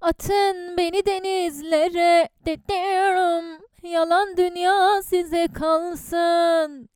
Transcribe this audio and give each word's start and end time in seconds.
Atın 0.00 0.76
beni 0.76 1.06
denizlere 1.06 2.28
dediyorum. 2.46 3.60
Yalan 3.82 4.36
dünya 4.36 5.02
size 5.02 5.48
kalsın. 5.54 6.88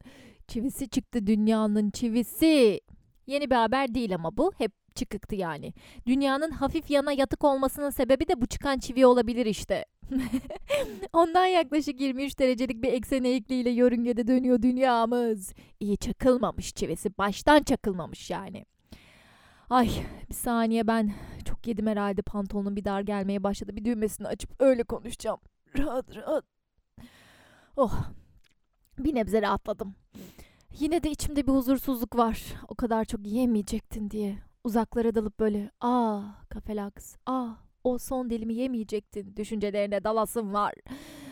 Çivisi 0.48 0.88
çıktı 0.88 1.26
dünyanın 1.26 1.90
çivisi. 1.90 2.80
Yeni 3.26 3.50
bir 3.50 3.56
haber 3.56 3.94
değil 3.94 4.14
ama 4.14 4.36
bu. 4.36 4.52
Hep 4.58 4.72
çıkıktı 4.94 5.34
yani. 5.34 5.74
Dünyanın 6.06 6.50
hafif 6.50 6.90
yana 6.90 7.12
yatık 7.12 7.44
olmasının 7.44 7.90
sebebi 7.90 8.28
de 8.28 8.40
bu 8.40 8.46
çıkan 8.46 8.78
çivi 8.78 9.06
olabilir 9.06 9.46
işte. 9.46 9.84
Ondan 11.12 11.46
yaklaşık 11.46 12.00
23 12.00 12.38
derecelik 12.38 12.82
bir 12.82 12.92
eksen 12.92 13.24
eğikliğiyle 13.24 13.70
yörüngede 13.70 14.26
dönüyor 14.26 14.62
dünyamız. 14.62 15.52
İyi 15.80 15.96
çakılmamış 15.96 16.74
çivisi. 16.74 17.18
Baştan 17.18 17.62
çakılmamış 17.62 18.30
yani. 18.30 18.66
Ay 19.70 19.90
bir 20.28 20.34
saniye 20.34 20.86
ben 20.86 21.12
çok 21.44 21.66
yedim 21.66 21.86
herhalde 21.86 22.22
pantolonun 22.22 22.76
bir 22.76 22.84
dar 22.84 23.00
gelmeye 23.00 23.42
başladı. 23.42 23.76
Bir 23.76 23.84
düğmesini 23.84 24.28
açıp 24.28 24.50
öyle 24.62 24.82
konuşacağım. 24.82 25.40
Rahat 25.78 26.16
rahat. 26.16 26.44
Oh 27.76 28.04
bir 28.98 29.14
nebze 29.14 29.42
rahatladım. 29.42 29.94
Yine 30.78 31.02
de 31.02 31.10
içimde 31.10 31.46
bir 31.46 31.52
huzursuzluk 31.52 32.16
var. 32.16 32.42
O 32.68 32.74
kadar 32.74 33.04
çok 33.04 33.26
yemeyecektin 33.26 34.10
diye. 34.10 34.38
Uzaklara 34.64 35.14
dalıp 35.14 35.40
böyle 35.40 35.70
aa 35.80 36.22
kafelaks 36.48 37.16
aa 37.26 37.48
o 37.84 37.98
son 37.98 38.30
dilimi 38.30 38.54
yemeyecektin 38.54 39.36
düşüncelerine 39.36 40.04
dalasım 40.04 40.54
var. 40.54 40.74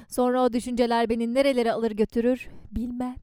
Sonra 0.09 0.43
o 0.43 0.53
düşünceler 0.53 1.09
beni 1.09 1.35
nerelere 1.35 1.73
alır 1.73 1.91
götürür 1.91 2.49
bilmem. 2.71 3.17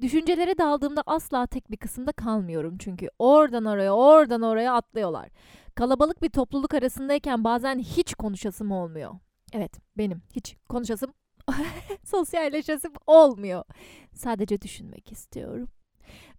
Düşüncelere 0.00 0.58
daldığımda 0.58 1.02
asla 1.06 1.46
tek 1.46 1.70
bir 1.70 1.76
kısımda 1.76 2.12
kalmıyorum 2.12 2.78
çünkü 2.78 3.08
oradan 3.18 3.64
oraya 3.64 3.94
oradan 3.94 4.42
oraya 4.42 4.74
atlıyorlar. 4.74 5.28
Kalabalık 5.74 6.22
bir 6.22 6.30
topluluk 6.30 6.74
arasındayken 6.74 7.44
bazen 7.44 7.78
hiç 7.78 8.14
konuşasım 8.14 8.70
olmuyor. 8.70 9.14
Evet 9.52 9.72
benim 9.98 10.22
hiç 10.36 10.56
konuşasım 10.68 11.14
sosyalleşesim 12.04 12.92
olmuyor. 13.06 13.64
Sadece 14.14 14.60
düşünmek 14.60 15.12
istiyorum. 15.12 15.68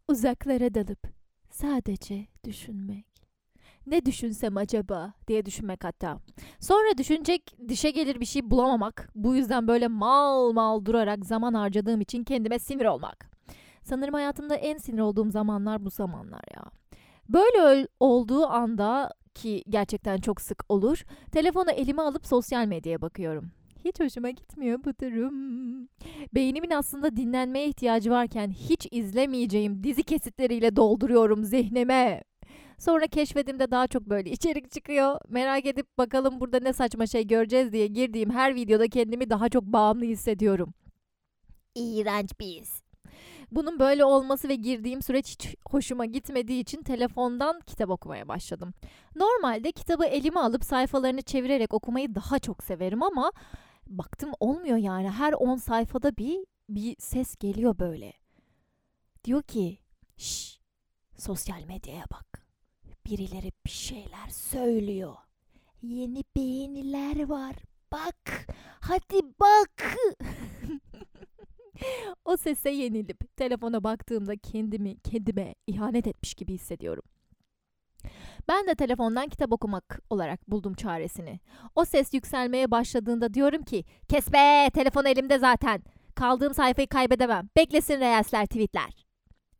Uzaklara 0.07 0.73
dalıp 0.73 1.22
sadece 1.63 2.27
düşünmek. 2.45 3.05
Ne 3.87 4.05
düşünsem 4.05 4.57
acaba 4.57 5.13
diye 5.27 5.45
düşünmek 5.45 5.83
hatta. 5.83 6.19
Sonra 6.59 6.97
düşünecek 6.97 7.55
dişe 7.69 7.91
gelir 7.91 8.19
bir 8.19 8.25
şey 8.25 8.51
bulamamak. 8.51 9.09
Bu 9.15 9.35
yüzden 9.35 9.67
böyle 9.67 9.87
mal 9.87 10.51
mal 10.51 10.85
durarak 10.85 11.25
zaman 11.25 11.53
harcadığım 11.53 12.01
için 12.01 12.23
kendime 12.23 12.59
sinir 12.59 12.85
olmak. 12.85 13.29
Sanırım 13.83 14.13
hayatımda 14.13 14.55
en 14.55 14.77
sinir 14.77 14.99
olduğum 14.99 15.31
zamanlar 15.31 15.85
bu 15.85 15.89
zamanlar 15.89 16.43
ya. 16.55 16.63
Böyle 17.29 17.87
olduğu 17.99 18.47
anda 18.47 19.13
ki 19.33 19.63
gerçekten 19.69 20.17
çok 20.17 20.41
sık 20.41 20.63
olur. 20.69 21.03
Telefonu 21.31 21.71
elime 21.71 22.01
alıp 22.01 22.27
sosyal 22.27 22.65
medyaya 22.65 23.01
bakıyorum. 23.01 23.51
Hiç 23.85 23.99
hoşuma 23.99 24.29
gitmiyor 24.29 24.79
bu 24.83 24.99
durum. 25.01 25.87
Beynimin 26.35 26.69
aslında 26.69 27.15
dinlenmeye 27.15 27.67
ihtiyacı 27.67 28.11
varken 28.11 28.51
hiç 28.51 28.87
izlemeyeceğim 28.91 29.83
dizi 29.83 30.03
kesitleriyle 30.03 30.75
dolduruyorum 30.75 31.43
zihnime. 31.43 32.23
Sonra 32.79 33.07
keşfedimde 33.07 33.71
daha 33.71 33.87
çok 33.87 34.03
böyle 34.03 34.31
içerik 34.31 34.71
çıkıyor. 34.71 35.19
Merak 35.29 35.65
edip 35.65 35.97
bakalım 35.97 36.39
burada 36.39 36.59
ne 36.59 36.73
saçma 36.73 37.07
şey 37.07 37.27
göreceğiz 37.27 37.71
diye 37.71 37.87
girdiğim 37.87 38.29
her 38.29 38.55
videoda 38.55 38.87
kendimi 38.87 39.29
daha 39.29 39.49
çok 39.49 39.63
bağımlı 39.63 40.05
hissediyorum. 40.05 40.73
İğrenç 41.75 42.39
bir 42.39 42.45
his. 42.45 42.81
Bunun 43.51 43.79
böyle 43.79 44.05
olması 44.05 44.49
ve 44.49 44.55
girdiğim 44.55 45.01
süreç 45.01 45.29
hiç 45.29 45.55
hoşuma 45.69 46.05
gitmediği 46.05 46.61
için 46.61 46.83
telefondan 46.83 47.59
kitap 47.67 47.89
okumaya 47.89 48.27
başladım. 48.27 48.73
Normalde 49.15 49.71
kitabı 49.71 50.05
elime 50.05 50.39
alıp 50.39 50.63
sayfalarını 50.63 51.21
çevirerek 51.21 51.73
okumayı 51.73 52.15
daha 52.15 52.39
çok 52.39 52.63
severim 52.63 53.03
ama 53.03 53.31
baktım 53.87 54.31
olmuyor 54.39 54.77
yani. 54.77 55.09
Her 55.09 55.33
10 55.33 55.55
sayfada 55.55 56.17
bir 56.17 56.45
bir 56.69 56.95
ses 56.99 57.35
geliyor 57.35 57.79
böyle. 57.79 58.13
Diyor 59.23 59.43
ki, 59.43 59.77
"Şş, 60.17 60.59
sosyal 61.17 61.63
medyaya 61.63 62.05
bak. 62.11 62.47
Birileri 63.05 63.51
bir 63.65 63.71
şeyler 63.71 64.29
söylüyor. 64.29 65.15
Yeni 65.81 66.23
beğeniler 66.35 67.25
var. 67.29 67.55
Bak. 67.91 68.47
Hadi 68.79 69.21
bak." 69.39 69.95
o 72.25 72.37
sese 72.37 72.69
yenilip 72.69 73.37
telefona 73.37 73.83
baktığımda 73.83 74.37
kendimi 74.37 74.99
kendime 74.99 75.55
ihanet 75.67 76.07
etmiş 76.07 76.33
gibi 76.33 76.53
hissediyorum. 76.53 77.03
Ben 78.47 78.67
de 78.67 78.75
telefondan 78.75 79.29
kitap 79.29 79.51
okumak 79.51 80.01
olarak 80.09 80.51
buldum 80.51 80.73
çaresini. 80.73 81.39
O 81.75 81.85
ses 81.85 82.13
yükselmeye 82.13 82.71
başladığında 82.71 83.33
diyorum 83.33 83.63
ki 83.63 83.83
kes 84.09 84.33
be 84.33 84.69
telefon 84.73 85.05
elimde 85.05 85.39
zaten. 85.39 85.83
Kaldığım 86.15 86.53
sayfayı 86.53 86.87
kaybedemem. 86.87 87.49
Beklesin 87.57 87.99
reelsler 87.99 88.45
tweetler. 88.45 89.05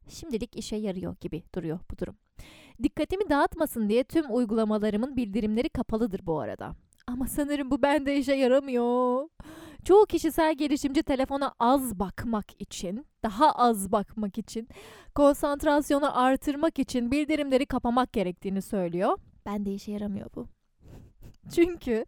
Şimdilik 0.09 0.55
işe 0.55 0.75
yarıyor 0.75 1.15
gibi 1.21 1.43
duruyor 1.55 1.79
bu 1.91 1.97
durum. 1.97 2.15
Dikkatimi 2.83 3.29
dağıtmasın 3.29 3.89
diye 3.89 4.03
tüm 4.03 4.35
uygulamalarımın 4.35 5.15
bildirimleri 5.17 5.69
kapalıdır 5.69 6.19
bu 6.23 6.39
arada. 6.39 6.75
Ama 7.07 7.27
sanırım 7.27 7.71
bu 7.71 7.81
bende 7.81 8.17
işe 8.17 8.33
yaramıyor. 8.33 9.29
Çoğu 9.85 10.05
kişisel 10.05 10.55
gelişimci 10.55 11.03
telefona 11.03 11.53
az 11.59 11.99
bakmak 11.99 12.61
için, 12.61 13.05
daha 13.23 13.51
az 13.51 13.91
bakmak 13.91 14.38
için, 14.38 14.67
konsantrasyonu 15.16 16.19
artırmak 16.19 16.79
için 16.79 17.11
bildirimleri 17.11 17.66
kapamak 17.66 18.13
gerektiğini 18.13 18.61
söylüyor. 18.61 19.17
Ben 19.45 19.66
de 19.66 19.73
işe 19.73 19.91
yaramıyor 19.91 20.29
bu. 20.35 20.47
Çünkü 21.56 22.06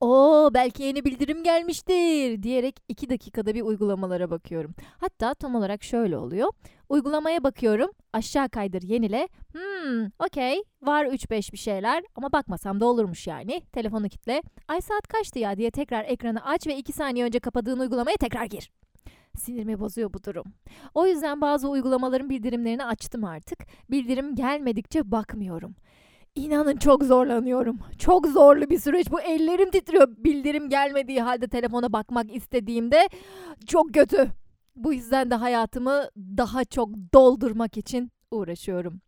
o 0.00 0.50
belki 0.54 0.82
yeni 0.82 1.04
bildirim 1.04 1.44
gelmiştir 1.44 2.42
diyerek 2.42 2.80
2 2.88 3.10
dakikada 3.10 3.54
bir 3.54 3.62
uygulamalara 3.62 4.30
bakıyorum. 4.30 4.74
Hatta 4.98 5.34
tam 5.34 5.54
olarak 5.54 5.82
şöyle 5.82 6.18
oluyor. 6.18 6.52
Uygulamaya 6.88 7.44
bakıyorum, 7.44 7.90
aşağı 8.12 8.48
kaydır 8.48 8.82
yenile. 8.82 9.28
Hmm, 9.52 10.06
okey, 10.18 10.62
var 10.82 11.04
3-5 11.06 11.52
bir 11.52 11.58
şeyler 11.58 12.04
ama 12.14 12.32
bakmasam 12.32 12.80
da 12.80 12.86
olurmuş 12.86 13.26
yani. 13.26 13.62
Telefonu 13.72 14.08
kitle. 14.08 14.42
Ay 14.68 14.80
saat 14.80 15.06
kaçtı 15.08 15.38
ya 15.38 15.56
diye 15.56 15.70
tekrar 15.70 16.04
ekranı 16.04 16.44
aç 16.46 16.66
ve 16.66 16.76
2 16.76 16.92
saniye 16.92 17.24
önce 17.24 17.40
kapadığın 17.40 17.78
uygulamaya 17.78 18.16
tekrar 18.16 18.44
gir. 18.44 18.70
Sinirimi 19.38 19.80
bozuyor 19.80 20.12
bu 20.12 20.24
durum. 20.24 20.44
O 20.94 21.06
yüzden 21.06 21.40
bazı 21.40 21.68
uygulamaların 21.68 22.30
bildirimlerini 22.30 22.84
açtım 22.84 23.24
artık. 23.24 23.58
Bildirim 23.90 24.34
gelmedikçe 24.34 25.10
bakmıyorum. 25.10 25.74
İnanın 26.34 26.76
çok 26.76 27.04
zorlanıyorum. 27.04 27.78
Çok 27.98 28.26
zorlu 28.26 28.70
bir 28.70 28.78
süreç. 28.78 29.10
Bu 29.10 29.20
ellerim 29.20 29.70
titriyor. 29.70 30.08
Bildirim 30.08 30.68
gelmediği 30.68 31.22
halde 31.22 31.48
telefona 31.48 31.92
bakmak 31.92 32.34
istediğimde 32.36 33.08
çok 33.66 33.94
kötü. 33.94 34.28
Bu 34.76 34.92
yüzden 34.92 35.30
de 35.30 35.34
hayatımı 35.34 36.08
daha 36.16 36.64
çok 36.64 36.88
doldurmak 37.14 37.76
için 37.76 38.10
uğraşıyorum. 38.30 39.00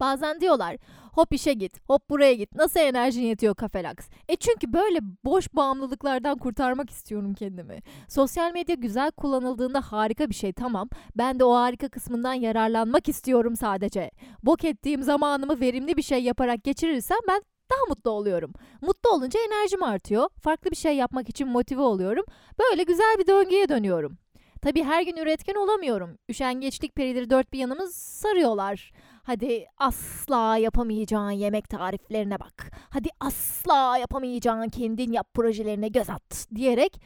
Bazen 0.00 0.40
diyorlar 0.40 0.76
hop 1.16 1.32
işe 1.32 1.52
git, 1.52 1.80
hop 1.86 2.10
buraya 2.10 2.34
git. 2.34 2.54
Nasıl 2.54 2.80
enerjin 2.80 3.22
yetiyor 3.22 3.54
kafelaks? 3.54 4.08
E 4.28 4.36
çünkü 4.36 4.72
böyle 4.72 4.98
boş 5.24 5.54
bağımlılıklardan 5.54 6.38
kurtarmak 6.38 6.90
istiyorum 6.90 7.34
kendimi. 7.34 7.82
Sosyal 8.08 8.52
medya 8.52 8.74
güzel 8.74 9.10
kullanıldığında 9.10 9.80
harika 9.80 10.28
bir 10.30 10.34
şey 10.34 10.52
tamam. 10.52 10.88
Ben 11.16 11.38
de 11.38 11.44
o 11.44 11.54
harika 11.54 11.88
kısmından 11.88 12.34
yararlanmak 12.34 13.08
istiyorum 13.08 13.56
sadece. 13.56 14.10
Bok 14.42 14.64
ettiğim 14.64 15.02
zamanımı 15.02 15.60
verimli 15.60 15.96
bir 15.96 16.02
şey 16.02 16.22
yaparak 16.22 16.64
geçirirsem 16.64 17.18
ben 17.28 17.42
daha 17.70 17.84
mutlu 17.88 18.10
oluyorum. 18.10 18.52
Mutlu 18.80 19.10
olunca 19.10 19.40
enerjim 19.40 19.82
artıyor. 19.82 20.28
Farklı 20.42 20.70
bir 20.70 20.76
şey 20.76 20.96
yapmak 20.96 21.28
için 21.28 21.48
motive 21.48 21.82
oluyorum. 21.82 22.24
Böyle 22.58 22.82
güzel 22.82 23.16
bir 23.18 23.26
döngüye 23.26 23.68
dönüyorum. 23.68 24.18
Tabii 24.62 24.84
her 24.84 25.02
gün 25.02 25.16
üretken 25.16 25.54
olamıyorum. 25.54 26.18
Üşengeçlik 26.28 26.94
perileri 26.94 27.30
dört 27.30 27.52
bir 27.52 27.58
yanımız 27.58 27.94
sarıyorlar. 27.96 28.92
Hadi 29.26 29.66
asla 29.78 30.56
yapamayacağın 30.56 31.30
yemek 31.30 31.68
tariflerine 31.68 32.40
bak. 32.40 32.70
Hadi 32.90 33.08
asla 33.20 33.98
yapamayacağın 33.98 34.68
kendin 34.68 35.12
yap 35.12 35.34
projelerine 35.34 35.88
göz 35.88 36.10
at 36.10 36.46
diyerek 36.54 37.00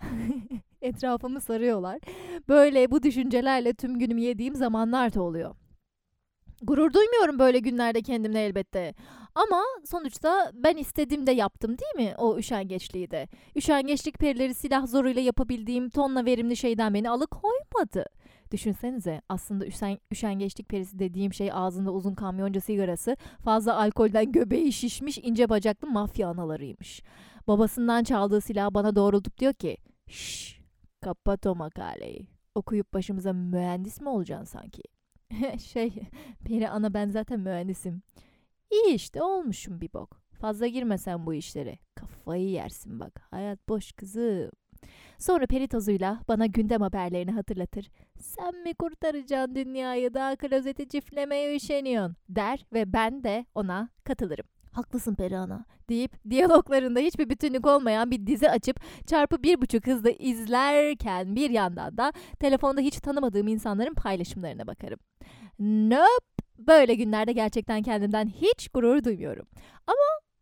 etrafımı 0.82 1.40
sarıyorlar. 1.40 1.98
Böyle 2.48 2.90
bu 2.90 3.02
düşüncelerle 3.02 3.74
tüm 3.74 3.98
günümü 3.98 4.20
yediğim 4.20 4.54
zamanlar 4.54 5.14
da 5.14 5.22
oluyor. 5.22 5.54
Gurur 6.62 6.92
duymuyorum 6.92 7.38
böyle 7.38 7.58
günlerde 7.58 8.02
kendimle 8.02 8.44
elbette. 8.44 8.94
Ama 9.34 9.62
sonuçta 9.84 10.50
ben 10.54 10.76
istediğimde 10.76 11.32
yaptım 11.32 11.76
değil 11.78 12.08
mi 12.08 12.14
o 12.18 12.38
üşengeçliği 12.38 13.10
de. 13.10 13.28
Üşengeçlik 13.56 14.18
perileri 14.18 14.54
silah 14.54 14.86
zoruyla 14.86 15.22
yapabildiğim 15.22 15.90
tonla 15.90 16.24
verimli 16.24 16.56
şeyden 16.56 16.94
beni 16.94 17.10
alıkoymadı. 17.10 18.06
Düşünsenize 18.52 19.20
aslında 19.28 19.66
üşen, 19.66 19.98
üşengeçlik 20.12 20.68
perisi 20.68 20.98
dediğim 20.98 21.32
şey 21.34 21.50
ağzında 21.52 21.92
uzun 21.92 22.14
kamyonca 22.14 22.60
sigarası, 22.60 23.16
fazla 23.44 23.76
alkolden 23.76 24.32
göbeği 24.32 24.72
şişmiş 24.72 25.18
ince 25.18 25.48
bacaklı 25.48 25.88
mafya 25.88 26.28
analarıymış. 26.28 27.02
Babasından 27.46 28.04
çaldığı 28.04 28.40
silahı 28.40 28.74
bana 28.74 28.96
doğrultup 28.96 29.38
diyor 29.38 29.52
ki 29.52 29.76
Şşş 30.08 30.60
kapat 31.00 31.46
o 31.46 31.54
makaleyi. 31.54 32.26
Okuyup 32.54 32.94
başımıza 32.94 33.32
mühendis 33.32 34.00
mi 34.00 34.08
olacaksın 34.08 34.58
sanki? 34.58 34.82
şey, 35.58 35.92
Peri 36.44 36.68
ana 36.68 36.94
ben 36.94 37.10
zaten 37.10 37.40
mühendisim. 37.40 38.02
İyi 38.70 38.94
işte 38.94 39.22
olmuşum 39.22 39.80
bir 39.80 39.92
bok. 39.92 40.20
Fazla 40.32 40.66
girmesen 40.66 41.26
bu 41.26 41.34
işlere. 41.34 41.78
Kafayı 41.94 42.48
yersin 42.50 43.00
bak. 43.00 43.20
Hayat 43.30 43.68
boş 43.68 43.92
kızım. 43.92 44.50
Sonra 45.18 45.46
peri 45.46 45.68
tozuyla 45.68 46.20
bana 46.28 46.46
gündem 46.46 46.80
haberlerini 46.80 47.30
hatırlatır. 47.30 47.90
Sen 48.18 48.62
mi 48.62 48.74
kurtaracaksın 48.74 49.54
dünyayı 49.54 50.14
daha 50.14 50.36
klozeti 50.36 50.88
çiftlemeye 50.88 51.56
üşeniyorsun 51.56 52.16
der 52.28 52.66
ve 52.72 52.92
ben 52.92 53.24
de 53.24 53.46
ona 53.54 53.88
katılırım. 54.04 54.46
Haklısın 54.72 55.14
Peri 55.14 55.38
Ana 55.38 55.64
deyip 55.88 56.30
diyaloglarında 56.30 57.00
hiçbir 57.00 57.30
bütünlük 57.30 57.66
olmayan 57.66 58.10
bir 58.10 58.26
dizi 58.26 58.50
açıp 58.50 58.80
çarpı 59.06 59.42
bir 59.42 59.60
buçuk 59.60 59.86
hızda 59.86 60.10
izlerken 60.10 61.36
bir 61.36 61.50
yandan 61.50 61.96
da 61.96 62.12
telefonda 62.40 62.80
hiç 62.80 63.00
tanımadığım 63.00 63.48
insanların 63.48 63.94
paylaşımlarına 63.94 64.66
bakarım. 64.66 64.98
Nope. 65.58 66.46
Böyle 66.58 66.94
günlerde 66.94 67.32
gerçekten 67.32 67.82
kendimden 67.82 68.26
hiç 68.26 68.68
gurur 68.68 69.04
duymuyorum. 69.04 69.46
Ama 69.86 69.96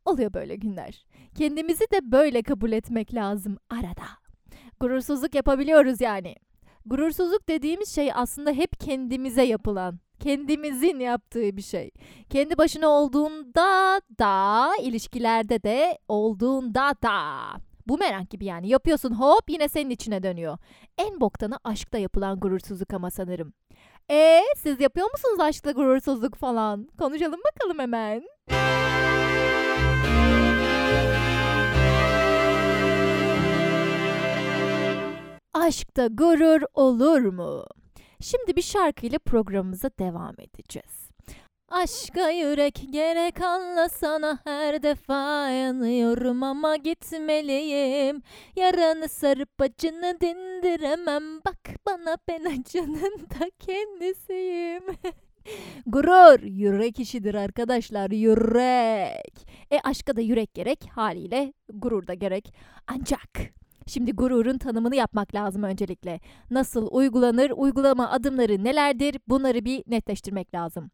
oluyor 0.04 0.34
böyle 0.34 0.56
günler. 0.56 1.06
Kendimizi 1.38 1.84
de 1.90 2.12
böyle 2.12 2.42
kabul 2.42 2.72
etmek 2.72 3.14
lazım 3.14 3.58
arada. 3.70 4.23
Gurursuzluk 4.80 5.34
yapabiliyoruz 5.34 6.00
yani. 6.00 6.36
Gurursuzluk 6.86 7.48
dediğimiz 7.48 7.94
şey 7.94 8.10
aslında 8.14 8.52
hep 8.52 8.80
kendimize 8.80 9.42
yapılan, 9.42 9.98
kendimizin 10.20 11.00
yaptığı 11.00 11.56
bir 11.56 11.62
şey. 11.62 11.90
Kendi 12.30 12.58
başına 12.58 12.88
olduğunda 12.88 14.00
da, 14.18 14.68
ilişkilerde 14.82 15.62
de 15.62 15.98
olduğunda 16.08 16.94
da. 17.02 17.16
Bu 17.86 17.98
merak 17.98 18.30
gibi 18.30 18.44
yani. 18.44 18.68
Yapıyorsun 18.68 19.12
hop 19.20 19.50
yine 19.50 19.68
senin 19.68 19.90
içine 19.90 20.22
dönüyor. 20.22 20.58
En 20.98 21.20
boktanı 21.20 21.58
aşkta 21.64 21.98
yapılan 21.98 22.40
gurursuzluk 22.40 22.92
ama 22.94 23.10
sanırım. 23.10 23.52
E 24.10 24.40
siz 24.56 24.80
yapıyor 24.80 25.10
musunuz 25.12 25.40
aşkta 25.40 25.70
gurursuzluk 25.70 26.34
falan? 26.36 26.88
Konuşalım 26.98 27.40
bakalım 27.52 27.78
hemen. 27.78 28.22
Aşkta 35.54 36.06
gurur 36.06 36.62
olur 36.74 37.20
mu? 37.20 37.64
Şimdi 38.20 38.56
bir 38.56 38.62
şarkıyla 38.62 39.18
programımıza 39.18 39.90
devam 39.98 40.34
edeceğiz. 40.38 41.10
Aşka 41.68 42.30
yürek 42.30 42.86
gerek 42.90 43.40
anlasana 43.40 44.38
her 44.44 44.82
defa 44.82 45.48
yanıyorum 45.48 46.42
ama 46.42 46.76
gitmeliyim. 46.76 48.22
Yaranı 48.56 49.08
sarıp 49.08 49.60
acını 49.60 50.20
dindiremem 50.20 51.38
bak 51.44 51.68
bana 51.86 52.16
ben 52.28 52.44
acının 52.44 53.20
da 53.20 53.50
kendisiyim. 53.58 54.82
Gurur 55.86 56.42
yürek 56.42 57.00
işidir 57.00 57.34
arkadaşlar 57.34 58.10
yürek. 58.10 59.46
E 59.70 59.80
aşka 59.84 60.16
da 60.16 60.20
yürek 60.20 60.54
gerek 60.54 60.88
haliyle 60.94 61.52
gurur 61.68 62.06
da 62.06 62.14
gerek. 62.14 62.54
Ancak 62.86 63.54
Şimdi 63.86 64.12
gururun 64.12 64.58
tanımını 64.58 64.96
yapmak 64.96 65.34
lazım 65.34 65.62
öncelikle. 65.62 66.20
Nasıl 66.50 66.88
uygulanır, 66.90 67.50
uygulama 67.50 68.10
adımları 68.10 68.64
nelerdir 68.64 69.16
bunları 69.28 69.64
bir 69.64 69.82
netleştirmek 69.86 70.54
lazım. 70.54 70.90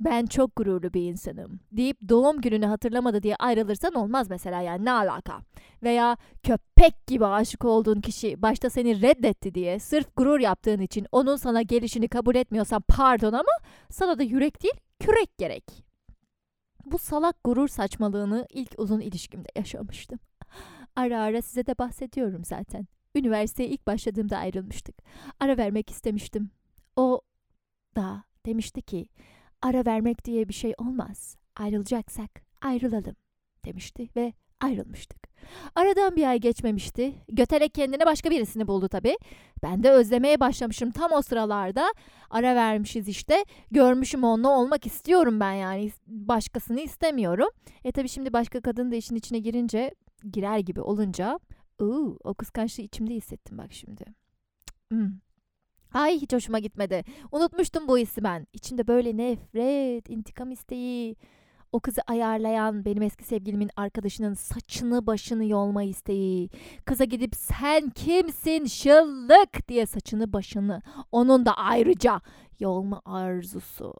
Ben 0.00 0.26
çok 0.26 0.56
gururlu 0.56 0.94
bir 0.94 1.02
insanım 1.02 1.60
deyip 1.72 1.96
doğum 2.08 2.40
gününü 2.40 2.66
hatırlamadı 2.66 3.22
diye 3.22 3.36
ayrılırsan 3.36 3.94
olmaz 3.94 4.30
mesela 4.30 4.62
yani 4.62 4.84
ne 4.84 4.92
alaka? 4.92 5.40
Veya 5.82 6.16
köpek 6.42 7.06
gibi 7.06 7.26
aşık 7.26 7.64
olduğun 7.64 8.00
kişi 8.00 8.42
başta 8.42 8.70
seni 8.70 9.02
reddetti 9.02 9.54
diye 9.54 9.78
sırf 9.78 10.16
gurur 10.16 10.40
yaptığın 10.40 10.80
için 10.80 11.06
onun 11.12 11.36
sana 11.36 11.62
gelişini 11.62 12.08
kabul 12.08 12.34
etmiyorsan 12.34 12.82
pardon 12.88 13.32
ama 13.32 13.52
sana 13.90 14.18
da 14.18 14.22
yürek 14.22 14.62
değil 14.62 14.74
kürek 15.00 15.38
gerek. 15.38 15.64
Bu 16.84 16.98
salak 16.98 17.44
gurur 17.44 17.68
saçmalığını 17.68 18.46
ilk 18.50 18.74
uzun 18.78 19.00
ilişkimde 19.00 19.48
yaşamıştım. 19.56 20.18
Ara 20.96 21.20
ara 21.20 21.42
size 21.42 21.66
de 21.66 21.78
bahsediyorum 21.78 22.44
zaten. 22.44 22.86
Üniversiteye 23.14 23.68
ilk 23.68 23.86
başladığımda 23.86 24.38
ayrılmıştık. 24.38 24.96
Ara 25.40 25.56
vermek 25.56 25.90
istemiştim. 25.90 26.50
O 26.96 27.20
da 27.96 28.24
demişti 28.46 28.82
ki 28.82 29.08
ara 29.62 29.86
vermek 29.86 30.24
diye 30.24 30.48
bir 30.48 30.54
şey 30.54 30.74
olmaz. 30.78 31.36
Ayrılacaksak 31.56 32.30
ayrılalım 32.62 33.16
demişti 33.64 34.08
ve 34.16 34.32
ayrılmıştık. 34.60 35.26
Aradan 35.74 36.16
bir 36.16 36.26
ay 36.26 36.40
geçmemişti. 36.40 37.14
Göterek 37.28 37.74
kendine 37.74 38.06
başka 38.06 38.30
birisini 38.30 38.66
buldu 38.66 38.88
tabii. 38.88 39.16
Ben 39.62 39.82
de 39.82 39.90
özlemeye 39.90 40.40
başlamışım 40.40 40.90
tam 40.90 41.12
o 41.12 41.22
sıralarda. 41.22 41.92
Ara 42.30 42.54
vermişiz 42.54 43.08
işte. 43.08 43.44
Görmüşüm 43.70 44.24
onunla 44.24 44.48
olmak 44.48 44.86
istiyorum 44.86 45.40
ben 45.40 45.52
yani. 45.52 45.90
Başkasını 46.06 46.80
istemiyorum. 46.80 47.48
E 47.84 47.92
tabii 47.92 48.08
şimdi 48.08 48.32
başka 48.32 48.60
kadın 48.60 48.90
da 48.90 48.96
işin 48.96 49.16
içine 49.16 49.38
girince 49.38 49.90
girer 50.30 50.58
gibi 50.58 50.80
olunca 50.80 51.38
ıı, 51.80 52.16
o 52.24 52.34
kıskançlığı 52.34 52.82
içimde 52.82 53.14
hissettim 53.14 53.58
bak 53.58 53.72
şimdi. 53.72 54.04
Hmm. 54.90 55.10
Ay 55.92 56.18
hiç 56.20 56.32
hoşuma 56.32 56.58
gitmedi. 56.58 57.02
Unutmuştum 57.32 57.88
bu 57.88 57.98
hissi 57.98 58.24
ben. 58.24 58.46
İçimde 58.52 58.86
böyle 58.86 59.16
nefret, 59.16 60.10
intikam 60.10 60.50
isteği, 60.50 61.16
o 61.72 61.80
kızı 61.80 62.00
ayarlayan 62.06 62.84
benim 62.84 63.02
eski 63.02 63.24
sevgilimin 63.24 63.70
arkadaşının 63.76 64.34
saçını 64.34 65.06
başını 65.06 65.44
yolma 65.44 65.82
isteği. 65.82 66.50
Kıza 66.84 67.04
gidip 67.04 67.36
sen 67.36 67.90
kimsin 67.90 68.64
şıllık 68.64 69.68
diye 69.68 69.86
saçını 69.86 70.32
başını 70.32 70.82
onun 71.12 71.46
da 71.46 71.56
ayrıca 71.56 72.20
yolma 72.60 73.02
arzusu. 73.04 73.94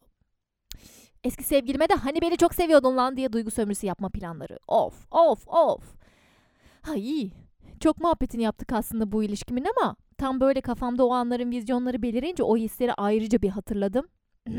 Eski 1.25 1.45
sevgilime 1.45 1.89
de 1.89 1.95
hani 1.95 2.21
beni 2.21 2.37
çok 2.37 2.55
seviyordun 2.55 2.97
lan 2.97 3.17
diye 3.17 3.33
duygu 3.33 3.51
sömürüsü 3.51 3.87
yapma 3.87 4.09
planları. 4.09 4.59
Of 4.69 5.07
of 5.11 5.49
of. 5.49 5.96
Ha 6.87 6.95
iyi. 6.95 7.33
Çok 7.81 8.01
muhabbetini 8.01 8.43
yaptık 8.43 8.73
aslında 8.73 9.13
bu 9.13 9.25
ilişkimin 9.25 9.67
ama 9.77 9.97
tam 10.19 10.41
böyle 10.41 10.61
kafamda 10.61 11.07
o 11.07 11.13
anların 11.13 11.51
vizyonları 11.51 12.03
belirince 12.03 12.43
o 12.43 12.57
hisleri 12.57 12.95
ayrıca 12.95 13.43
bir 13.43 13.49
hatırladım. 13.49 14.07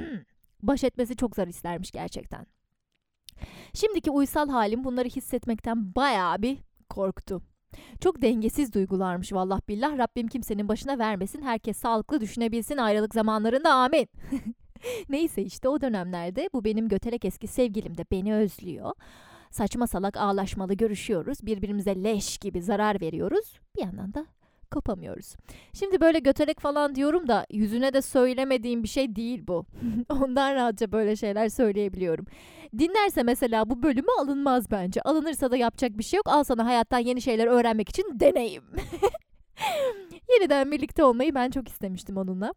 Baş 0.64 0.84
etmesi 0.84 1.16
çok 1.16 1.36
zor 1.36 1.48
hislermiş 1.48 1.92
gerçekten. 1.92 2.46
Şimdiki 3.74 4.12
uysal 4.12 4.50
halim 4.50 4.84
bunları 4.84 5.08
hissetmekten 5.08 5.96
bayağı 5.96 6.42
bir 6.42 6.58
korktu. 6.90 7.42
Çok 8.02 8.22
dengesiz 8.22 8.74
duygularmış 8.74 9.34
vallah 9.34 9.60
billah. 9.68 9.98
Rabbim 9.98 10.28
kimsenin 10.28 10.68
başına 10.68 11.00
vermesin. 11.00 11.42
Herkes 11.42 11.78
sağlıklı 11.78 12.22
düşünebilsin 12.22 12.78
ayrılık 12.78 13.14
zamanlarında 13.14 13.74
amin. 13.74 14.08
Neyse 15.10 15.42
işte 15.42 15.70
o 15.70 15.82
dönemlerde 15.82 16.50
bu 16.54 16.64
benim 16.64 16.88
götelek 16.88 17.26
eski 17.26 17.48
sevgilim 17.48 17.98
de 17.98 18.06
beni 18.12 18.36
özlüyor. 18.36 18.92
Saçma 19.52 19.88
salak 19.88 20.18
ağlaşmalı 20.18 20.74
görüşüyoruz. 20.74 21.38
Birbirimize 21.42 22.04
leş 22.04 22.38
gibi 22.38 22.62
zarar 22.62 23.02
veriyoruz. 23.02 23.60
Bir 23.76 23.82
yandan 23.82 24.14
da 24.14 24.26
kopamıyoruz. 24.72 25.36
Şimdi 25.74 26.02
böyle 26.02 26.20
götelek 26.20 26.60
falan 26.60 26.96
diyorum 26.96 27.28
da 27.28 27.46
yüzüne 27.52 27.94
de 27.94 28.02
söylemediğim 28.02 28.84
bir 28.84 28.88
şey 28.88 29.16
değil 29.16 29.44
bu. 29.48 29.66
Ondan 30.10 30.56
rahatça 30.56 30.92
böyle 30.92 31.16
şeyler 31.16 31.50
söyleyebiliyorum. 31.50 32.26
Dinlerse 32.78 33.24
mesela 33.24 33.70
bu 33.70 33.84
bölümü 33.84 34.08
alınmaz 34.20 34.72
bence. 34.72 35.02
Alınırsa 35.02 35.52
da 35.52 35.58
yapacak 35.58 35.98
bir 35.98 36.04
şey 36.04 36.18
yok. 36.18 36.28
Al 36.30 36.44
sana 36.44 36.66
hayattan 36.66 37.00
yeni 37.00 37.22
şeyler 37.22 37.48
öğrenmek 37.48 37.90
için 37.90 38.20
deneyim. 38.20 38.64
Yeniden 40.30 40.72
birlikte 40.72 41.04
olmayı 41.04 41.36
ben 41.36 41.50
çok 41.50 41.68
istemiştim 41.68 42.18
onunla. 42.18 42.54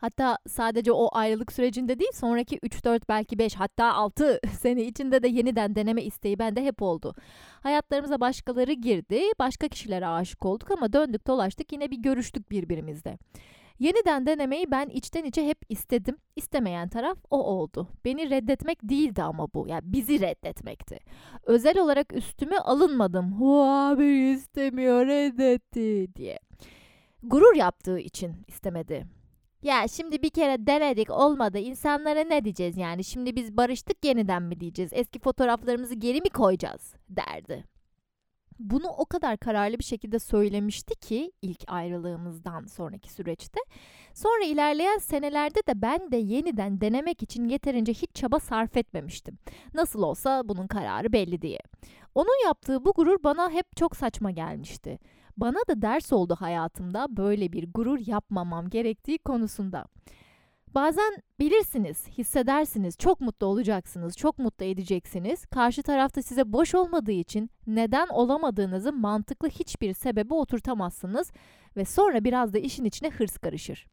Hatta 0.00 0.38
sadece 0.48 0.92
o 0.92 1.08
ayrılık 1.12 1.52
sürecinde 1.52 1.98
değil 1.98 2.12
sonraki 2.14 2.58
3-4 2.58 3.00
belki 3.08 3.38
5 3.38 3.54
hatta 3.54 3.94
6 3.94 4.40
sene 4.60 4.82
içinde 4.82 5.22
de 5.22 5.28
yeniden 5.28 5.74
deneme 5.74 6.02
isteği 6.02 6.38
bende 6.38 6.64
hep 6.64 6.82
oldu. 6.82 7.14
Hayatlarımıza 7.62 8.20
başkaları 8.20 8.72
girdi, 8.72 9.22
başka 9.38 9.68
kişilere 9.68 10.06
aşık 10.06 10.44
olduk 10.46 10.70
ama 10.70 10.92
döndük 10.92 11.26
dolaştık 11.26 11.72
yine 11.72 11.90
bir 11.90 11.98
görüştük 11.98 12.50
birbirimizle. 12.50 13.18
Yeniden 13.78 14.26
denemeyi 14.26 14.70
ben 14.70 14.88
içten 14.88 15.24
içe 15.24 15.46
hep 15.46 15.58
istedim. 15.68 16.16
İstemeyen 16.36 16.88
taraf 16.88 17.18
o 17.30 17.44
oldu. 17.44 17.88
Beni 18.04 18.30
reddetmek 18.30 18.78
değildi 18.82 19.22
ama 19.22 19.48
bu. 19.54 19.68
Yani 19.68 19.82
bizi 19.84 20.20
reddetmekti. 20.20 20.98
Özel 21.46 21.78
olarak 21.78 22.12
üstüme 22.12 22.58
alınmadım. 22.58 23.32
Hua 23.40 23.98
beni 23.98 24.30
istemiyor 24.30 25.06
reddetti 25.06 26.14
diye. 26.16 26.38
Gurur 27.22 27.54
yaptığı 27.54 27.98
için 27.98 28.32
istemedi. 28.48 29.19
Ya 29.62 29.88
şimdi 29.88 30.22
bir 30.22 30.30
kere 30.30 30.66
denedik 30.66 31.10
olmadı. 31.10 31.58
İnsanlara 31.58 32.20
ne 32.24 32.44
diyeceğiz 32.44 32.76
yani? 32.76 33.04
Şimdi 33.04 33.36
biz 33.36 33.56
barıştık 33.56 34.04
yeniden 34.04 34.42
mi 34.42 34.60
diyeceğiz? 34.60 34.90
Eski 34.94 35.18
fotoğraflarımızı 35.18 35.94
geri 35.94 36.20
mi 36.20 36.28
koyacağız 36.28 36.94
derdi. 37.08 37.64
Bunu 38.58 38.88
o 38.88 39.04
kadar 39.04 39.36
kararlı 39.38 39.78
bir 39.78 39.84
şekilde 39.84 40.18
söylemişti 40.18 40.94
ki 40.94 41.32
ilk 41.42 41.60
ayrılığımızdan 41.66 42.66
sonraki 42.66 43.12
süreçte. 43.12 43.60
Sonra 44.14 44.44
ilerleyen 44.44 44.98
senelerde 44.98 45.60
de 45.66 45.82
ben 45.82 46.12
de 46.12 46.16
yeniden 46.16 46.80
denemek 46.80 47.22
için 47.22 47.48
yeterince 47.48 47.92
hiç 47.92 48.14
çaba 48.14 48.40
sarf 48.40 48.76
etmemiştim. 48.76 49.38
Nasıl 49.74 50.02
olsa 50.02 50.48
bunun 50.48 50.66
kararı 50.66 51.12
belli 51.12 51.42
diye. 51.42 51.60
Onun 52.14 52.46
yaptığı 52.46 52.84
bu 52.84 52.92
gurur 52.92 53.22
bana 53.24 53.50
hep 53.50 53.76
çok 53.76 53.96
saçma 53.96 54.30
gelmişti. 54.30 54.98
Bana 55.36 55.58
da 55.68 55.82
ders 55.82 56.12
oldu 56.12 56.36
hayatımda 56.38 57.16
böyle 57.16 57.52
bir 57.52 57.72
gurur 57.72 57.98
yapmamam 58.06 58.68
gerektiği 58.68 59.18
konusunda. 59.18 59.84
Bazen 60.74 61.22
bilirsiniz, 61.38 62.08
hissedersiniz, 62.08 62.98
çok 62.98 63.20
mutlu 63.20 63.46
olacaksınız, 63.46 64.16
çok 64.16 64.38
mutlu 64.38 64.64
edeceksiniz. 64.64 65.46
Karşı 65.46 65.82
tarafta 65.82 66.22
size 66.22 66.52
boş 66.52 66.74
olmadığı 66.74 67.12
için 67.12 67.50
neden 67.66 68.08
olamadığınızı 68.08 68.92
mantıklı 68.92 69.48
hiçbir 69.48 69.92
sebebe 69.92 70.34
oturtamazsınız 70.34 71.30
ve 71.76 71.84
sonra 71.84 72.24
biraz 72.24 72.52
da 72.52 72.58
işin 72.58 72.84
içine 72.84 73.10
hırs 73.10 73.38
karışır. 73.38 73.86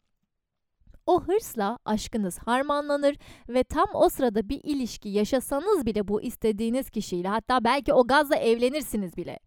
O 1.06 1.24
hırsla 1.24 1.79
aşkınız 1.86 2.38
harmanlanır 2.38 3.15
ve 3.50 3.63
tam 3.63 3.88
o 3.94 4.10
sırada 4.10 4.50
bir 4.50 4.62
ilişki 4.63 5.10
yaşasanız 5.10 5.86
bile 5.86 6.08
bu 6.08 6.22
istediğiniz 6.22 6.89
kişiyle 6.89 7.27
hatta 7.27 7.63
belki 7.63 7.94
o 7.94 8.08
gazla 8.08 8.36
evlenirsiniz 8.36 9.17
bile. 9.17 9.39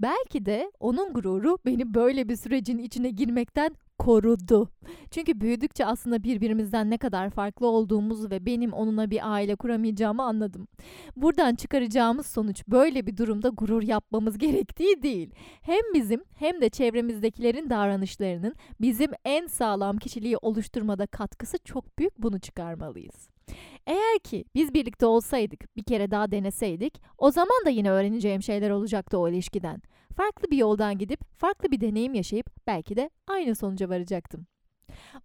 Belki 0.00 0.46
de 0.46 0.72
onun 0.80 1.12
gururu 1.12 1.58
beni 1.66 1.94
böyle 1.94 2.28
bir 2.28 2.36
sürecin 2.36 2.78
içine 2.78 3.10
girmekten 3.10 3.74
korudu. 3.98 4.68
Çünkü 5.10 5.40
büyüdükçe 5.40 5.86
aslında 5.86 6.22
birbirimizden 6.22 6.90
ne 6.90 6.98
kadar 6.98 7.30
farklı 7.30 7.66
olduğumuzu 7.66 8.30
ve 8.30 8.46
benim 8.46 8.72
onunla 8.72 9.10
bir 9.10 9.32
aile 9.32 9.56
kuramayacağımı 9.56 10.22
anladım. 10.22 10.68
Buradan 11.16 11.54
çıkaracağımız 11.54 12.26
sonuç 12.26 12.62
böyle 12.68 13.06
bir 13.06 13.16
durumda 13.16 13.48
gurur 13.48 13.82
yapmamız 13.82 14.38
gerektiği 14.38 15.02
değil. 15.02 15.30
Hem 15.62 15.80
bizim 15.94 16.24
hem 16.36 16.60
de 16.60 16.68
çevremizdekilerin 16.68 17.70
davranışlarının 17.70 18.54
bizim 18.80 19.10
en 19.24 19.46
sağlam 19.46 19.98
kişiliği 19.98 20.36
oluşturmada 20.36 21.06
katkısı 21.06 21.58
çok 21.64 21.98
büyük 21.98 22.18
bunu 22.18 22.40
çıkarmalıyız. 22.40 23.37
Eğer 23.86 24.18
ki 24.18 24.44
biz 24.54 24.74
birlikte 24.74 25.06
olsaydık, 25.06 25.76
bir 25.76 25.82
kere 25.82 26.10
daha 26.10 26.30
deneseydik, 26.30 27.02
o 27.18 27.30
zaman 27.30 27.64
da 27.66 27.70
yine 27.70 27.90
öğreneceğim 27.90 28.42
şeyler 28.42 28.70
olacaktı 28.70 29.18
o 29.18 29.28
ilişkiden. 29.28 29.82
Farklı 30.16 30.50
bir 30.50 30.56
yoldan 30.56 30.98
gidip, 30.98 31.20
farklı 31.38 31.70
bir 31.70 31.80
deneyim 31.80 32.14
yaşayıp 32.14 32.66
belki 32.66 32.96
de 32.96 33.10
aynı 33.26 33.54
sonuca 33.54 33.88
varacaktım. 33.88 34.46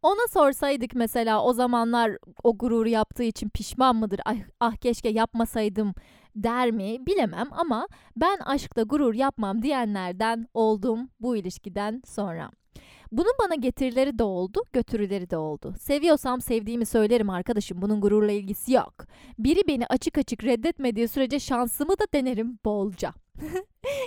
Ona 0.02 0.28
sorsaydık 0.34 0.96
mesela 0.96 1.44
o 1.44 1.54
zamanlar 1.54 2.18
o 2.44 2.58
gururu 2.58 2.90
yaptığı 2.90 3.24
için 3.24 3.50
pişman 3.50 3.96
mıdır? 3.96 4.20
Ah, 4.26 4.36
ah 4.60 4.76
keşke 4.76 5.10
yapmasaydım 5.10 5.94
der 6.36 6.72
mi 6.72 6.98
bilemem 7.08 7.48
ama 7.52 7.88
ben 8.16 8.38
aşkta 8.38 8.82
gurur 8.82 9.14
yapmam 9.14 9.62
diyenlerden 9.62 10.48
oldum 10.54 11.10
bu 11.20 11.38
ilişkiden 11.38 12.02
sonra. 12.06 12.52
Bunun 13.12 13.34
bana 13.40 13.56
getirileri 13.56 14.20
de 14.20 14.24
oldu, 14.24 14.64
götürüleri 14.74 15.30
de 15.30 15.38
oldu. 15.38 15.76
Seviyorsam 15.80 16.42
sevdiğimi 16.42 16.86
söylerim 16.86 17.30
arkadaşım. 17.30 17.82
Bunun 17.82 18.02
gururla 18.02 18.32
ilgisi 18.32 18.74
yok. 18.74 18.94
Biri 19.40 19.68
beni 19.68 19.88
açık 19.88 20.18
açık 20.18 20.44
reddetmediği 20.44 21.08
sürece 21.08 21.40
şansımı 21.40 21.92
da 21.92 22.04
denerim 22.14 22.60
bolca. 22.66 23.14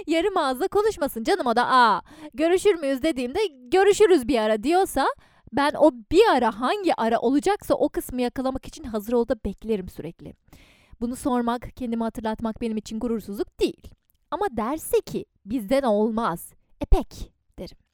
Yarım 0.06 0.36
ağızla 0.36 0.68
konuşmasın 0.68 1.24
canım 1.24 1.46
o 1.46 1.56
da 1.56 1.66
aa 1.66 2.02
görüşür 2.34 2.74
müyüz 2.74 3.02
dediğimde 3.02 3.38
görüşürüz 3.72 4.28
bir 4.28 4.38
ara 4.38 4.62
diyorsa 4.62 5.06
ben 5.52 5.72
o 5.78 5.92
bir 6.12 6.36
ara 6.36 6.60
hangi 6.60 7.00
ara 7.00 7.18
olacaksa 7.18 7.74
o 7.74 7.88
kısmı 7.88 8.22
yakalamak 8.22 8.66
için 8.66 8.84
hazır 8.84 9.12
ol 9.12 9.28
da 9.28 9.44
beklerim 9.44 9.88
sürekli. 9.88 10.34
Bunu 11.00 11.16
sormak, 11.16 11.76
kendimi 11.76 12.02
hatırlatmak 12.02 12.60
benim 12.60 12.76
için 12.76 13.00
gurursuzluk 13.00 13.60
değil. 13.60 13.90
Ama 14.30 14.46
derse 14.50 15.00
ki 15.00 15.24
bizden 15.44 15.82
olmaz. 15.82 16.52
E 16.80 16.84
pek 16.84 17.32
derim. 17.58 17.85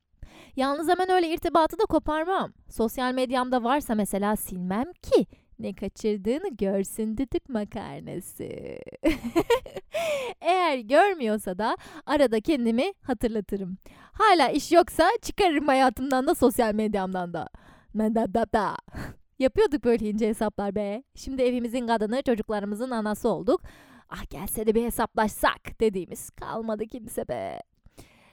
Yalnız 0.56 0.88
hemen 0.88 1.10
öyle 1.10 1.28
irtibatı 1.28 1.78
da 1.78 1.86
koparmam. 1.86 2.52
Sosyal 2.68 3.14
medyamda 3.14 3.64
varsa 3.64 3.94
mesela 3.94 4.36
silmem 4.36 4.92
ki 4.92 5.26
ne 5.58 5.72
kaçırdığını 5.72 6.56
görsün 6.56 7.16
düdük 7.16 7.48
makarnası. 7.48 8.44
Eğer 10.40 10.78
görmüyorsa 10.78 11.58
da 11.58 11.76
arada 12.06 12.40
kendimi 12.40 12.92
hatırlatırım. 13.02 13.78
Hala 14.12 14.48
iş 14.48 14.72
yoksa 14.72 15.10
çıkarırım 15.22 15.66
hayatımdan 15.66 16.26
da 16.26 16.34
sosyal 16.34 16.74
medyamdan 16.74 17.32
da. 17.32 17.48
Da 17.94 18.34
da 18.34 18.52
da. 18.52 18.76
Yapıyorduk 19.38 19.84
böyle 19.84 20.10
ince 20.10 20.28
hesaplar 20.28 20.74
be. 20.74 21.02
Şimdi 21.14 21.42
evimizin 21.42 21.86
kadını, 21.86 22.22
çocuklarımızın 22.22 22.90
anası 22.90 23.28
olduk. 23.28 23.62
Ah 24.08 24.30
gelse 24.30 24.66
de 24.66 24.74
bir 24.74 24.84
hesaplaşsak 24.84 25.80
dediğimiz 25.80 26.30
kalmadı 26.30 26.86
kimse 26.86 27.28
be. 27.28 27.60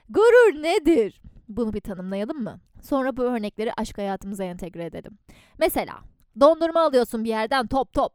Gurur 0.08 0.62
nedir? 0.62 1.20
Bunu 1.50 1.72
bir 1.72 1.80
tanımlayalım 1.80 2.42
mı? 2.42 2.60
Sonra 2.82 3.16
bu 3.16 3.22
örnekleri 3.22 3.72
aşk 3.76 3.98
hayatımıza 3.98 4.44
entegre 4.44 4.84
edelim. 4.84 5.18
Mesela 5.58 5.94
dondurma 6.40 6.80
alıyorsun 6.80 7.24
bir 7.24 7.28
yerden 7.28 7.66
top 7.66 7.92
top. 7.92 8.12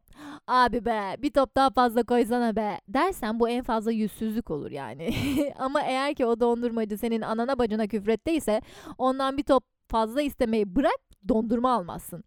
Abi 0.47 0.85
be 0.85 1.15
bir 1.21 1.31
top 1.31 1.55
daha 1.55 1.69
fazla 1.69 2.03
koysana 2.03 2.55
be 2.55 2.79
dersen 2.87 3.39
bu 3.39 3.49
en 3.49 3.63
fazla 3.63 3.91
yüzsüzlük 3.91 4.51
olur 4.51 4.71
yani. 4.71 5.09
Ama 5.59 5.81
eğer 5.81 6.15
ki 6.15 6.25
o 6.25 6.39
dondurmacı 6.39 6.97
senin 6.97 7.21
anana 7.21 7.59
bacına 7.59 7.87
küfretteyse 7.87 8.61
ondan 8.97 9.37
bir 9.37 9.43
top 9.43 9.63
fazla 9.87 10.21
istemeyi 10.21 10.75
bırak 10.75 10.99
dondurma 11.27 11.73
almazsın. 11.73 12.23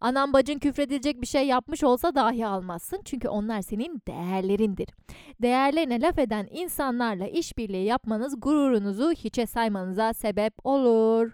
Anan 0.00 0.32
bacın 0.32 0.58
küfredilecek 0.58 1.20
bir 1.20 1.26
şey 1.26 1.46
yapmış 1.46 1.84
olsa 1.84 2.14
dahi 2.14 2.46
almazsın. 2.46 3.00
Çünkü 3.04 3.28
onlar 3.28 3.62
senin 3.62 4.02
değerlerindir. 4.08 4.88
Değerlerine 5.42 6.00
laf 6.00 6.18
eden 6.18 6.48
insanlarla 6.50 7.26
işbirliği 7.26 7.84
yapmanız 7.84 8.40
gururunuzu 8.40 9.12
hiçe 9.12 9.46
saymanıza 9.46 10.12
sebep 10.12 10.66
olur. 10.66 11.32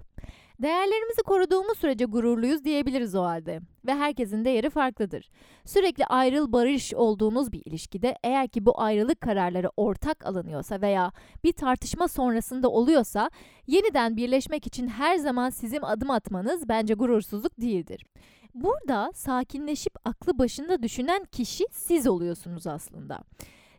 Değerlerimizi 0.62 1.22
koruduğumuz 1.22 1.78
sürece 1.78 2.04
gururluyuz 2.04 2.64
diyebiliriz 2.64 3.14
o 3.14 3.22
halde. 3.22 3.60
Ve 3.86 3.94
herkesin 3.94 4.44
değeri 4.44 4.70
farklıdır. 4.70 5.30
Sürekli 5.64 6.06
ayrıl 6.06 6.52
barış 6.52 6.94
olduğunuz 6.94 7.52
bir 7.52 7.62
ilişkide 7.64 8.16
eğer 8.24 8.48
ki 8.48 8.66
bu 8.66 8.80
ayrılık 8.80 9.20
kararları 9.20 9.70
ortak 9.76 10.26
alınıyorsa 10.26 10.80
veya 10.80 11.12
bir 11.44 11.52
tartışma 11.52 12.08
sonrasında 12.08 12.68
oluyorsa 12.68 13.30
yeniden 13.66 14.16
birleşmek 14.16 14.66
için 14.66 14.88
her 14.88 15.16
zaman 15.16 15.50
sizin 15.50 15.82
adım 15.82 16.10
atmanız 16.10 16.68
bence 16.68 16.94
gurursuzluk 16.94 17.60
değildir. 17.60 18.06
Burada 18.54 19.12
sakinleşip 19.14 19.94
aklı 20.04 20.38
başında 20.38 20.82
düşünen 20.82 21.24
kişi 21.24 21.64
siz 21.70 22.06
oluyorsunuz 22.06 22.66
aslında. 22.66 23.18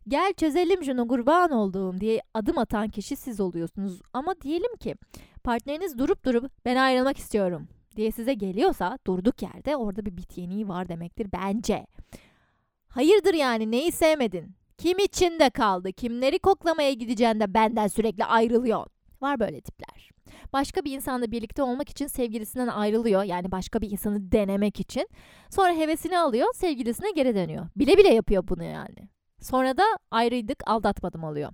Gel 0.08 0.34
çözelim 0.34 0.84
şunu 0.84 1.08
kurban 1.08 1.52
olduğum 1.52 2.00
diye 2.00 2.22
adım 2.34 2.58
atan 2.58 2.90
kişi 2.90 3.16
siz 3.16 3.40
oluyorsunuz. 3.40 4.02
Ama 4.14 4.36
diyelim 4.42 4.76
ki 4.76 4.96
partneriniz 5.44 5.98
durup 5.98 6.26
durup 6.26 6.52
ben 6.66 6.76
ayrılmak 6.76 7.18
istiyorum 7.18 7.68
diye 7.96 8.12
size 8.12 8.34
geliyorsa 8.34 9.00
durduk 9.08 9.42
yerde 9.42 9.76
orada 9.76 10.06
bir 10.06 10.18
bit 10.18 10.38
var 10.68 10.90
demektir 10.90 11.28
bence. 11.34 11.88
Hayırdır 12.88 13.34
yani 13.34 13.72
neyi 13.72 13.92
sevmedin? 13.92 14.56
Kim 14.78 15.00
içinde 15.00 15.50
kaldı? 15.50 15.92
Kimleri 15.92 16.40
koklamaya 16.40 16.94
gideceğin 16.94 17.40
de 17.40 17.54
benden 17.54 17.88
sürekli 17.88 18.26
ayrılıyor? 18.26 18.86
Var 19.22 19.40
böyle 19.40 19.62
tipler. 19.62 20.10
Başka 20.54 20.86
bir 20.86 20.92
insanla 20.92 21.32
birlikte 21.32 21.64
olmak 21.64 21.90
için 21.90 22.08
sevgilisinden 22.08 22.68
ayrılıyor. 22.68 23.24
Yani 23.24 23.52
başka 23.52 23.82
bir 23.82 23.92
insanı 23.92 24.32
denemek 24.32 24.80
için. 24.80 25.08
Sonra 25.50 25.74
hevesini 25.74 26.20
alıyor, 26.20 26.54
sevgilisine 26.54 27.12
geri 27.12 27.36
dönüyor. 27.36 27.68
Bile 27.76 27.98
bile 27.98 28.14
yapıyor 28.14 28.48
bunu 28.48 28.64
yani. 28.64 29.10
Sonra 29.42 29.78
da 29.78 29.84
ayrıydık, 30.12 30.64
aldatmadım 30.66 31.24
oluyor. 31.24 31.52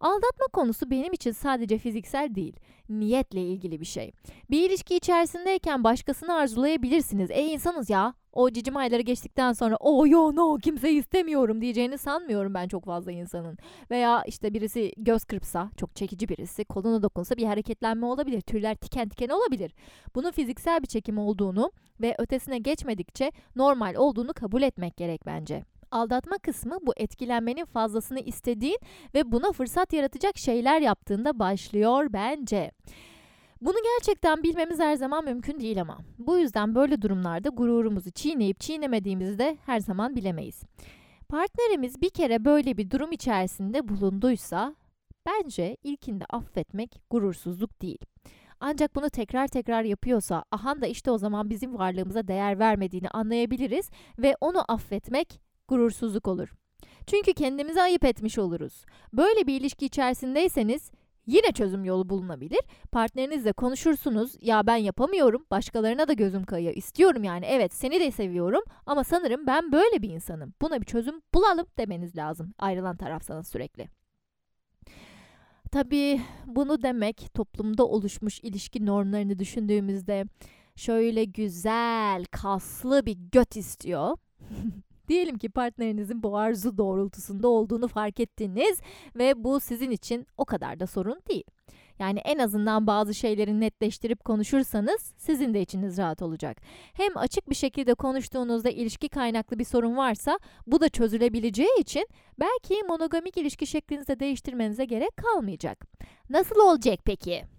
Aldatma 0.00 0.46
konusu 0.52 0.90
benim 0.90 1.12
için 1.12 1.32
sadece 1.32 1.78
fiziksel 1.78 2.34
değil, 2.34 2.56
niyetle 2.88 3.42
ilgili 3.42 3.80
bir 3.80 3.86
şey. 3.86 4.12
Bir 4.50 4.70
ilişki 4.70 4.96
içerisindeyken 4.96 5.84
başkasını 5.84 6.34
arzulayabilirsiniz. 6.34 7.30
E 7.30 7.42
insanız 7.46 7.90
ya. 7.90 8.14
O 8.38 8.50
cicim 8.50 8.76
ayları 8.76 9.02
geçtikten 9.02 9.52
sonra 9.52 9.76
o 9.80 10.00
oh, 10.00 10.08
yo 10.10 10.34
no 10.34 10.58
kimseyi 10.58 10.98
istemiyorum 10.98 11.60
diyeceğini 11.60 11.98
sanmıyorum 11.98 12.54
ben 12.54 12.68
çok 12.68 12.84
fazla 12.84 13.12
insanın. 13.12 13.58
Veya 13.90 14.22
işte 14.26 14.54
birisi 14.54 14.92
göz 14.96 15.24
kırpsa, 15.24 15.70
çok 15.76 15.96
çekici 15.96 16.28
birisi, 16.28 16.64
koluna 16.64 17.02
dokunsa 17.02 17.36
bir 17.36 17.44
hareketlenme 17.44 18.06
olabilir. 18.06 18.40
Tüyler 18.40 18.74
tiken 18.74 19.08
tiken 19.08 19.28
olabilir. 19.28 19.74
Bunun 20.14 20.30
fiziksel 20.30 20.82
bir 20.82 20.86
çekim 20.86 21.18
olduğunu 21.18 21.72
ve 22.00 22.14
ötesine 22.18 22.58
geçmedikçe 22.58 23.32
normal 23.56 23.94
olduğunu 23.94 24.32
kabul 24.34 24.62
etmek 24.62 24.96
gerek 24.96 25.26
bence. 25.26 25.64
Aldatma 25.90 26.38
kısmı 26.38 26.78
bu 26.82 26.92
etkilenmenin 26.96 27.64
fazlasını 27.64 28.20
istediğin 28.20 28.78
ve 29.14 29.32
buna 29.32 29.52
fırsat 29.52 29.92
yaratacak 29.92 30.38
şeyler 30.38 30.80
yaptığında 30.80 31.38
başlıyor 31.38 32.06
bence. 32.12 32.70
Bunu 33.60 33.76
gerçekten 33.82 34.42
bilmemiz 34.42 34.78
her 34.78 34.96
zaman 34.96 35.24
mümkün 35.24 35.60
değil 35.60 35.80
ama. 35.80 35.98
Bu 36.18 36.38
yüzden 36.38 36.74
böyle 36.74 37.02
durumlarda 37.02 37.48
gururumuzu 37.48 38.10
çiğneyip 38.10 38.60
çiğnemediğimizi 38.60 39.38
de 39.38 39.58
her 39.66 39.80
zaman 39.80 40.16
bilemeyiz. 40.16 40.62
Partnerimiz 41.28 42.02
bir 42.02 42.10
kere 42.10 42.44
böyle 42.44 42.76
bir 42.76 42.90
durum 42.90 43.12
içerisinde 43.12 43.88
bulunduysa 43.88 44.74
bence 45.26 45.76
ilkinde 45.82 46.24
affetmek 46.30 47.02
gurursuzluk 47.10 47.82
değil. 47.82 47.98
Ancak 48.60 48.96
bunu 48.96 49.10
tekrar 49.10 49.48
tekrar 49.48 49.82
yapıyorsa 49.82 50.44
ahan 50.52 50.80
da 50.80 50.86
işte 50.86 51.10
o 51.10 51.18
zaman 51.18 51.50
bizim 51.50 51.78
varlığımıza 51.78 52.28
değer 52.28 52.58
vermediğini 52.58 53.08
anlayabiliriz 53.08 53.90
ve 54.18 54.34
onu 54.40 54.64
affetmek 54.68 55.40
gurursuzluk 55.68 56.28
olur. 56.28 56.48
Çünkü 57.06 57.32
kendimize 57.32 57.82
ayıp 57.82 58.04
etmiş 58.04 58.38
oluruz. 58.38 58.84
Böyle 59.12 59.46
bir 59.46 59.60
ilişki 59.60 59.86
içerisindeyseniz 59.86 60.90
yine 61.28 61.52
çözüm 61.52 61.84
yolu 61.84 62.08
bulunabilir. 62.08 62.60
Partnerinizle 62.92 63.52
konuşursunuz. 63.52 64.36
Ya 64.40 64.66
ben 64.66 64.76
yapamıyorum. 64.76 65.46
Başkalarına 65.50 66.08
da 66.08 66.12
gözüm 66.12 66.44
kayıyor. 66.44 66.74
İstiyorum 66.74 67.24
yani. 67.24 67.46
Evet 67.46 67.74
seni 67.74 68.00
de 68.00 68.10
seviyorum 68.10 68.62
ama 68.86 69.04
sanırım 69.04 69.46
ben 69.46 69.72
böyle 69.72 70.02
bir 70.02 70.10
insanım. 70.10 70.54
Buna 70.62 70.80
bir 70.80 70.86
çözüm 70.86 71.20
bulalım 71.34 71.66
demeniz 71.78 72.16
lazım. 72.16 72.54
Ayrılan 72.58 72.96
tarafsanız 72.96 73.48
sürekli. 73.48 73.88
Tabii 75.72 76.20
bunu 76.46 76.82
demek 76.82 77.34
toplumda 77.34 77.86
oluşmuş 77.86 78.40
ilişki 78.40 78.86
normlarını 78.86 79.38
düşündüğümüzde 79.38 80.24
şöyle 80.76 81.24
güzel, 81.24 82.24
kaslı 82.30 83.06
bir 83.06 83.16
göt 83.32 83.56
istiyor. 83.56 84.16
Diyelim 85.08 85.38
ki 85.38 85.48
partnerinizin 85.48 86.22
bu 86.22 86.36
arzu 86.36 86.78
doğrultusunda 86.78 87.48
olduğunu 87.48 87.88
fark 87.88 88.20
ettiniz 88.20 88.80
ve 89.16 89.44
bu 89.44 89.60
sizin 89.60 89.90
için 89.90 90.26
o 90.36 90.44
kadar 90.44 90.80
da 90.80 90.86
sorun 90.86 91.20
değil. 91.28 91.44
Yani 91.98 92.18
en 92.18 92.38
azından 92.38 92.86
bazı 92.86 93.14
şeyleri 93.14 93.60
netleştirip 93.60 94.24
konuşursanız 94.24 95.14
sizin 95.16 95.54
de 95.54 95.60
içiniz 95.60 95.98
rahat 95.98 96.22
olacak. 96.22 96.56
Hem 96.92 97.16
açık 97.16 97.50
bir 97.50 97.54
şekilde 97.54 97.94
konuştuğunuzda 97.94 98.70
ilişki 98.70 99.08
kaynaklı 99.08 99.58
bir 99.58 99.64
sorun 99.64 99.96
varsa 99.96 100.38
bu 100.66 100.80
da 100.80 100.88
çözülebileceği 100.88 101.80
için 101.80 102.06
belki 102.40 102.82
monogamik 102.88 103.36
ilişki 103.36 103.66
şeklinizi 103.66 104.20
değiştirmenize 104.20 104.84
gerek 104.84 105.16
kalmayacak. 105.16 105.86
Nasıl 106.30 106.60
olacak 106.60 106.98
peki? 107.04 107.57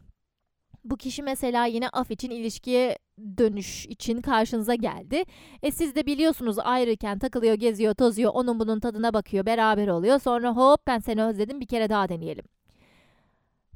Bu 0.90 0.98
kişi 0.98 1.24
mesela 1.24 1.66
yine 1.66 1.90
af 1.90 2.12
için 2.12 2.30
ilişkiye 2.30 2.98
dönüş 3.38 3.86
için 3.86 4.22
karşınıza 4.22 4.76
geldi. 4.76 5.24
E 5.64 5.72
siz 5.72 5.96
de 5.96 6.06
biliyorsunuz 6.06 6.60
ayrıyken 6.60 7.20
takılıyor, 7.20 7.54
geziyor, 7.54 7.94
tozuyor, 7.94 8.32
onun 8.34 8.60
bunun 8.60 8.80
tadına 8.80 9.14
bakıyor, 9.14 9.46
beraber 9.46 9.88
oluyor. 9.88 10.20
Sonra 10.20 10.56
hop 10.56 10.88
ben 10.88 11.00
seni 11.00 11.24
özledim 11.24 11.60
bir 11.60 11.68
kere 11.68 11.90
daha 11.90 12.10
deneyelim. 12.10 12.46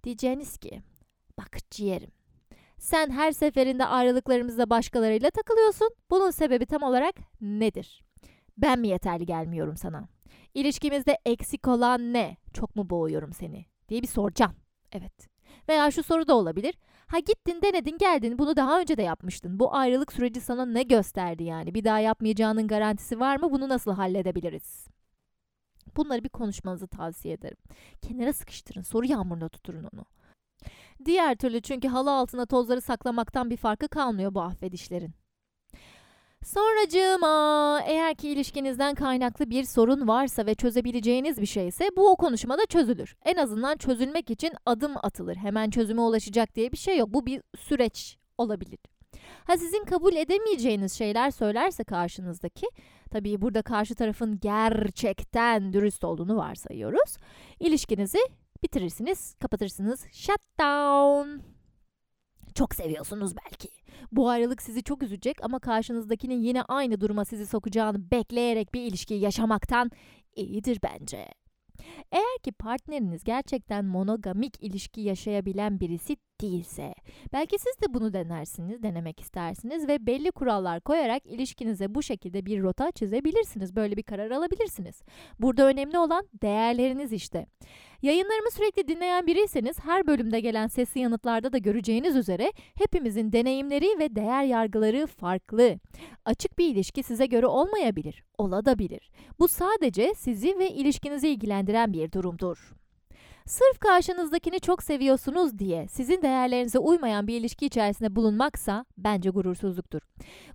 Diyeceğiniz 0.04 0.58
ki, 0.58 0.82
bak 1.38 1.58
ciğerim. 1.72 2.12
Sen 2.78 3.10
her 3.10 3.32
seferinde 3.32 3.86
ayrılıklarımızda 3.86 4.70
başkalarıyla 4.70 5.30
takılıyorsun. 5.30 5.90
Bunun 6.10 6.32
sebebi 6.32 6.66
tam 6.66 6.84
olarak 6.84 7.16
nedir? 7.42 8.04
Ben 8.58 8.80
mi 8.80 8.88
yeterli 8.88 9.26
gelmiyorum 9.26 9.78
sana? 9.78 10.08
İlişkimizde 10.54 11.18
eksik 11.26 11.68
olan 11.68 12.14
ne? 12.14 12.38
Çok 12.54 12.76
mu 12.76 12.90
boğuyorum 12.90 13.34
seni? 13.34 13.66
diye 13.90 14.02
bir 14.02 14.08
soracağım. 14.08 14.56
Evet. 14.92 15.28
Veya 15.70 15.92
şu 15.92 16.04
soru 16.04 16.28
da 16.28 16.36
olabilir. 16.36 16.76
Ha 17.14 17.20
gittin 17.20 17.62
denedin 17.62 17.98
geldin 17.98 18.38
bunu 18.38 18.56
daha 18.56 18.80
önce 18.80 18.98
de 18.98 19.02
yapmıştın. 19.02 19.60
Bu 19.60 19.76
ayrılık 19.76 20.14
süreci 20.14 20.42
sana 20.42 20.66
ne 20.66 20.84
gösterdi 20.84 21.44
yani? 21.44 21.76
Bir 21.76 21.84
daha 21.84 22.00
yapmayacağının 22.00 22.68
garantisi 22.68 23.20
var 23.20 23.38
mı? 23.38 23.52
Bunu 23.52 23.70
nasıl 23.70 23.92
halledebiliriz? 23.92 24.88
Bunları 25.98 26.24
bir 26.24 26.30
konuşmanızı 26.30 26.88
tavsiye 26.88 27.34
ederim. 27.34 27.58
Kenara 28.02 28.34
sıkıştırın, 28.34 28.82
soru 28.82 29.06
yağmuruna 29.06 29.50
tutturun 29.50 29.90
onu. 29.94 30.06
Diğer 31.06 31.36
türlü 31.36 31.62
çünkü 31.62 31.88
halı 31.88 32.12
altına 32.12 32.46
tozları 32.46 32.82
saklamaktan 32.82 33.50
bir 33.50 33.58
farkı 33.58 33.88
kalmıyor 33.88 34.34
bu 34.34 34.42
affedişlerin. 34.42 35.14
Sonracığıma 36.44 37.82
eğer 37.86 38.16
ki 38.16 38.30
ilişkinizden 38.30 38.96
kaynaklı 38.96 39.50
bir 39.50 39.64
sorun 39.64 40.08
varsa 40.08 40.46
ve 40.46 40.56
çözebileceğiniz 40.56 41.42
bir 41.42 41.46
şeyse 41.46 41.90
bu 41.98 42.10
o 42.12 42.16
konuşmada 42.16 42.66
çözülür. 42.66 43.16
En 43.26 43.36
azından 43.36 43.78
çözülmek 43.78 44.30
için 44.30 44.52
adım 44.66 44.94
atılır. 45.04 45.36
Hemen 45.36 45.70
çözüme 45.70 46.02
ulaşacak 46.02 46.56
diye 46.56 46.72
bir 46.72 46.78
şey 46.78 46.98
yok. 46.98 47.14
Bu 47.14 47.26
bir 47.26 47.42
süreç 47.58 48.18
olabilir. 48.38 48.80
Ha 49.48 49.58
sizin 49.58 49.84
kabul 49.84 50.16
edemeyeceğiniz 50.16 50.94
şeyler 50.94 51.32
söylerse 51.32 51.84
karşınızdaki, 51.84 52.68
tabii 53.12 53.42
burada 53.42 53.62
karşı 53.62 53.96
tarafın 53.96 54.40
gerçekten 54.40 55.74
dürüst 55.74 56.04
olduğunu 56.04 56.38
varsayıyoruz. 56.38 57.18
İlişkinizi 57.60 58.20
bitirirsiniz, 58.64 59.36
kapatırsınız. 59.42 60.06
Shutdown. 60.12 61.30
Çok 62.56 62.76
seviyorsunuz 62.76 63.36
belki. 63.36 63.83
Bu 64.12 64.30
ayrılık 64.30 64.62
sizi 64.62 64.84
çok 64.84 65.04
üzecek 65.04 65.38
ama 65.44 65.60
karşınızdakinin 65.60 66.42
yine 66.42 66.62
aynı 66.62 67.02
duruma 67.02 67.26
sizi 67.26 67.48
sokacağını 67.48 68.12
bekleyerek 68.12 68.74
bir 68.74 68.82
ilişki 68.82 69.14
yaşamaktan 69.14 69.92
iyidir 70.36 70.80
bence. 70.84 71.28
Eğer 72.12 72.38
ki 72.44 72.52
partneriniz 72.52 73.24
gerçekten 73.24 73.86
monogamik 73.86 74.64
ilişki 74.64 75.02
yaşayabilen 75.02 75.80
birisi 75.80 76.18
değilse, 76.44 76.94
belki 77.34 77.60
siz 77.60 77.82
de 77.82 77.94
bunu 77.94 78.14
denersiniz, 78.14 78.84
denemek 78.84 79.20
istersiniz 79.20 79.88
ve 79.88 80.08
belli 80.08 80.32
kurallar 80.32 80.82
koyarak 80.82 81.26
ilişkinize 81.26 81.96
bu 81.96 82.04
şekilde 82.04 82.46
bir 82.46 82.62
rota 82.62 82.92
çizebilirsiniz. 82.92 83.76
Böyle 83.76 83.98
bir 83.98 84.04
karar 84.04 84.32
alabilirsiniz. 84.32 85.02
Burada 85.40 85.68
önemli 85.68 85.98
olan 85.98 86.28
değerleriniz 86.42 87.14
işte. 87.14 87.46
Yayınlarımı 88.02 88.52
sürekli 88.52 88.88
dinleyen 88.88 89.28
biriyseniz 89.28 89.80
her 89.80 90.08
bölümde 90.08 90.40
gelen 90.40 90.68
sesli 90.68 91.02
yanıtlarda 91.02 91.54
da 91.54 91.58
göreceğiniz 91.58 92.16
üzere 92.16 92.52
hepimizin 92.76 93.32
deneyimleri 93.32 94.00
ve 94.00 94.16
değer 94.16 94.44
yargıları 94.44 95.08
farklı. 95.08 95.80
Açık 96.26 96.60
bir 96.60 96.70
ilişki 96.70 97.04
size 97.04 97.26
göre 97.26 97.48
olmayabilir, 97.48 98.24
olabilir. 98.38 99.12
Bu 99.40 99.48
sadece 99.48 100.14
sizi 100.18 100.60
ve 100.60 100.70
ilişkinizi 100.70 101.30
ilgilendiren 101.30 101.94
bir 101.94 102.12
durumdur. 102.12 102.83
Sırf 103.46 103.80
karşınızdakini 103.80 104.60
çok 104.60 104.84
seviyorsunuz 104.84 105.60
diye 105.60 105.88
sizin 105.88 106.22
değerlerinize 106.22 106.80
uymayan 106.80 107.28
bir 107.28 107.40
ilişki 107.40 107.66
içerisinde 107.66 108.16
bulunmaksa 108.16 108.86
bence 108.98 109.30
gurursuzluktur. 109.30 110.02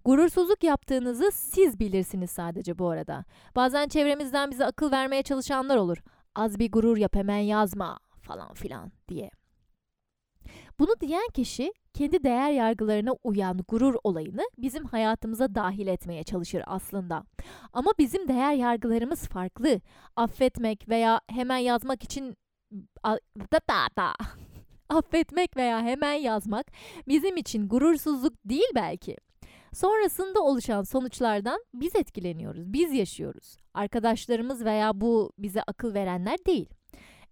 Gurursuzluk 0.04 0.64
yaptığınızı 0.64 1.30
siz 1.32 1.80
bilirsiniz 1.80 2.30
sadece 2.30 2.78
bu 2.78 2.88
arada. 2.88 3.24
Bazen 3.56 3.88
çevremizden 3.88 4.50
bize 4.50 4.66
akıl 4.66 4.90
vermeye 4.90 5.22
çalışanlar 5.22 5.76
olur. 5.76 5.98
Az 6.34 6.58
bir 6.58 6.72
gurur 6.72 6.96
yap 6.96 7.16
hemen 7.16 7.38
yazma 7.38 7.98
falan 8.22 8.54
filan 8.54 8.92
diye. 9.08 9.30
Bunu 10.78 11.00
diyen 11.00 11.28
kişi 11.34 11.72
kendi 11.94 12.24
değer 12.24 12.50
yargılarına 12.50 13.12
uyan 13.24 13.58
gurur 13.68 13.94
olayını 14.04 14.42
bizim 14.58 14.84
hayatımıza 14.84 15.54
dahil 15.54 15.86
etmeye 15.86 16.24
çalışır 16.24 16.62
aslında. 16.66 17.24
Ama 17.72 17.92
bizim 17.98 18.28
değer 18.28 18.54
yargılarımız 18.54 19.28
farklı. 19.28 19.80
Affetmek 20.16 20.88
veya 20.88 21.20
hemen 21.28 21.58
yazmak 21.58 22.04
için 22.04 22.36
affetmek 24.88 25.56
veya 25.56 25.82
hemen 25.82 26.12
yazmak 26.12 26.66
bizim 27.08 27.36
için 27.36 27.68
gurursuzluk 27.68 28.34
değil 28.44 28.68
belki. 28.74 29.16
Sonrasında 29.72 30.40
oluşan 30.40 30.82
sonuçlardan 30.82 31.64
biz 31.74 31.96
etkileniyoruz, 31.96 32.72
biz 32.72 32.92
yaşıyoruz. 32.92 33.56
Arkadaşlarımız 33.74 34.64
veya 34.64 35.00
bu 35.00 35.32
bize 35.38 35.62
akıl 35.62 35.94
verenler 35.94 36.36
değil. 36.46 36.68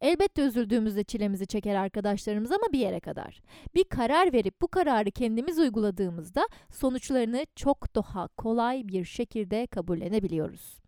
Elbette 0.00 0.42
üzüldüğümüzde 0.42 1.04
çilemizi 1.04 1.46
çeker 1.46 1.74
arkadaşlarımız 1.74 2.52
ama 2.52 2.72
bir 2.72 2.78
yere 2.78 3.00
kadar. 3.00 3.40
Bir 3.74 3.84
karar 3.84 4.32
verip 4.32 4.62
bu 4.62 4.68
kararı 4.68 5.10
kendimiz 5.10 5.58
uyguladığımızda 5.58 6.48
sonuçlarını 6.72 7.46
çok 7.56 7.94
daha 7.94 8.28
kolay 8.28 8.88
bir 8.88 9.04
şekilde 9.04 9.66
kabullenebiliyoruz. 9.66 10.85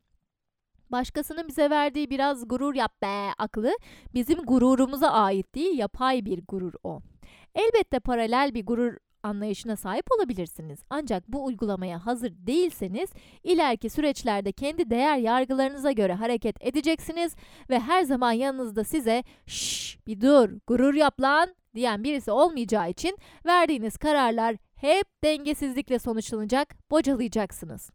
Başkasının 0.93 1.49
bize 1.49 1.71
verdiği 1.71 2.11
biraz 2.11 2.49
gurur 2.49 2.75
yap 2.75 3.03
be 3.03 3.31
aklı 3.39 3.73
bizim 4.15 4.39
gururumuza 4.39 5.09
ait 5.09 5.55
değil 5.55 5.79
yapay 5.79 6.25
bir 6.25 6.43
gurur 6.49 6.73
o. 6.83 7.01
Elbette 7.55 8.01
paralel 8.01 8.55
bir 8.55 8.67
gurur 8.67 8.97
anlayışına 9.23 9.77
sahip 9.77 10.07
olabilirsiniz. 10.19 10.79
Ancak 10.91 11.29
bu 11.29 11.45
uygulamaya 11.45 12.07
hazır 12.07 12.33
değilseniz 12.37 13.11
ileriki 13.43 13.91
süreçlerde 13.91 14.53
kendi 14.53 14.91
değer 14.91 15.17
yargılarınıza 15.19 15.93
göre 15.93 16.15
hareket 16.15 16.57
edeceksiniz 16.61 17.37
ve 17.71 17.81
her 17.81 18.03
zaman 18.03 18.33
yanınızda 18.33 18.85
size 18.85 19.25
şşş 19.47 19.99
bir 20.07 20.21
dur 20.21 20.51
gurur 20.67 20.95
yap 20.95 21.21
lan 21.21 21.55
diyen 21.75 22.05
birisi 22.05 22.31
olmayacağı 22.31 22.91
için 22.91 23.19
verdiğiniz 23.47 23.97
kararlar 23.97 24.57
hep 24.75 25.07
dengesizlikle 25.25 25.99
sonuçlanacak, 25.99 26.91
bocalayacaksınız. 26.91 27.91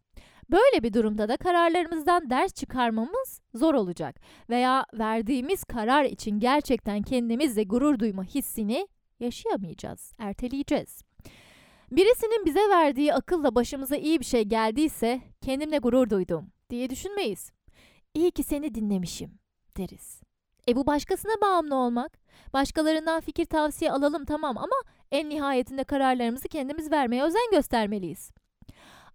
Böyle 0.54 0.84
bir 0.84 0.94
durumda 0.94 1.30
da 1.30 1.38
kararlarımızdan 1.38 2.30
ders 2.30 2.54
çıkarmamız 2.54 3.42
zor 3.54 3.74
olacak 3.74 4.16
veya 4.50 4.86
verdiğimiz 4.94 5.63
karar 5.63 6.04
için 6.04 6.39
gerçekten 6.39 7.02
kendimizle 7.02 7.63
gurur 7.63 8.00
duyma 8.00 8.24
hissini 8.24 8.88
yaşayamayacağız, 9.20 10.13
erteleyeceğiz. 10.20 11.02
Birisinin 11.92 12.46
bize 12.46 12.70
verdiği 12.70 13.13
akılla 13.13 13.56
başımıza 13.56 13.96
iyi 13.96 14.20
bir 14.20 14.26
şey 14.26 14.44
geldiyse 14.44 15.22
kendimle 15.42 15.78
gurur 15.78 16.10
duydum 16.10 16.52
diye 16.70 16.89
düşünmeyiz. 16.89 17.52
İyi 18.13 18.32
ki 18.32 18.44
seni 18.44 18.76
dinlemişim 18.76 19.39
deriz. 19.78 20.22
E 20.68 20.76
bu 20.76 20.88
başkasına 20.88 21.42
bağımlı 21.42 21.76
olmak. 21.76 22.18
Başkalarından 22.54 23.22
fikir 23.22 23.46
tavsiye 23.46 23.92
alalım 23.92 24.26
tamam 24.26 24.58
ama 24.58 24.76
en 25.12 25.30
nihayetinde 25.30 25.84
kararlarımızı 25.84 26.48
kendimiz 26.48 26.92
vermeye 26.92 27.24
özen 27.24 27.52
göstermeliyiz. 27.52 28.32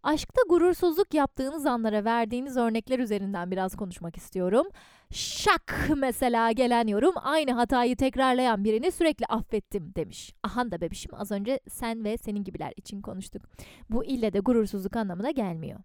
Aşkta 0.09 0.42
gurursuzluk 0.49 1.14
yaptığınız 1.14 1.66
anlara 1.66 2.05
verdiğiniz 2.05 2.57
örnekler 2.57 2.99
üzerinden 2.99 3.51
biraz 3.51 3.77
konuşmak 3.77 4.16
istiyorum. 4.16 4.66
Şak 5.12 5.90
mesela 5.97 6.53
gelen 6.53 6.87
yorum 6.87 7.14
aynı 7.16 7.53
hatayı 7.53 7.97
tekrarlayan 7.97 8.64
birini 8.64 8.92
sürekli 8.92 9.27
affettim 9.27 9.92
demiş. 9.97 10.35
Ahan 10.42 10.71
da 10.71 10.81
bebişim 10.81 11.14
az 11.14 11.31
önce 11.31 11.61
sen 11.68 12.05
ve 12.05 12.16
senin 12.16 12.44
gibiler 12.44 12.73
için 12.77 13.03
konuştuk. 13.03 13.42
Bu 13.90 14.05
ille 14.05 14.33
de 14.33 14.38
gurursuzluk 14.38 14.97
anlamına 14.97 15.31
gelmiyor. 15.31 15.81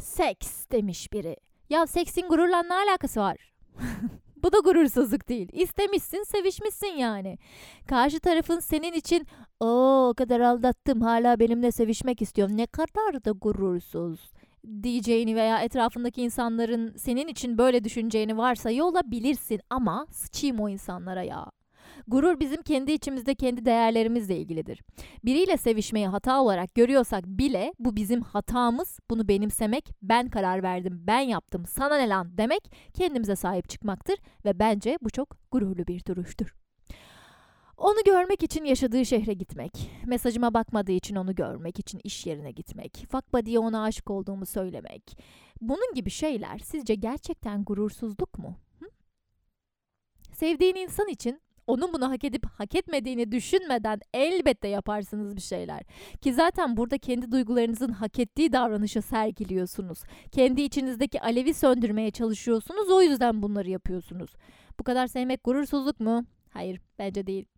Seks 0.00 0.70
demiş 0.72 1.12
biri. 1.12 1.36
Ya 1.70 1.86
seksin 1.86 2.28
gururla 2.28 2.62
ne 2.62 2.74
alakası 2.74 3.20
var? 3.20 3.52
Bu 4.48 4.52
da 4.52 4.58
gurursuzluk 4.58 5.28
değil. 5.28 5.48
İstemişsin, 5.52 6.22
sevişmişsin 6.22 6.86
yani. 6.86 7.38
Karşı 7.86 8.20
tarafın 8.20 8.58
senin 8.58 8.92
için 8.92 9.26
o 9.60 10.14
kadar 10.16 10.40
aldattım 10.40 11.00
hala 11.00 11.40
benimle 11.40 11.72
sevişmek 11.72 12.22
istiyor. 12.22 12.48
Ne 12.52 12.66
kadar 12.66 13.24
da 13.24 13.30
gurursuz 13.30 14.30
diyeceğini 14.82 15.36
veya 15.36 15.62
etrafındaki 15.62 16.22
insanların 16.22 16.96
senin 16.96 17.28
için 17.28 17.58
böyle 17.58 17.84
düşüneceğini 17.84 18.38
varsayıyor 18.38 18.86
olabilirsin 18.86 19.60
ama 19.70 20.06
sıçayım 20.10 20.60
o 20.60 20.68
insanlara 20.68 21.22
ya. 21.22 21.46
Gurur 22.06 22.40
bizim 22.40 22.62
kendi 22.62 22.92
içimizde 22.92 23.34
kendi 23.34 23.64
değerlerimizle 23.64 24.36
ilgilidir. 24.36 24.82
Biriyle 25.24 25.56
sevişmeyi 25.56 26.06
hata 26.06 26.42
olarak 26.42 26.74
görüyorsak 26.74 27.24
bile 27.24 27.72
bu 27.78 27.96
bizim 27.96 28.22
hatamız. 28.22 28.98
Bunu 29.10 29.28
benimsemek, 29.28 29.88
ben 30.02 30.28
karar 30.28 30.62
verdim, 30.62 31.02
ben 31.06 31.20
yaptım, 31.20 31.66
sana 31.66 31.96
ne 31.96 32.08
lan 32.08 32.38
demek 32.38 32.72
kendimize 32.94 33.36
sahip 33.36 33.68
çıkmaktır 33.68 34.18
ve 34.44 34.58
bence 34.58 34.98
bu 35.02 35.10
çok 35.10 35.36
gururlu 35.50 35.86
bir 35.86 36.04
duruştur. 36.04 36.54
Onu 37.78 38.04
görmek 38.06 38.42
için 38.42 38.64
yaşadığı 38.64 39.06
şehre 39.06 39.32
gitmek, 39.32 39.90
mesajıma 40.06 40.54
bakmadığı 40.54 40.92
için 40.92 41.16
onu 41.16 41.34
görmek 41.34 41.78
için 41.78 42.00
iş 42.04 42.26
yerine 42.26 42.50
gitmek, 42.50 43.06
fuck 43.10 43.32
body'ye 43.32 43.58
ona 43.58 43.82
aşık 43.82 44.10
olduğumu 44.10 44.46
söylemek. 44.46 45.18
Bunun 45.60 45.94
gibi 45.94 46.10
şeyler 46.10 46.58
sizce 46.58 46.94
gerçekten 46.94 47.64
gurursuzluk 47.64 48.38
mu? 48.38 48.56
Hı? 48.80 48.86
Sevdiğin 50.32 50.74
insan 50.74 51.08
için 51.08 51.40
onun 51.68 51.92
bunu 51.92 52.10
hak 52.10 52.24
edip 52.24 52.46
hak 52.46 52.74
etmediğini 52.74 53.32
düşünmeden 53.32 54.00
elbette 54.14 54.68
yaparsınız 54.68 55.36
bir 55.36 55.40
şeyler. 55.40 55.82
Ki 56.20 56.34
zaten 56.34 56.76
burada 56.76 56.98
kendi 56.98 57.32
duygularınızın 57.32 57.92
hak 57.92 58.18
ettiği 58.18 58.52
davranışı 58.52 59.02
sergiliyorsunuz. 59.02 59.98
Kendi 60.32 60.62
içinizdeki 60.62 61.20
alevi 61.20 61.54
söndürmeye 61.54 62.10
çalışıyorsunuz 62.10 62.90
o 62.90 63.02
yüzden 63.02 63.42
bunları 63.42 63.70
yapıyorsunuz. 63.70 64.30
Bu 64.80 64.84
kadar 64.84 65.06
sevmek 65.06 65.44
gurursuzluk 65.44 66.00
mu? 66.00 66.24
Hayır, 66.50 66.80
bence 66.98 67.26
değil. 67.26 67.57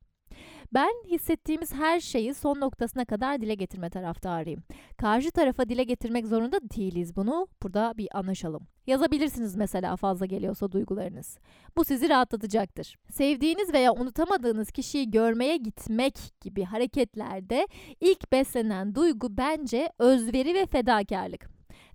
Ben 0.75 0.93
hissettiğimiz 1.07 1.75
her 1.75 2.01
şeyi 2.01 2.35
son 2.35 2.61
noktasına 2.61 3.05
kadar 3.05 3.41
dile 3.41 3.55
getirme 3.55 3.91
taraftarıyım. 3.91 4.63
Karşı 4.97 5.31
tarafa 5.31 5.69
dile 5.69 5.85
getirmek 5.85 6.27
zorunda 6.27 6.61
değiliz 6.61 7.17
bunu. 7.17 7.49
Burada 7.63 7.95
bir 7.97 8.09
anlaşalım. 8.19 8.67
Yazabilirsiniz 8.87 9.57
mesela 9.57 9.97
fazla 9.97 10.27
geliyorsa 10.27 10.73
duygularınız. 10.73 11.39
Bu 11.77 11.85
sizi 11.85 12.09
rahatlatacaktır. 12.09 12.97
Sevdiğiniz 13.11 13.73
veya 13.73 13.93
unutamadığınız 13.93 14.71
kişiyi 14.71 15.11
görmeye 15.11 15.57
gitmek 15.57 16.15
gibi 16.41 16.65
hareketlerde 16.65 17.69
ilk 18.01 18.33
beslenen 18.33 18.95
duygu 18.95 19.37
bence 19.37 19.93
özveri 19.99 20.55
ve 20.55 20.67
fedakarlık. 20.67 21.51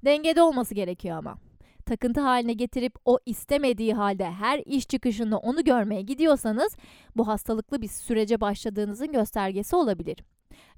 Dengede 0.06 0.42
olması 0.42 0.76
gerekiyor 0.76 1.18
ama 1.18 1.38
takıntı 1.86 2.22
haline 2.22 2.54
getirip 2.54 2.94
o 3.06 3.20
istemediği 3.26 3.94
halde 3.94 4.32
her 4.32 4.60
iş 4.66 4.88
çıkışında 4.88 5.38
onu 5.38 5.64
görmeye 5.64 6.02
gidiyorsanız 6.02 6.76
bu 7.16 7.28
hastalıklı 7.28 7.82
bir 7.82 7.88
sürece 7.88 8.42
başladığınızın 8.42 9.12
göstergesi 9.12 9.76
olabilir. 9.76 10.18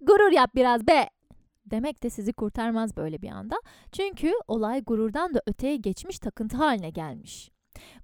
Gurur 0.02 0.32
yap 0.32 0.56
biraz 0.56 0.88
be 0.88 1.10
demek 1.66 2.04
de 2.04 2.10
sizi 2.10 2.34
kurtarmaz 2.34 2.98
böyle 2.98 3.22
bir 3.22 3.30
anda. 3.30 3.56
Çünkü 3.92 4.32
olay 4.48 4.84
gururdan 4.84 5.34
da 5.34 5.42
öteye 5.46 5.76
geçmiş 5.76 6.20
takıntı 6.20 6.58
haline 6.58 6.90
gelmiş. 6.90 7.52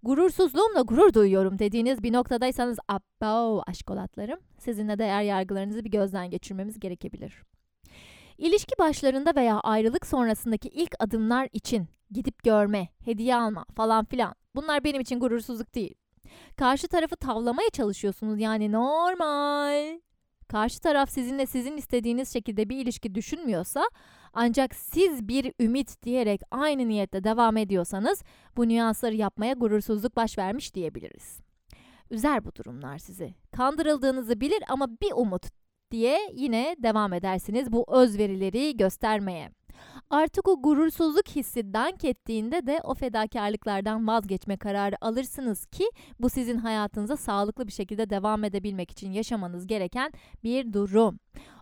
Gurursuzluğumla 0.03 0.81
gurur 0.81 1.13
duyuyorum 1.13 1.59
dediğiniz 1.59 2.03
bir 2.03 2.13
noktadaysanız 2.13 2.77
abba 2.87 3.61
aşkolatlarım 3.67 4.39
sizinle 4.59 4.99
değer 4.99 5.21
yargılarınızı 5.23 5.83
bir 5.83 5.91
gözden 5.91 6.29
geçirmemiz 6.29 6.79
gerekebilir. 6.79 7.43
İlişki 8.37 8.75
başlarında 8.79 9.35
veya 9.35 9.59
ayrılık 9.59 10.05
sonrasındaki 10.05 10.69
ilk 10.69 10.95
adımlar 10.99 11.49
için 11.53 11.87
gidip 12.11 12.43
görme, 12.43 12.87
hediye 13.05 13.35
alma 13.35 13.65
falan 13.75 14.05
filan. 14.05 14.35
Bunlar 14.55 14.83
benim 14.83 15.01
için 15.01 15.19
gurursuzluk 15.19 15.75
değil. 15.75 15.95
Karşı 16.57 16.87
tarafı 16.87 17.15
tavlamaya 17.15 17.69
çalışıyorsunuz 17.69 18.39
yani 18.39 18.71
normal. 18.71 19.99
Karşı 20.47 20.79
taraf 20.79 21.09
sizinle 21.09 21.45
sizin 21.45 21.77
istediğiniz 21.77 22.33
şekilde 22.33 22.69
bir 22.69 22.77
ilişki 22.77 23.15
düşünmüyorsa 23.15 23.89
ancak 24.33 24.75
siz 24.75 25.27
bir 25.27 25.53
ümit 25.59 26.03
diyerek 26.03 26.41
aynı 26.51 26.87
niyette 26.87 27.23
devam 27.23 27.57
ediyorsanız 27.57 28.23
bu 28.57 28.67
nüansları 28.67 29.15
yapmaya 29.15 29.53
gurursuzluk 29.53 30.15
baş 30.15 30.37
vermiş 30.37 30.75
diyebiliriz. 30.75 31.39
Üzer 32.11 32.45
bu 32.45 32.55
durumlar 32.55 32.97
sizi. 32.97 33.33
Kandırıldığınızı 33.51 34.41
bilir 34.41 34.63
ama 34.69 34.87
bir 35.01 35.11
umut 35.15 35.62
diye 35.93 36.19
yine 36.33 36.75
devam 36.79 37.13
edersiniz 37.13 37.71
bu 37.71 37.85
özverileri 37.87 38.77
göstermeye. 38.77 39.49
Artık 40.09 40.47
o 40.47 40.61
gurursuzluk 40.61 41.27
hissi 41.27 41.73
dank 41.73 42.03
ettiğinde 42.03 42.67
de 42.67 42.79
o 42.83 42.93
fedakarlıklardan 42.93 44.07
vazgeçme 44.07 44.57
kararı 44.57 44.95
alırsınız 45.01 45.65
ki 45.65 45.89
bu 46.19 46.29
sizin 46.29 46.57
hayatınıza 46.57 47.17
sağlıklı 47.17 47.67
bir 47.67 47.71
şekilde 47.71 48.09
devam 48.09 48.43
edebilmek 48.43 48.91
için 48.91 49.11
yaşamanız 49.11 49.67
gereken 49.67 50.11
bir 50.43 50.73
durum. 50.73 51.19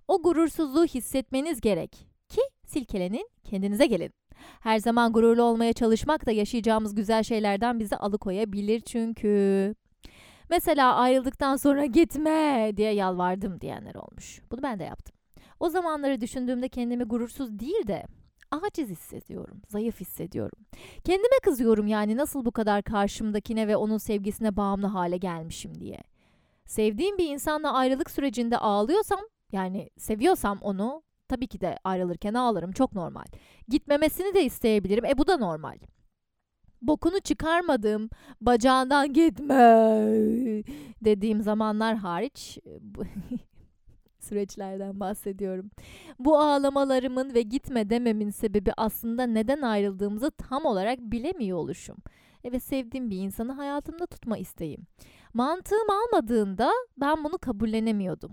O 0.08 0.22
gurursuzluğu 0.22 0.86
hissetmeniz 0.86 1.62
gerek 1.62 1.92
ki 2.30 2.42
silkelenin 2.66 3.30
kendinize 3.44 3.86
gelin. 3.86 4.14
Her 4.60 4.80
zaman 4.80 5.14
gururlu 5.14 5.44
olmaya 5.44 5.74
çalışmak 5.74 6.26
da 6.26 6.32
yaşayacağımız 6.32 6.96
güzel 6.96 7.24
şeylerden 7.24 7.80
bizi 7.80 7.96
alıkoyabilir 7.98 8.80
çünkü. 8.80 9.76
Mesela 10.52 10.96
ayrıldıktan 10.96 11.56
sonra 11.56 11.86
gitme 11.86 12.72
diye 12.78 12.94
yalvardım 12.94 13.62
diyenler 13.62 13.96
olmuş. 13.96 14.42
Bunu 14.52 14.64
ben 14.64 14.80
de 14.80 14.84
yaptım. 14.84 15.16
O 15.60 15.70
zamanları 15.70 16.22
düşündüğümde 16.22 16.70
kendimi 16.70 17.04
gurursuz 17.04 17.60
değil 17.60 17.88
de 17.88 18.06
aciz 18.52 18.90
hissediyorum, 18.90 19.62
zayıf 19.70 20.00
hissediyorum. 20.00 20.66
Kendime 21.04 21.40
kızıyorum 21.44 21.88
yani 21.88 22.18
nasıl 22.18 22.46
bu 22.46 22.52
kadar 22.52 22.84
karşımdakine 22.84 23.68
ve 23.68 23.76
onun 23.76 23.98
sevgisine 23.98 24.58
bağımlı 24.58 24.88
hale 24.88 25.18
gelmişim 25.18 25.80
diye. 25.80 26.00
Sevdiğim 26.66 27.18
bir 27.18 27.30
insanla 27.30 27.74
ayrılık 27.74 28.12
sürecinde 28.12 28.58
ağlıyorsam, 28.58 29.22
yani 29.52 29.90
seviyorsam 29.98 30.58
onu, 30.62 31.04
tabii 31.28 31.48
ki 31.48 31.62
de 31.62 31.78
ayrılırken 31.84 32.34
ağlarım, 32.34 32.72
çok 32.72 32.94
normal. 32.94 33.26
Gitmemesini 33.68 34.34
de 34.34 34.44
isteyebilirim, 34.44 35.06
e 35.06 35.18
bu 35.18 35.28
da 35.28 35.38
normal. 35.38 35.78
Bokunu 36.82 37.20
çıkarmadığım, 37.20 38.10
bacağından 38.42 39.14
gitme 39.14 39.56
dediğim 41.06 41.42
zamanlar 41.42 41.96
hariç 41.96 42.60
süreçlerden 44.20 45.00
bahsediyorum. 45.00 45.72
Bu 46.20 46.38
ağlamalarımın 46.40 47.34
ve 47.34 47.42
gitme 47.42 47.90
dememin 47.90 48.30
sebebi 48.30 48.72
aslında 48.78 49.24
neden 49.24 49.62
ayrıldığımızı 49.62 50.32
tam 50.32 50.66
olarak 50.66 51.00
bilemiyor 51.00 51.58
oluşum. 51.58 51.98
Evet 52.44 52.64
sevdiğim 52.64 53.10
bir 53.10 53.18
insanı 53.18 53.52
hayatımda 53.52 54.06
tutma 54.06 54.38
isteğim. 54.38 54.88
Mantığım 55.34 55.90
almadığında 55.90 56.72
ben 56.98 57.24
bunu 57.24 57.38
kabullenemiyordum. 57.38 58.32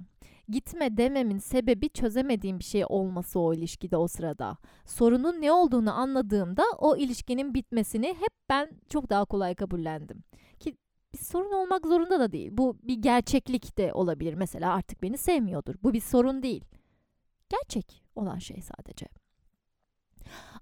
Gitme 0.48 0.96
dememin 0.96 1.38
sebebi 1.38 1.88
çözemediğim 1.88 2.58
bir 2.58 2.64
şey 2.64 2.84
olması 2.88 3.40
o 3.40 3.54
ilişkide 3.54 3.96
o 3.96 4.08
sırada. 4.08 4.56
Sorunun 4.86 5.40
ne 5.40 5.52
olduğunu 5.52 5.92
anladığımda 5.92 6.64
o 6.78 6.96
ilişkinin 6.96 7.54
bitmesini 7.54 8.06
hep 8.06 8.32
ben 8.48 8.70
çok 8.88 9.10
daha 9.10 9.24
kolay 9.24 9.54
kabullendim. 9.54 10.24
Ki 10.60 10.76
bir 11.12 11.18
sorun 11.18 11.52
olmak 11.52 11.86
zorunda 11.86 12.20
da 12.20 12.32
değil. 12.32 12.48
Bu 12.52 12.76
bir 12.82 12.94
gerçeklik 12.94 13.78
de 13.78 13.92
olabilir. 13.92 14.34
Mesela 14.34 14.74
artık 14.74 15.02
beni 15.02 15.18
sevmiyordur. 15.18 15.74
Bu 15.82 15.92
bir 15.92 16.00
sorun 16.00 16.42
değil. 16.42 16.64
Gerçek 17.48 18.04
olan 18.16 18.38
şey 18.38 18.62
sadece. 18.62 19.06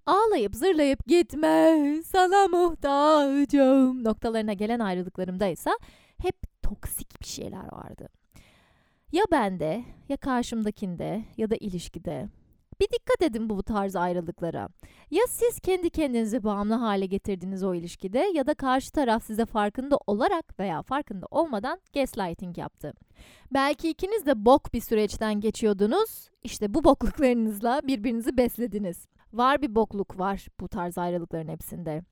Ağlayıp 0.07 0.55
zırlayıp 0.55 1.07
gitme 1.07 2.03
sana 2.05 2.49
muhtacım 2.49 4.05
noktalarına 4.05 4.53
gelen 4.53 4.81
ayrılıklarımda 4.81 5.46
ise 5.46 5.70
hep 6.18 6.62
toksik 6.62 7.20
bir 7.20 7.27
şeyler 7.27 7.72
vardı. 7.72 8.09
Ya 9.12 9.25
bende 9.31 9.85
ya 10.09 10.16
karşımdakinde 10.16 11.25
ya 11.37 11.51
da 11.51 11.57
ilişkide 11.57 12.29
bir 12.81 12.88
dikkat 12.88 13.23
edin 13.23 13.51
bu 13.51 13.62
tarz 13.62 13.97
ayrılıklara. 13.97 14.69
Ya 15.11 15.23
siz 15.29 15.61
kendi 15.61 15.90
kendinizi 15.90 16.45
bağımlı 16.45 16.75
hale 16.75 17.07
getirdiniz 17.07 17.62
o 17.64 17.75
ilişkide 17.75 18.19
ya 18.35 18.47
da 18.47 18.55
karşı 18.55 18.92
taraf 18.92 19.25
size 19.25 19.47
farkında 19.47 19.99
olarak 20.07 20.61
veya 20.61 20.83
farkında 20.83 21.27
olmadan 21.31 21.81
gaslighting 21.95 22.59
yaptı. 22.59 22.92
Belki 23.55 23.90
ikiniz 23.90 24.27
de 24.27 24.45
bok 24.45 24.75
bir 24.75 24.81
süreçten 24.81 25.40
geçiyordunuz. 25.40 26.31
İşte 26.42 26.75
bu 26.75 26.85
bokluklarınızla 26.85 27.81
birbirinizi 27.85 28.37
beslediniz. 28.37 29.07
Var 29.33 29.62
bir 29.62 29.75
bokluk 29.75 30.19
var 30.19 30.47
bu 30.61 30.69
tarz 30.69 30.99
ayrılıkların 30.99 31.49
hepsinde. 31.49 32.03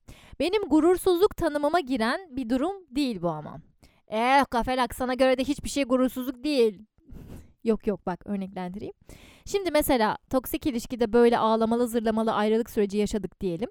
Benim 0.40 0.62
gurursuzluk 0.62 1.36
tanımıma 1.36 1.80
giren 1.80 2.36
bir 2.36 2.48
durum 2.50 2.72
değil 2.90 3.22
bu 3.22 3.28
ama. 3.28 3.60
Eh 4.08 4.44
kafelak 4.50 4.94
sana 4.94 5.14
göre 5.14 5.38
de 5.38 5.44
hiçbir 5.44 5.68
şey 5.68 5.84
gurursuzluk 5.84 6.44
değil. 6.44 6.82
yok 7.64 7.86
yok 7.86 8.06
bak 8.06 8.26
örneklendireyim. 8.26 8.94
Şimdi 9.46 9.70
mesela 9.70 10.18
toksik 10.30 10.66
ilişkide 10.66 11.12
böyle 11.12 11.38
ağlamalı 11.38 11.88
zırlamalı 11.88 12.32
ayrılık 12.32 12.70
süreci 12.70 12.98
yaşadık 12.98 13.40
diyelim. 13.40 13.70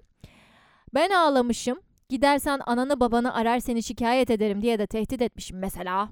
Ben 0.94 1.10
ağlamışım. 1.10 1.80
Gidersen 2.08 2.60
ananı 2.66 3.00
babanı 3.00 3.34
arar 3.34 3.58
seni 3.58 3.82
şikayet 3.82 4.30
ederim 4.30 4.62
diye 4.62 4.78
de 4.78 4.86
tehdit 4.86 5.22
etmişim 5.22 5.58
mesela. 5.58 6.08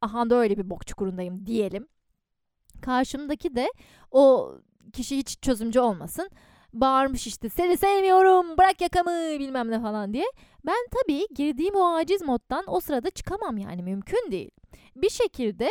Aha 0.00 0.30
da 0.30 0.34
öyle 0.34 0.58
bir 0.58 0.70
bok 0.70 0.86
çukurundayım 0.86 1.46
diyelim. 1.46 1.88
Karşımdaki 2.80 3.56
de 3.56 3.72
o 4.10 4.52
kişi 4.92 5.16
hiç 5.16 5.42
çözümcü 5.42 5.80
olmasın. 5.80 6.30
Bağırmış 6.72 7.26
işte 7.26 7.48
seni 7.48 7.76
sevmiyorum 7.76 8.58
bırak 8.58 8.80
yakamı 8.80 9.10
bilmem 9.10 9.70
ne 9.70 9.80
falan 9.80 10.12
diye. 10.12 10.24
Ben 10.66 10.88
tabii 10.90 11.26
girdiğim 11.34 11.74
o 11.74 11.94
aciz 11.94 12.22
moddan 12.22 12.64
o 12.66 12.80
sırada 12.80 13.10
çıkamam 13.10 13.58
yani 13.58 13.82
mümkün 13.82 14.30
değil. 14.30 14.50
Bir 14.96 15.10
şekilde 15.10 15.68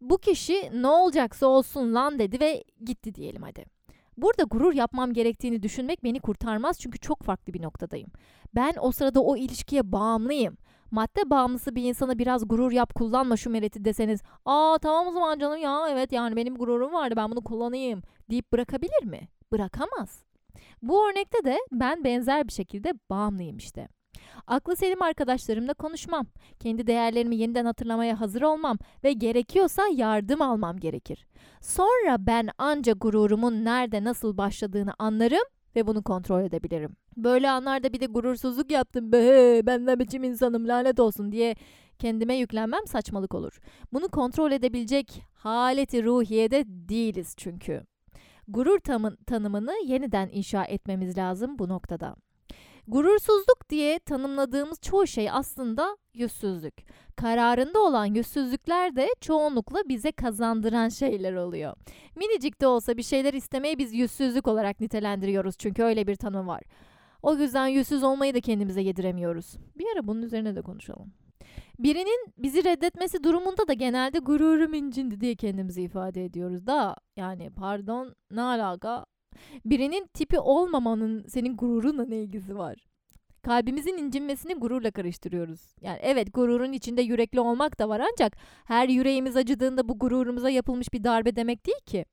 bu 0.00 0.18
kişi 0.18 0.70
ne 0.82 0.86
olacaksa 0.86 1.46
olsun 1.46 1.94
lan 1.94 2.18
dedi 2.18 2.40
ve 2.40 2.64
gitti 2.84 3.14
diyelim 3.14 3.42
hadi. 3.42 3.64
Burada 4.16 4.42
gurur 4.42 4.72
yapmam 4.72 5.12
gerektiğini 5.12 5.62
düşünmek 5.62 6.04
beni 6.04 6.20
kurtarmaz 6.20 6.80
çünkü 6.80 6.98
çok 6.98 7.22
farklı 7.22 7.54
bir 7.54 7.62
noktadayım. 7.62 8.10
Ben 8.54 8.74
o 8.80 8.92
sırada 8.92 9.20
o 9.22 9.36
ilişkiye 9.36 9.92
bağımlıyım. 9.92 10.56
Madde 10.90 11.30
bağımlısı 11.30 11.74
bir 11.74 11.82
insana 11.82 12.18
biraz 12.18 12.48
gurur 12.48 12.72
yap 12.72 12.94
kullanma 12.94 13.36
şu 13.36 13.50
mereti 13.50 13.84
deseniz 13.84 14.20
''Aa 14.44 14.78
tamam 14.78 15.06
o 15.06 15.12
zaman 15.12 15.38
canım 15.38 15.58
ya 15.58 15.88
evet 15.90 16.12
yani 16.12 16.36
benim 16.36 16.56
gururum 16.56 16.92
vardı 16.92 17.14
ben 17.16 17.30
bunu 17.30 17.44
kullanayım'' 17.44 18.02
deyip 18.30 18.52
bırakabilir 18.52 19.04
mi? 19.04 19.28
Bırakamaz. 19.52 20.27
Bu 20.82 21.10
örnekte 21.10 21.44
de 21.44 21.58
ben 21.72 22.04
benzer 22.04 22.48
bir 22.48 22.52
şekilde 22.52 22.92
bağımlıyım 23.10 23.56
işte. 23.56 23.88
Aklı 24.46 24.76
selim 24.76 25.02
arkadaşlarımla 25.02 25.74
konuşmam. 25.74 26.26
Kendi 26.60 26.86
değerlerimi 26.86 27.36
yeniden 27.36 27.64
hatırlamaya 27.64 28.20
hazır 28.20 28.42
olmam 28.42 28.78
ve 29.04 29.12
gerekiyorsa 29.12 29.82
yardım 29.94 30.42
almam 30.42 30.76
gerekir. 30.76 31.26
Sonra 31.60 32.16
ben 32.18 32.48
anca 32.58 32.92
gururumun 32.92 33.64
nerede 33.64 34.04
nasıl 34.04 34.38
başladığını 34.38 34.92
anlarım 34.98 35.44
ve 35.76 35.86
bunu 35.86 36.02
kontrol 36.02 36.42
edebilirim. 36.42 36.96
Böyle 37.16 37.50
anlarda 37.50 37.92
bir 37.92 38.00
de 38.00 38.06
gurursuzluk 38.06 38.70
yaptım 38.70 39.12
be 39.12 39.60
ben 39.66 39.86
ne 39.86 39.98
biçim 39.98 40.24
insanım 40.24 40.68
lanet 40.68 41.00
olsun 41.00 41.32
diye 41.32 41.54
kendime 41.98 42.34
yüklenmem 42.34 42.86
saçmalık 42.86 43.34
olur. 43.34 43.58
Bunu 43.92 44.08
kontrol 44.08 44.52
edebilecek 44.52 45.22
haleti 45.34 46.04
ruhiyede 46.04 46.64
değiliz 46.66 47.34
çünkü. 47.36 47.82
Gurur 48.48 48.78
tanımını 49.26 49.74
yeniden 49.84 50.28
inşa 50.32 50.64
etmemiz 50.64 51.18
lazım 51.18 51.58
bu 51.58 51.68
noktada. 51.68 52.16
Gurursuzluk 52.86 53.70
diye 53.70 53.98
tanımladığımız 53.98 54.80
çoğu 54.80 55.06
şey 55.06 55.30
aslında 55.30 55.96
yüzsüzlük. 56.14 56.74
Kararında 57.16 57.80
olan 57.80 58.04
yüzsüzlükler 58.04 58.96
de 58.96 59.08
çoğunlukla 59.20 59.78
bize 59.88 60.12
kazandıran 60.12 60.88
şeyler 60.88 61.34
oluyor. 61.34 61.76
Minicik 62.16 62.60
de 62.60 62.66
olsa 62.66 62.96
bir 62.96 63.02
şeyler 63.02 63.34
istemeyi 63.34 63.78
biz 63.78 63.94
yüzsüzlük 63.94 64.48
olarak 64.48 64.80
nitelendiriyoruz 64.80 65.56
çünkü 65.58 65.82
öyle 65.82 66.06
bir 66.06 66.16
tanım 66.16 66.48
var. 66.48 66.62
O 67.22 67.34
yüzden 67.34 67.66
yüzsüz 67.66 68.02
olmayı 68.02 68.34
da 68.34 68.40
kendimize 68.40 68.80
yediremiyoruz. 68.80 69.56
Bir 69.78 69.86
ara 69.94 70.06
bunun 70.06 70.22
üzerine 70.22 70.56
de 70.56 70.62
konuşalım. 70.62 71.12
Birinin 71.78 72.32
bizi 72.38 72.64
reddetmesi 72.64 73.24
durumunda 73.24 73.68
da 73.68 73.72
genelde 73.72 74.18
gururum 74.18 74.74
incindi 74.74 75.20
diye 75.20 75.34
kendimizi 75.34 75.82
ifade 75.82 76.24
ediyoruz 76.24 76.66
da 76.66 76.96
yani 77.16 77.50
pardon 77.50 78.14
ne 78.30 78.42
alaka 78.42 79.06
Birinin 79.64 80.06
tipi 80.14 80.38
olmamanın 80.38 81.26
senin 81.28 81.56
gururunla 81.56 82.04
ne 82.04 82.16
ilgisi 82.16 82.58
var? 82.58 82.76
Kalbimizin 83.42 83.96
incinmesini 83.98 84.54
gururla 84.54 84.90
karıştırıyoruz. 84.90 85.60
Yani 85.80 85.98
evet 86.02 86.34
gururun 86.34 86.72
içinde 86.72 87.02
yürekli 87.02 87.40
olmak 87.40 87.78
da 87.78 87.88
var 87.88 88.02
ancak 88.12 88.36
her 88.64 88.88
yüreğimiz 88.88 89.36
acıdığında 89.36 89.88
bu 89.88 89.98
gururumuza 89.98 90.50
yapılmış 90.50 90.92
bir 90.92 91.04
darbe 91.04 91.36
demek 91.36 91.66
değil 91.66 91.80
ki. 91.86 92.04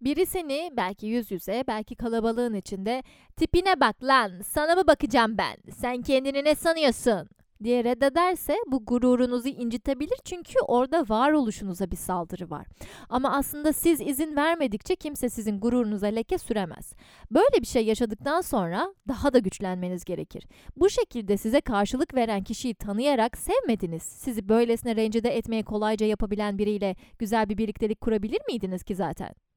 Biri 0.00 0.26
seni 0.26 0.70
belki 0.76 1.06
yüz 1.06 1.30
yüze, 1.30 1.64
belki 1.68 1.94
kalabalığın 1.94 2.54
içinde 2.54 3.02
tipine 3.36 3.80
bak 3.80 4.04
lan, 4.04 4.32
sana 4.44 4.74
mı 4.74 4.86
bakacağım 4.86 5.38
ben? 5.38 5.56
Sen 5.70 6.02
kendini 6.02 6.44
ne 6.44 6.54
sanıyorsun? 6.54 7.28
Diye 7.64 7.84
reddederse 7.84 8.56
bu 8.66 8.84
gururunuzu 8.84 9.48
incitebilir 9.48 10.18
çünkü 10.24 10.54
orada 10.66 11.04
varoluşunuza 11.08 11.90
bir 11.90 11.96
saldırı 11.96 12.50
var. 12.50 12.66
Ama 13.08 13.32
aslında 13.36 13.72
siz 13.72 14.00
izin 14.00 14.36
vermedikçe 14.36 14.96
kimse 14.96 15.28
sizin 15.28 15.60
gururunuza 15.60 16.06
leke 16.06 16.38
süremez. 16.38 16.92
Böyle 17.30 17.60
bir 17.60 17.66
şey 17.66 17.84
yaşadıktan 17.86 18.40
sonra 18.40 18.94
daha 19.08 19.32
da 19.32 19.38
güçlenmeniz 19.38 20.04
gerekir. 20.04 20.46
Bu 20.76 20.90
şekilde 20.90 21.36
size 21.36 21.60
karşılık 21.60 22.14
veren 22.14 22.44
kişiyi 22.44 22.74
tanıyarak 22.74 23.38
sevmediniz. 23.38 24.02
Sizi 24.02 24.48
böylesine 24.48 24.96
rencide 24.96 25.30
etmeye 25.30 25.62
kolayca 25.62 26.06
yapabilen 26.06 26.58
biriyle 26.58 26.96
güzel 27.18 27.48
bir 27.48 27.58
birliktelik 27.58 28.00
kurabilir 28.00 28.40
miydiniz 28.48 28.84
ki 28.84 28.94
zaten? 28.94 29.49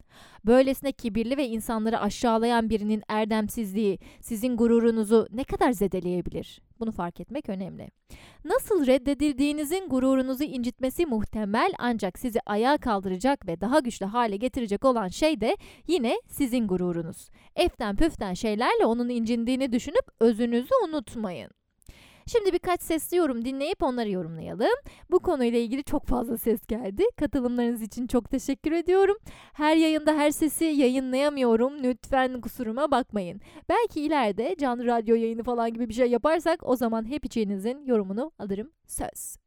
Böylesine 0.45 0.91
kibirli 0.91 1.37
ve 1.37 1.47
insanları 1.47 1.99
aşağılayan 1.99 2.69
birinin 2.69 3.03
erdemsizliği 3.07 3.99
sizin 4.21 4.57
gururunuzu 4.57 5.27
ne 5.31 5.43
kadar 5.43 5.71
zedeleyebilir? 5.71 6.61
Bunu 6.79 6.91
fark 6.91 7.19
etmek 7.19 7.49
önemli. 7.49 7.89
Nasıl 8.45 8.87
reddedildiğinizin 8.87 9.89
gururunuzu 9.89 10.43
incitmesi 10.43 11.05
muhtemel 11.05 11.73
ancak 11.77 12.19
sizi 12.19 12.39
ayağa 12.45 12.77
kaldıracak 12.77 13.47
ve 13.47 13.61
daha 13.61 13.79
güçlü 13.79 14.05
hale 14.05 14.37
getirecek 14.37 14.85
olan 14.85 15.07
şey 15.07 15.41
de 15.41 15.57
yine 15.87 16.21
sizin 16.27 16.67
gururunuz. 16.67 17.29
Eften 17.55 17.95
püften 17.95 18.33
şeylerle 18.33 18.85
onun 18.85 19.09
incindiğini 19.09 19.71
düşünüp 19.71 20.05
özünüzü 20.19 20.73
unutmayın. 20.87 21.49
Şimdi 22.25 22.53
birkaç 22.53 22.81
sesli 22.81 23.17
yorum 23.17 23.45
dinleyip 23.45 23.83
onları 23.83 24.09
yorumlayalım. 24.09 24.73
Bu 25.11 25.19
konuyla 25.19 25.59
ilgili 25.59 25.83
çok 25.83 26.05
fazla 26.05 26.37
ses 26.37 26.67
geldi. 26.67 27.03
Katılımlarınız 27.17 27.81
için 27.81 28.07
çok 28.07 28.29
teşekkür 28.29 28.71
ediyorum. 28.71 29.17
Her 29.53 29.75
yayında 29.75 30.13
her 30.13 30.31
sesi 30.31 30.65
yayınlayamıyorum. 30.65 31.83
Lütfen 31.83 32.41
kusuruma 32.41 32.91
bakmayın. 32.91 33.41
Belki 33.69 34.01
ileride 34.01 34.55
canlı 34.59 34.85
radyo 34.85 35.15
yayını 35.15 35.43
falan 35.43 35.73
gibi 35.73 35.89
bir 35.89 35.93
şey 35.93 36.07
yaparsak 36.11 36.59
o 36.63 36.75
zaman 36.75 37.09
hep 37.09 37.25
içinizin 37.25 37.85
yorumunu 37.85 38.31
alırım. 38.39 38.71
Söz. 38.87 39.42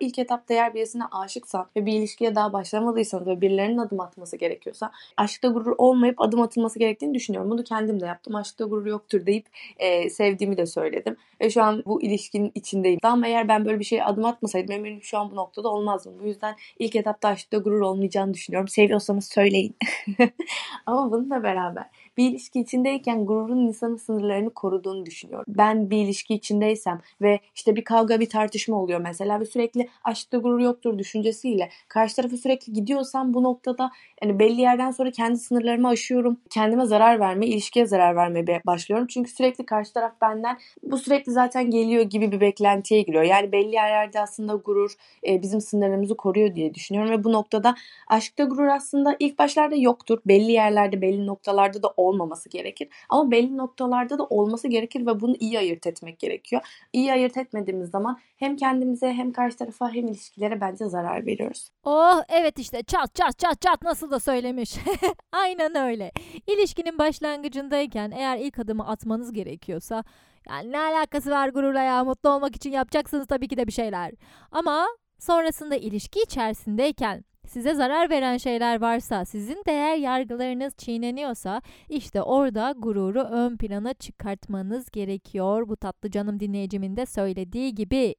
İlk 0.00 0.18
etapta 0.18 0.54
eğer 0.54 0.74
birisine 0.74 1.04
aşıksan 1.04 1.66
ve 1.76 1.86
bir 1.86 1.92
ilişkiye 1.92 2.34
daha 2.34 2.52
başlamadıysanız 2.52 3.26
ve 3.26 3.40
birilerinin 3.40 3.78
adım 3.78 4.00
atması 4.00 4.36
gerekiyorsa 4.36 4.92
aşkta 5.16 5.48
gurur 5.48 5.74
olmayıp 5.78 6.20
adım 6.20 6.40
atılması 6.40 6.78
gerektiğini 6.78 7.14
düşünüyorum. 7.14 7.50
Bunu 7.50 7.64
kendim 7.64 8.00
de 8.00 8.06
yaptım. 8.06 8.34
Aşkta 8.34 8.64
gurur 8.64 8.86
yoktur 8.86 9.26
deyip 9.26 9.46
e, 9.78 10.10
sevdiğimi 10.10 10.56
de 10.56 10.66
söyledim. 10.66 11.16
Ve 11.40 11.50
şu 11.50 11.62
an 11.62 11.82
bu 11.86 12.02
ilişkinin 12.02 12.52
içindeyim. 12.54 12.98
Ama 13.02 13.26
eğer 13.26 13.48
ben 13.48 13.64
böyle 13.64 13.78
bir 13.78 13.84
şeye 13.84 14.04
adım 14.04 14.24
atmasaydım 14.24 14.74
eminim 14.74 15.02
şu 15.02 15.18
an 15.18 15.30
bu 15.30 15.36
noktada 15.36 15.68
olmazdım. 15.68 16.14
Bu 16.22 16.26
yüzden 16.26 16.56
ilk 16.78 16.96
etapta 16.96 17.28
aşkta 17.28 17.58
gurur 17.58 17.80
olmayacağını 17.80 18.34
düşünüyorum. 18.34 18.68
Seviyorsanız 18.68 19.28
söyleyin. 19.28 19.76
Ama 20.86 21.12
bununla 21.12 21.42
beraber 21.42 21.84
bir 22.18 22.30
ilişki 22.30 22.60
içindeyken 22.60 23.26
gururun 23.26 23.66
insanın 23.66 23.96
sınırlarını 23.96 24.50
koruduğunu 24.50 25.06
düşünüyorum. 25.06 25.44
Ben 25.48 25.90
bir 25.90 25.96
ilişki 25.96 26.34
içindeysem 26.34 27.00
ve 27.20 27.40
işte 27.54 27.76
bir 27.76 27.84
kavga 27.84 28.20
bir 28.20 28.28
tartışma 28.28 28.76
oluyor 28.76 29.00
mesela 29.00 29.40
ve 29.40 29.46
sürekli 29.46 29.88
aşkta 30.04 30.38
gurur 30.38 30.60
yoktur 30.60 30.98
düşüncesiyle 30.98 31.68
karşı 31.88 32.16
tarafı 32.16 32.36
sürekli 32.36 32.72
gidiyorsam 32.72 33.34
bu 33.34 33.42
noktada 33.42 33.90
yani 34.22 34.38
belli 34.38 34.60
yerden 34.60 34.90
sonra 34.90 35.10
kendi 35.10 35.38
sınırlarımı 35.38 35.88
aşıyorum. 35.88 36.40
Kendime 36.50 36.86
zarar 36.86 37.20
verme, 37.20 37.46
ilişkiye 37.46 37.86
zarar 37.86 38.16
vermeye 38.16 38.62
başlıyorum. 38.66 39.06
Çünkü 39.06 39.30
sürekli 39.30 39.66
karşı 39.66 39.92
taraf 39.92 40.12
benden 40.20 40.58
bu 40.82 40.98
sürekli 40.98 41.32
zaten 41.32 41.70
geliyor 41.70 42.02
gibi 42.02 42.32
bir 42.32 42.40
beklentiye 42.40 43.02
giriyor. 43.02 43.22
Yani 43.22 43.52
belli 43.52 43.74
yerlerde 43.74 44.20
aslında 44.20 44.54
gurur 44.54 44.92
e, 45.26 45.42
bizim 45.42 45.60
sınırlarımızı 45.60 46.16
koruyor 46.16 46.54
diye 46.54 46.74
düşünüyorum 46.74 47.10
ve 47.10 47.24
bu 47.24 47.32
noktada 47.32 47.74
aşkta 48.08 48.44
gurur 48.44 48.66
aslında 48.66 49.16
ilk 49.18 49.38
başlarda 49.38 49.76
yoktur. 49.76 50.18
Belli 50.26 50.52
yerlerde, 50.52 51.00
belli 51.02 51.26
noktalarda 51.26 51.82
da 51.82 51.88
olmaması 52.08 52.48
gerekir. 52.48 52.88
Ama 53.08 53.30
belli 53.30 53.56
noktalarda 53.56 54.18
da 54.18 54.24
olması 54.24 54.68
gerekir 54.68 55.06
ve 55.06 55.20
bunu 55.20 55.36
iyi 55.40 55.58
ayırt 55.58 55.86
etmek 55.86 56.18
gerekiyor. 56.18 56.62
İyi 56.92 57.12
ayırt 57.12 57.36
etmediğimiz 57.36 57.90
zaman 57.90 58.18
hem 58.36 58.56
kendimize 58.56 59.12
hem 59.12 59.32
karşı 59.32 59.56
tarafa 59.56 59.92
hem 59.92 60.06
ilişkilere 60.06 60.60
bence 60.60 60.86
zarar 60.86 61.26
veriyoruz. 61.26 61.70
Oh 61.84 62.22
evet 62.28 62.58
işte 62.58 62.82
çat 62.82 63.14
çat 63.14 63.38
çat 63.38 63.60
çat 63.60 63.82
nasıl 63.82 64.10
da 64.10 64.20
söylemiş. 64.20 64.76
Aynen 65.32 65.74
öyle. 65.74 66.12
İlişkinin 66.46 66.98
başlangıcındayken 66.98 68.10
eğer 68.10 68.38
ilk 68.38 68.58
adımı 68.58 68.88
atmanız 68.88 69.32
gerekiyorsa 69.32 70.04
yani 70.48 70.72
ne 70.72 70.78
alakası 70.78 71.30
var 71.30 71.48
gururla 71.48 71.82
ya 71.82 72.04
mutlu 72.04 72.30
olmak 72.30 72.56
için 72.56 72.72
yapacaksınız 72.72 73.26
tabii 73.26 73.48
ki 73.48 73.56
de 73.56 73.66
bir 73.66 73.72
şeyler. 73.72 74.12
Ama 74.52 74.86
sonrasında 75.18 75.76
ilişki 75.76 76.20
içerisindeyken 76.20 77.24
size 77.48 77.74
zarar 77.74 78.10
veren 78.10 78.36
şeyler 78.36 78.80
varsa, 78.80 79.24
sizin 79.24 79.62
değer 79.66 79.96
yargılarınız 79.96 80.76
çiğneniyorsa 80.76 81.62
işte 81.88 82.22
orada 82.22 82.74
gururu 82.76 83.20
ön 83.20 83.56
plana 83.56 83.94
çıkartmanız 83.94 84.90
gerekiyor. 84.90 85.68
Bu 85.68 85.76
tatlı 85.76 86.10
canım 86.10 86.40
dinleyicimin 86.40 86.96
de 86.96 87.06
söylediği 87.06 87.74
gibi. 87.74 88.14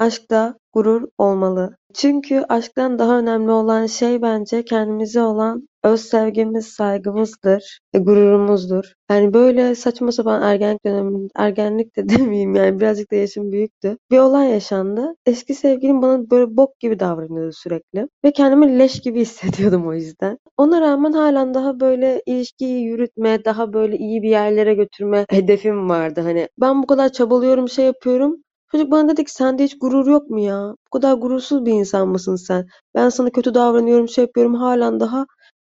Aşkta 0.00 0.54
gurur 0.72 1.08
olmalı. 1.18 1.76
Çünkü 1.94 2.44
aşktan 2.48 2.98
daha 2.98 3.18
önemli 3.18 3.50
olan 3.50 3.86
şey 3.86 4.22
bence 4.22 4.64
kendimize 4.64 5.22
olan 5.22 5.68
öz 5.84 6.00
sevgimiz, 6.00 6.66
saygımızdır, 6.66 7.78
e, 7.92 7.98
gururumuzdur. 7.98 8.92
Yani 9.10 9.34
böyle 9.34 9.74
saçma 9.74 10.12
sapan 10.12 10.42
ergenlik 10.42 10.84
döneminde, 10.86 11.28
ergenlik 11.36 11.96
de 11.96 12.08
demeyeyim 12.08 12.54
yani 12.54 12.80
birazcık 12.80 13.10
da 13.12 13.16
yaşım 13.16 13.52
büyüktü. 13.52 13.98
Bir 14.10 14.18
olay 14.18 14.50
yaşandı. 14.50 15.14
Eski 15.26 15.54
sevgilim 15.54 16.02
bana 16.02 16.30
böyle 16.30 16.56
bok 16.56 16.80
gibi 16.80 17.00
davranıyordu 17.00 17.52
sürekli. 17.52 18.08
Ve 18.24 18.32
kendimi 18.32 18.78
leş 18.78 19.00
gibi 19.00 19.20
hissediyordum 19.20 19.86
o 19.88 19.94
yüzden. 19.94 20.38
Ona 20.56 20.80
rağmen 20.80 21.12
halen 21.12 21.54
daha 21.54 21.80
böyle 21.80 22.22
ilişkiyi 22.26 22.82
yürütme, 22.84 23.44
daha 23.44 23.72
böyle 23.72 23.96
iyi 23.96 24.22
bir 24.22 24.30
yerlere 24.30 24.74
götürme 24.74 25.26
hedefim 25.30 25.88
vardı. 25.88 26.20
Hani 26.20 26.48
ben 26.60 26.82
bu 26.82 26.86
kadar 26.86 27.08
çabalıyorum, 27.12 27.68
şey 27.68 27.84
yapıyorum. 27.84 28.42
Çocuk 28.72 28.90
bana 28.90 29.08
dedi 29.08 29.24
ki 29.24 29.32
sende 29.32 29.64
hiç 29.64 29.78
gurur 29.78 30.06
yok 30.06 30.30
mu 30.30 30.40
ya? 30.40 30.74
Bu 30.86 30.90
kadar 30.90 31.14
gurursuz 31.14 31.66
bir 31.66 31.72
insan 31.72 32.08
mısın 32.08 32.36
sen? 32.36 32.68
Ben 32.94 33.08
sana 33.08 33.30
kötü 33.30 33.54
davranıyorum, 33.54 34.08
şey 34.08 34.24
yapıyorum 34.24 34.54
halen 34.54 35.00
daha 35.00 35.26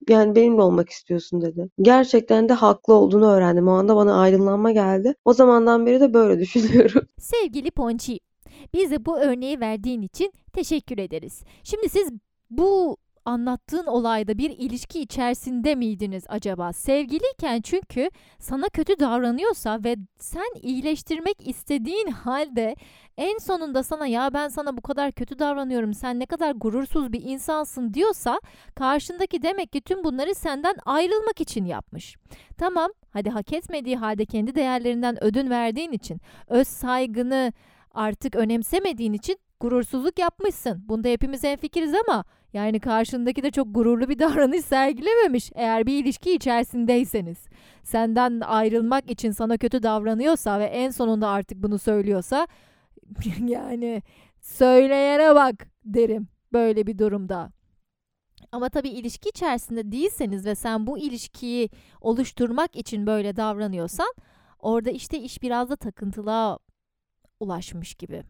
yani 0.08 0.34
benimle 0.34 0.62
olmak 0.62 0.88
istiyorsun 0.88 1.40
dedi. 1.42 1.68
Gerçekten 1.82 2.48
de 2.48 2.52
haklı 2.52 2.94
olduğunu 2.94 3.30
öğrendim. 3.30 3.68
O 3.68 3.70
anda 3.72 3.96
bana 3.96 4.20
aydınlanma 4.20 4.72
geldi. 4.72 5.14
O 5.24 5.32
zamandan 5.32 5.86
beri 5.86 6.00
de 6.00 6.14
böyle 6.14 6.40
düşünüyorum. 6.40 7.02
Sevgili 7.18 7.70
Ponçi, 7.70 8.20
bize 8.74 9.06
bu 9.06 9.18
örneği 9.18 9.60
verdiğin 9.60 10.02
için 10.02 10.32
teşekkür 10.52 10.98
ederiz. 10.98 11.42
Şimdi 11.64 11.88
siz 11.88 12.12
bu 12.50 12.96
anlattığın 13.28 13.86
olayda 13.86 14.38
bir 14.38 14.50
ilişki 14.50 15.00
içerisinde 15.00 15.74
miydiniz 15.74 16.24
acaba? 16.28 16.72
Sevgiliyken 16.72 17.60
çünkü 17.60 18.10
sana 18.38 18.68
kötü 18.68 18.98
davranıyorsa 18.98 19.84
ve 19.84 19.96
sen 20.18 20.60
iyileştirmek 20.62 21.48
istediğin 21.48 22.10
halde 22.10 22.76
en 23.16 23.38
sonunda 23.38 23.82
sana 23.82 24.06
ya 24.06 24.34
ben 24.34 24.48
sana 24.48 24.76
bu 24.76 24.80
kadar 24.80 25.12
kötü 25.12 25.38
davranıyorum 25.38 25.94
sen 25.94 26.18
ne 26.18 26.26
kadar 26.26 26.52
gurursuz 26.52 27.12
bir 27.12 27.22
insansın 27.24 27.94
diyorsa 27.94 28.40
karşındaki 28.74 29.42
demek 29.42 29.72
ki 29.72 29.80
tüm 29.80 30.04
bunları 30.04 30.34
senden 30.34 30.76
ayrılmak 30.86 31.40
için 31.40 31.64
yapmış. 31.64 32.16
Tamam 32.58 32.90
hadi 33.10 33.30
hak 33.30 33.52
etmediği 33.52 33.96
halde 33.96 34.24
kendi 34.26 34.54
değerlerinden 34.54 35.24
ödün 35.24 35.50
verdiğin 35.50 35.92
için 35.92 36.20
öz 36.48 36.68
saygını 36.68 37.52
artık 37.94 38.36
önemsemediğin 38.36 39.12
için 39.12 39.38
gurursuzluk 39.60 40.18
yapmışsın. 40.18 40.84
Bunda 40.88 41.08
hepimiz 41.08 41.44
enfikiriz 41.44 41.94
ama 41.94 42.24
yani 42.52 42.80
karşındaki 42.80 43.42
de 43.42 43.50
çok 43.50 43.74
gururlu 43.74 44.08
bir 44.08 44.18
davranış 44.18 44.64
sergilememiş 44.64 45.50
eğer 45.54 45.86
bir 45.86 46.04
ilişki 46.04 46.34
içerisindeyseniz. 46.34 47.38
Senden 47.82 48.40
ayrılmak 48.40 49.10
için 49.10 49.30
sana 49.30 49.58
kötü 49.58 49.82
davranıyorsa 49.82 50.60
ve 50.60 50.64
en 50.64 50.90
sonunda 50.90 51.28
artık 51.28 51.62
bunu 51.62 51.78
söylüyorsa 51.78 52.46
yani 53.46 54.02
söyleyene 54.40 55.34
bak 55.34 55.54
derim 55.84 56.28
böyle 56.52 56.86
bir 56.86 56.98
durumda. 56.98 57.52
Ama 58.52 58.68
tabii 58.68 58.88
ilişki 58.88 59.28
içerisinde 59.28 59.92
değilseniz 59.92 60.46
ve 60.46 60.54
sen 60.54 60.86
bu 60.86 60.98
ilişkiyi 60.98 61.70
oluşturmak 62.00 62.76
için 62.76 63.06
böyle 63.06 63.36
davranıyorsan 63.36 64.14
orada 64.58 64.90
işte 64.90 65.18
iş 65.18 65.42
biraz 65.42 65.70
da 65.70 65.76
takıntılığa 65.76 66.58
ulaşmış 67.40 67.94
gibi. 67.94 68.22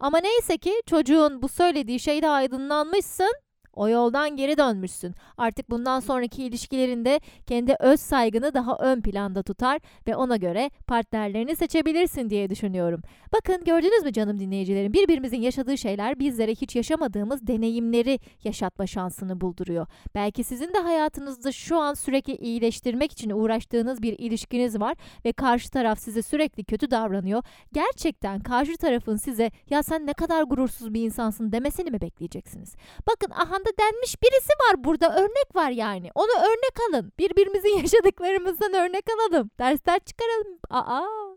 Ama 0.00 0.18
neyse 0.18 0.58
ki 0.58 0.72
çocuğun 0.86 1.42
bu 1.42 1.48
söylediği 1.48 2.00
şeyde 2.00 2.28
aydınlanmışsın 2.28 3.32
o 3.78 3.88
yoldan 3.88 4.36
geri 4.36 4.58
dönmüşsün. 4.58 5.14
Artık 5.36 5.70
bundan 5.70 6.00
sonraki 6.00 6.44
ilişkilerinde 6.44 7.20
kendi 7.46 7.76
öz 7.80 8.00
saygını 8.00 8.54
daha 8.54 8.76
ön 8.76 9.00
planda 9.00 9.42
tutar 9.42 9.80
ve 10.06 10.16
ona 10.16 10.36
göre 10.36 10.70
partnerlerini 10.86 11.56
seçebilirsin 11.56 12.30
diye 12.30 12.50
düşünüyorum. 12.50 13.00
Bakın 13.32 13.64
gördünüz 13.64 14.04
mü 14.04 14.12
canım 14.12 14.38
dinleyicilerim? 14.38 14.92
Birbirimizin 14.92 15.40
yaşadığı 15.40 15.78
şeyler 15.78 16.18
bizlere 16.18 16.52
hiç 16.52 16.76
yaşamadığımız 16.76 17.46
deneyimleri 17.46 18.20
yaşatma 18.44 18.86
şansını 18.86 19.40
bulduruyor. 19.40 19.86
Belki 20.14 20.44
sizin 20.44 20.74
de 20.74 20.78
hayatınızda 20.78 21.52
şu 21.52 21.78
an 21.78 21.94
sürekli 21.94 22.36
iyileştirmek 22.36 23.12
için 23.12 23.30
uğraştığınız 23.30 24.02
bir 24.02 24.18
ilişkiniz 24.18 24.80
var 24.80 24.96
ve 25.24 25.32
karşı 25.32 25.70
taraf 25.70 25.98
size 25.98 26.22
sürekli 26.22 26.64
kötü 26.64 26.90
davranıyor. 26.90 27.42
Gerçekten 27.72 28.40
karşı 28.40 28.76
tarafın 28.76 29.16
size 29.16 29.50
ya 29.70 29.82
sen 29.82 30.06
ne 30.06 30.12
kadar 30.12 30.42
gurursuz 30.42 30.94
bir 30.94 31.02
insansın 31.02 31.52
demesini 31.52 31.90
mi 31.90 32.00
bekleyeceksiniz? 32.00 32.74
Bakın 33.06 33.30
ahanda 33.30 33.67
da 33.68 33.82
denmiş 33.82 34.22
birisi 34.22 34.52
var 34.52 34.84
burada 34.84 35.16
örnek 35.16 35.54
var 35.54 35.70
yani. 35.70 36.10
Onu 36.14 36.30
örnek 36.40 36.76
alın. 36.88 37.12
Birbirimizin 37.18 37.78
yaşadıklarımızdan 37.82 38.72
örnek 38.74 39.04
alalım. 39.10 39.50
Dersler 39.58 39.98
çıkaralım. 39.98 40.58
Aa. 40.70 41.28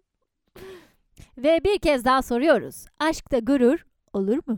Ve 1.38 1.63
bir 1.63 1.80
kez 1.80 2.06
daha 2.06 2.22
soruyoruz. 2.22 2.86
Aşkta 3.00 3.39
gurur 3.39 3.86
olur 4.13 4.39
mu? 4.48 4.58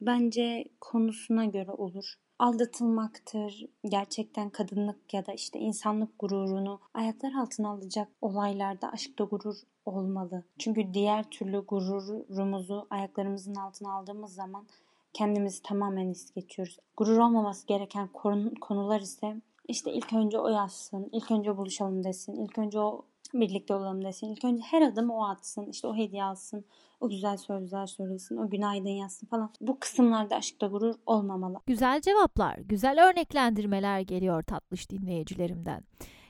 Bence 0.00 0.64
konusuna 0.80 1.44
göre 1.44 1.70
olur. 1.70 2.14
Aldatılmaktır, 2.38 3.66
gerçekten 3.84 4.50
kadınlık 4.50 5.14
ya 5.14 5.26
da 5.26 5.32
işte 5.32 5.58
insanlık 5.58 6.18
gururunu 6.18 6.80
ayaklar 6.94 7.32
altına 7.32 7.70
alacak 7.70 8.08
olaylarda 8.20 8.92
aşkta 8.92 9.24
gurur 9.24 9.56
olmalı. 9.84 10.44
Çünkü 10.58 10.94
diğer 10.94 11.30
türlü 11.30 11.58
gururumuzu 11.58 12.86
ayaklarımızın 12.90 13.54
altına 13.54 13.92
aldığımız 13.92 14.34
zaman 14.34 14.66
kendimizi 15.12 15.62
tamamen 15.62 16.10
es 16.10 16.34
geçiyoruz. 16.34 16.78
Gurur 16.96 17.18
olmaması 17.18 17.66
gereken 17.66 18.08
konular 18.60 19.00
ise 19.00 19.36
işte 19.68 19.92
ilk 19.92 20.12
önce 20.12 20.38
o 20.38 20.48
yazsın, 20.48 21.08
ilk 21.12 21.30
önce 21.30 21.56
buluşalım 21.56 22.04
desin, 22.04 22.44
ilk 22.44 22.58
önce 22.58 22.78
o 22.78 23.04
birlikte 23.34 23.74
olalım 23.74 24.04
desin. 24.04 24.26
İlk 24.26 24.44
önce 24.44 24.62
her 24.62 24.82
adım 24.82 25.10
o 25.10 25.24
atsın, 25.24 25.66
işte 25.66 25.86
o 25.86 25.96
hediye 25.96 26.24
alsın, 26.24 26.64
o 27.00 27.08
güzel 27.08 27.36
sözler 27.36 27.86
söylesin, 27.86 28.36
o 28.36 28.50
günaydın 28.50 28.88
yazsın 28.88 29.26
falan. 29.26 29.50
Bu 29.60 29.78
kısımlarda 29.80 30.36
aşkta 30.36 30.66
gurur 30.66 30.94
olmamalı. 31.06 31.56
Güzel 31.66 32.00
cevaplar, 32.00 32.58
güzel 32.58 33.08
örneklendirmeler 33.10 34.00
geliyor 34.00 34.42
tatlış 34.42 34.90
dinleyicilerimden. 34.90 35.84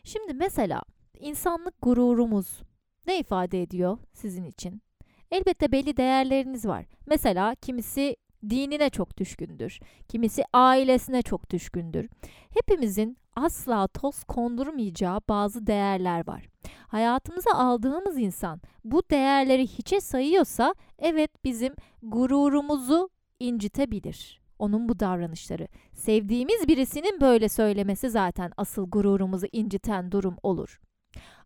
Şimdi 0.04 0.34
mesela 0.34 0.82
insanlık 1.18 1.74
gururumuz 1.82 2.62
ne 3.06 3.18
ifade 3.18 3.62
ediyor 3.62 3.98
sizin 4.12 4.44
için? 4.44 4.82
Elbette 5.30 5.72
belli 5.72 5.96
değerleriniz 5.96 6.66
var. 6.66 6.86
Mesela 7.06 7.54
kimisi 7.54 8.16
dinine 8.50 8.90
çok 8.90 9.18
düşkündür. 9.18 9.80
Kimisi 10.08 10.44
ailesine 10.52 11.22
çok 11.22 11.50
düşkündür. 11.50 12.08
Hepimizin 12.50 13.16
asla 13.36 13.88
toz 13.88 14.24
kondurmayacağı 14.24 15.20
bazı 15.28 15.66
değerler 15.66 16.26
var. 16.26 16.48
Hayatımıza 16.86 17.50
aldığımız 17.50 18.18
insan 18.18 18.60
bu 18.84 19.02
değerleri 19.10 19.66
hiçe 19.66 20.00
sayıyorsa 20.00 20.74
evet 20.98 21.44
bizim 21.44 21.74
gururumuzu 22.02 23.10
incitebilir. 23.40 24.42
Onun 24.58 24.88
bu 24.88 25.00
davranışları. 25.00 25.68
Sevdiğimiz 25.94 26.68
birisinin 26.68 27.20
böyle 27.20 27.48
söylemesi 27.48 28.10
zaten 28.10 28.52
asıl 28.56 28.90
gururumuzu 28.90 29.46
inciten 29.52 30.12
durum 30.12 30.36
olur. 30.42 30.80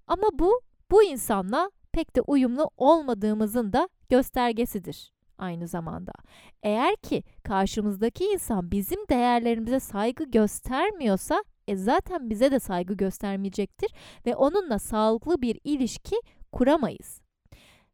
Ama 0.07 0.27
bu 0.33 0.61
bu 0.91 1.03
insanla 1.03 1.71
pek 1.93 2.17
de 2.17 2.21
uyumlu 2.21 2.71
olmadığımızın 2.77 3.73
da 3.73 3.89
göstergesidir 4.09 5.16
aynı 5.39 5.69
zamanda. 5.69 6.13
Eğer 6.63 6.97
ki 6.97 7.23
karşımızdaki 7.45 8.25
insan 8.25 8.71
bizim 8.71 9.09
değerlerimize 9.09 9.81
saygı 9.81 10.25
göstermiyorsa 10.25 11.45
e 11.69 11.77
zaten 11.77 12.31
bize 12.31 12.51
de 12.51 12.61
saygı 12.61 12.95
göstermeyecektir 12.95 13.93
ve 14.27 14.37
onunla 14.37 14.79
sağlıklı 14.79 15.43
bir 15.43 15.61
ilişki 15.65 16.17
kuramayız. 16.53 17.21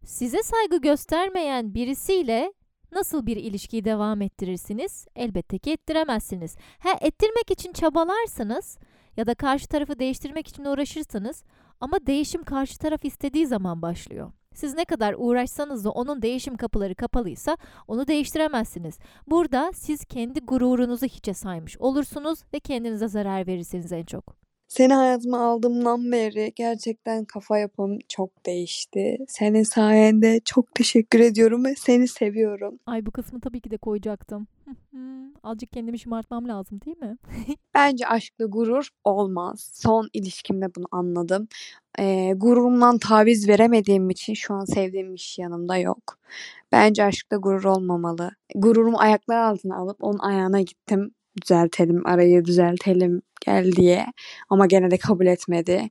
Size 0.04 0.42
saygı 0.42 0.80
göstermeyen 0.80 1.74
birisiyle 1.74 2.52
nasıl 2.92 3.26
bir 3.26 3.36
ilişkiyi 3.36 3.84
devam 3.84 4.22
ettirirsiniz? 4.22 5.06
Elbette 5.16 5.58
ki 5.58 5.70
ettiremezsiniz. 5.70 6.56
Ha 6.78 6.90
ettirmek 7.00 7.50
için 7.50 7.72
çabalarsınız 7.72 8.78
ya 9.16 9.26
da 9.26 9.34
karşı 9.34 9.66
tarafı 9.68 9.98
değiştirmek 9.98 10.48
için 10.48 10.64
uğraşırsınız 10.64 11.42
ama 11.80 12.06
değişim 12.06 12.42
karşı 12.42 12.78
taraf 12.78 13.04
istediği 13.04 13.46
zaman 13.46 13.82
başlıyor. 13.82 14.32
Siz 14.54 14.74
ne 14.74 14.84
kadar 14.84 15.14
uğraşsanız 15.18 15.84
da 15.84 15.90
onun 15.90 16.22
değişim 16.22 16.56
kapıları 16.56 16.94
kapalıysa 16.94 17.56
onu 17.88 18.06
değiştiremezsiniz. 18.06 18.98
Burada 19.26 19.70
siz 19.74 20.04
kendi 20.04 20.40
gururunuzu 20.40 21.06
hiçe 21.06 21.34
saymış 21.34 21.78
olursunuz 21.78 22.38
ve 22.54 22.60
kendinize 22.60 23.08
zarar 23.08 23.46
verirsiniz 23.46 23.92
en 23.92 24.04
çok. 24.04 24.41
Seni 24.72 24.94
hayatıma 24.94 25.40
aldığımdan 25.40 26.12
beri 26.12 26.52
gerçekten 26.56 27.24
kafa 27.24 27.58
yapım 27.58 27.98
çok 28.08 28.46
değişti. 28.46 29.18
Senin 29.28 29.62
sayende 29.62 30.40
çok 30.44 30.74
teşekkür 30.74 31.20
ediyorum 31.20 31.64
ve 31.64 31.74
seni 31.74 32.08
seviyorum. 32.08 32.78
Ay 32.86 33.06
bu 33.06 33.10
kısmı 33.10 33.40
tabii 33.40 33.60
ki 33.60 33.70
de 33.70 33.76
koyacaktım. 33.76 34.46
Azıcık 35.42 35.72
kendimi 35.72 35.98
şımartmam 35.98 36.48
lazım 36.48 36.80
değil 36.86 36.96
mi? 36.96 37.16
Bence 37.74 38.06
aşkta 38.06 38.44
gurur 38.44 38.88
olmaz. 39.04 39.70
Son 39.74 40.08
ilişkimde 40.12 40.74
bunu 40.76 40.86
anladım. 40.92 41.48
Ee, 41.98 42.32
gururumdan 42.36 42.98
taviz 42.98 43.48
veremediğim 43.48 44.10
için 44.10 44.34
şu 44.34 44.54
an 44.54 44.64
sevdiğim 44.64 45.14
kişi 45.14 45.42
yanımda 45.42 45.76
yok. 45.76 46.18
Bence 46.72 47.04
aşkta 47.04 47.36
gurur 47.36 47.64
olmamalı. 47.64 48.30
Gururumu 48.54 48.98
ayaklar 48.98 49.36
altına 49.36 49.76
alıp 49.76 50.04
onun 50.04 50.18
ayağına 50.18 50.60
gittim. 50.60 51.14
Düzeltelim, 51.42 52.06
arayı 52.06 52.44
düzeltelim 52.44 53.22
gel 53.46 53.72
diye. 53.72 54.06
Ama 54.50 54.66
gene 54.66 54.90
de 54.90 54.98
kabul 54.98 55.26
etmedi. 55.26 55.90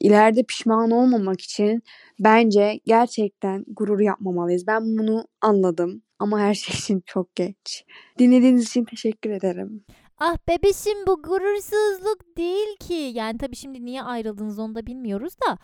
İleride 0.00 0.42
pişman 0.42 0.90
olmamak 0.90 1.40
için 1.40 1.82
bence 2.18 2.80
gerçekten 2.86 3.64
gurur 3.68 4.00
yapmamalıyız. 4.00 4.66
Ben 4.66 4.98
bunu 4.98 5.24
anladım 5.40 6.02
ama 6.18 6.40
her 6.40 6.54
şey 6.54 6.74
için 6.74 7.02
çok 7.06 7.36
geç. 7.36 7.84
Dinlediğiniz 8.18 8.66
için 8.66 8.84
teşekkür 8.84 9.30
ederim. 9.30 9.84
Ah 10.18 10.36
bebişim 10.48 11.06
bu 11.06 11.22
gurursuzluk 11.22 12.36
değil 12.36 12.76
ki. 12.80 13.10
Yani 13.14 13.38
tabii 13.38 13.56
şimdi 13.56 13.84
niye 13.84 14.02
ayrıldınız 14.02 14.58
onu 14.58 14.74
da 14.74 14.86
bilmiyoruz 14.86 15.34
da. 15.48 15.58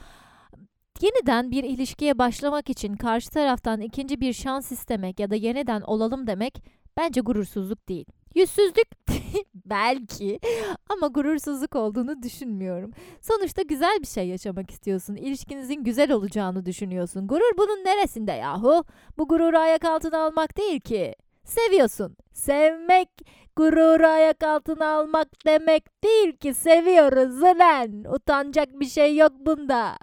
Yeniden 1.01 1.51
bir 1.51 1.65
ilişkiye 1.65 2.19
başlamak 2.19 2.71
için 2.71 2.97
karşı 2.97 3.31
taraftan 3.31 3.81
ikinci 3.81 4.21
bir 4.21 4.33
şans 4.33 4.73
istemek 4.73 5.21
ya 5.21 5.31
da 5.31 5.35
yeniden 5.35 5.81
olalım 5.81 6.27
demek 6.27 6.65
bence 6.97 7.21
gurursuzluk 7.21 7.89
değil. 7.89 8.07
Yüzsüzlük 8.35 8.89
belki 9.55 10.41
ama 10.89 11.07
gurursuzluk 11.07 11.77
olduğunu 11.77 12.23
düşünmüyorum. 12.23 12.91
Sonuçta 13.21 13.63
güzel 13.63 13.99
bir 14.01 14.07
şey 14.07 14.29
yaşamak 14.29 14.71
istiyorsun. 14.71 15.17
İlişkinizin 15.17 15.85
güzel 15.85 16.13
olacağını 16.13 16.67
düşünüyorsun. 16.67 17.27
Gurur 17.27 17.57
bunun 17.59 17.85
neresinde 17.85 18.33
yahu? 18.33 18.85
Bu 19.19 19.29
gururu 19.29 19.59
ayak 19.59 19.85
altına 19.85 20.19
almak 20.19 20.57
değil 20.57 20.81
ki. 20.81 21.15
Seviyorsun. 21.45 22.17
Sevmek 22.33 23.09
gururu 23.57 24.07
ayak 24.07 24.43
altına 24.43 24.87
almak 24.87 25.29
demek 25.47 26.05
değil 26.05 26.37
ki. 26.37 26.55
Seviyoruz 26.55 27.43
lan. 27.43 28.15
Utanacak 28.15 28.81
bir 28.81 28.87
şey 28.87 29.17
yok 29.17 29.33
bunda. 29.41 29.99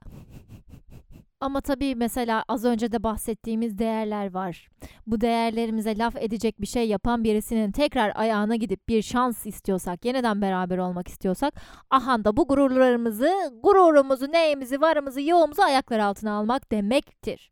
Ama 1.42 1.62
tabii 1.62 1.96
mesela 1.96 2.44
az 2.48 2.66
önce 2.66 2.92
de 2.92 3.04
bahsettiğimiz 3.04 3.78
değerler 3.80 4.34
var. 4.34 4.68
Bu 5.08 5.22
değerlerimize 5.22 5.98
laf 5.98 6.16
edecek 6.16 6.62
bir 6.62 6.68
şey 6.68 6.88
yapan 6.88 7.24
birisinin 7.24 7.72
tekrar 7.72 8.12
ayağına 8.16 8.56
gidip 8.56 8.90
bir 8.90 9.02
şans 9.02 9.46
istiyorsak, 9.46 10.06
yeniden 10.06 10.42
beraber 10.42 10.78
olmak 10.78 11.08
istiyorsak, 11.08 11.54
aha 11.90 12.24
da 12.24 12.38
bu 12.38 12.48
gururlarımızı, 12.48 13.32
gururumuzu, 13.64 14.32
neyimizi, 14.32 14.82
varımızı, 14.82 15.22
yoğumuzu 15.22 15.62
ayaklar 15.62 16.00
altına 16.00 16.32
almak 16.32 16.72
demektir. 16.72 17.52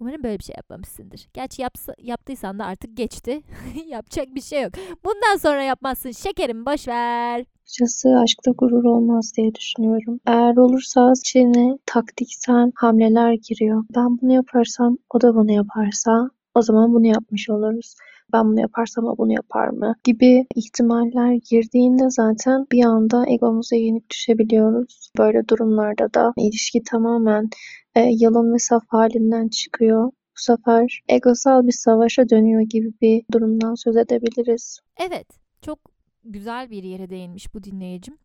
Umarım 0.00 0.22
böyle 0.22 0.38
bir 0.38 0.44
şey 0.44 0.54
yapmamışsındır. 0.56 1.26
Gerçi 1.34 1.62
yapsa, 1.62 1.94
yaptıysan 1.98 2.58
da 2.58 2.64
artık 2.64 2.96
geçti. 2.96 3.42
Yapacak 3.86 4.34
bir 4.34 4.40
şey 4.40 4.62
yok. 4.62 4.72
Bundan 5.04 5.36
sonra 5.36 5.62
yapmazsın. 5.62 6.10
Şekerim 6.10 6.66
boş 6.66 6.88
ver. 6.88 7.44
Açıkçası 7.68 8.08
aşkta 8.08 8.50
gurur 8.50 8.84
olmaz 8.84 9.32
diye 9.36 9.54
düşünüyorum. 9.54 10.20
Eğer 10.26 10.56
olursa 10.56 11.12
içine 11.16 11.78
taktiksel 11.86 12.72
hamleler 12.74 13.32
giriyor. 13.32 13.84
Ben 13.96 14.18
bunu 14.20 14.32
yaparsam 14.32 14.96
o 15.14 15.20
da 15.20 15.34
bunu 15.34 15.52
yaparsa 15.52 16.30
o 16.54 16.62
zaman 16.62 16.94
bunu 16.94 17.06
yapmış 17.06 17.50
oluruz. 17.50 17.94
Ben 18.32 18.44
bunu 18.44 18.60
yaparsam 18.60 19.04
o 19.04 19.18
bunu 19.18 19.32
yapar 19.32 19.68
mı? 19.68 19.94
Gibi 20.04 20.46
ihtimaller 20.54 21.38
girdiğinde 21.50 22.10
zaten 22.10 22.66
bir 22.72 22.84
anda 22.84 23.24
egomuza 23.28 23.76
yenik 23.76 24.10
düşebiliyoruz. 24.10 25.10
Böyle 25.18 25.48
durumlarda 25.48 26.14
da 26.14 26.32
ilişki 26.36 26.82
tamamen 26.82 27.48
e, 27.94 28.00
yalın 28.00 28.54
ve 28.54 28.58
saf 28.58 28.82
halinden 28.88 29.48
çıkıyor. 29.48 30.04
Bu 30.06 30.40
sefer 30.42 31.00
egosal 31.08 31.66
bir 31.66 31.72
savaşa 31.72 32.28
dönüyor 32.28 32.60
gibi 32.60 32.92
bir 33.00 33.22
durumdan 33.32 33.74
söz 33.74 33.96
edebiliriz. 33.96 34.78
Evet, 34.98 35.26
çok 35.62 35.97
güzel 36.32 36.70
bir 36.70 36.82
yere 36.82 37.10
değinmiş 37.10 37.54
bu 37.54 37.64
dinleyicim. 37.64 38.18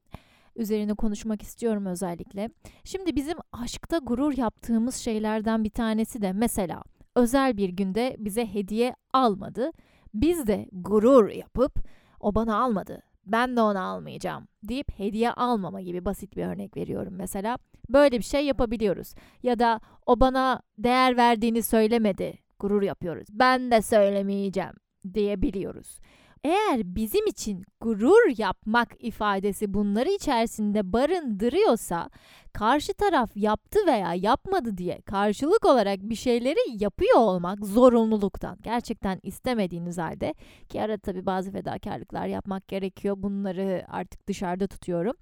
Üzerine 0.55 0.93
konuşmak 0.93 1.41
istiyorum 1.41 1.85
özellikle. 1.85 2.49
Şimdi 2.83 3.15
bizim 3.15 3.37
aşkta 3.51 3.97
gurur 3.97 4.37
yaptığımız 4.37 4.95
şeylerden 4.95 5.63
bir 5.63 5.69
tanesi 5.69 6.21
de 6.21 6.33
mesela 6.33 6.83
özel 7.15 7.57
bir 7.57 7.69
günde 7.69 8.15
bize 8.19 8.53
hediye 8.53 8.95
almadı. 9.13 9.71
Biz 10.13 10.47
de 10.47 10.69
gurur 10.71 11.29
yapıp 11.29 11.87
o 12.19 12.35
bana 12.35 12.63
almadı. 12.63 13.01
Ben 13.25 13.55
de 13.55 13.61
ona 13.61 13.81
almayacağım 13.81 14.47
deyip 14.63 14.99
hediye 14.99 15.31
almama 15.31 15.81
gibi 15.81 16.05
basit 16.05 16.37
bir 16.37 16.45
örnek 16.45 16.77
veriyorum 16.77 17.13
mesela. 17.17 17.57
Böyle 17.89 18.17
bir 18.17 18.23
şey 18.23 18.45
yapabiliyoruz. 18.45 19.13
Ya 19.43 19.59
da 19.59 19.79
o 20.05 20.19
bana 20.19 20.61
değer 20.77 21.17
verdiğini 21.17 21.63
söylemedi. 21.63 22.37
Gurur 22.59 22.81
yapıyoruz. 22.81 23.27
Ben 23.31 23.71
de 23.71 23.81
söylemeyeceğim 23.81 24.73
diyebiliyoruz. 25.13 25.99
Eğer 26.43 26.95
bizim 26.95 27.27
için 27.27 27.63
gurur 27.81 28.37
yapmak 28.37 28.89
ifadesi 28.99 29.73
bunları 29.73 30.09
içerisinde 30.09 30.93
barındırıyorsa 30.93 32.09
karşı 32.53 32.93
taraf 32.93 33.31
yaptı 33.35 33.79
veya 33.87 34.13
yapmadı 34.13 34.77
diye 34.77 35.01
karşılık 35.01 35.65
olarak 35.65 35.99
bir 36.01 36.15
şeyleri 36.15 36.83
yapıyor 36.83 37.17
olmak 37.17 37.65
zorunluluktan 37.65 38.57
gerçekten 38.61 39.19
istemediğiniz 39.23 39.97
halde 39.97 40.33
ki 40.69 40.81
arada 40.81 40.97
tabii 40.97 41.25
bazı 41.25 41.51
fedakarlıklar 41.51 42.25
yapmak 42.25 42.67
gerekiyor 42.67 43.15
bunları 43.17 43.85
artık 43.87 44.27
dışarıda 44.27 44.67
tutuyorum. 44.67 45.13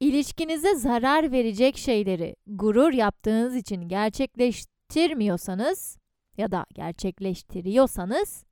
İlişkinize 0.00 0.74
zarar 0.74 1.32
verecek 1.32 1.76
şeyleri 1.76 2.36
gurur 2.46 2.92
yaptığınız 2.92 3.56
için 3.56 3.88
gerçekleştirmiyorsanız 3.88 5.98
ya 6.36 6.52
da 6.52 6.66
gerçekleştiriyorsanız 6.74 8.44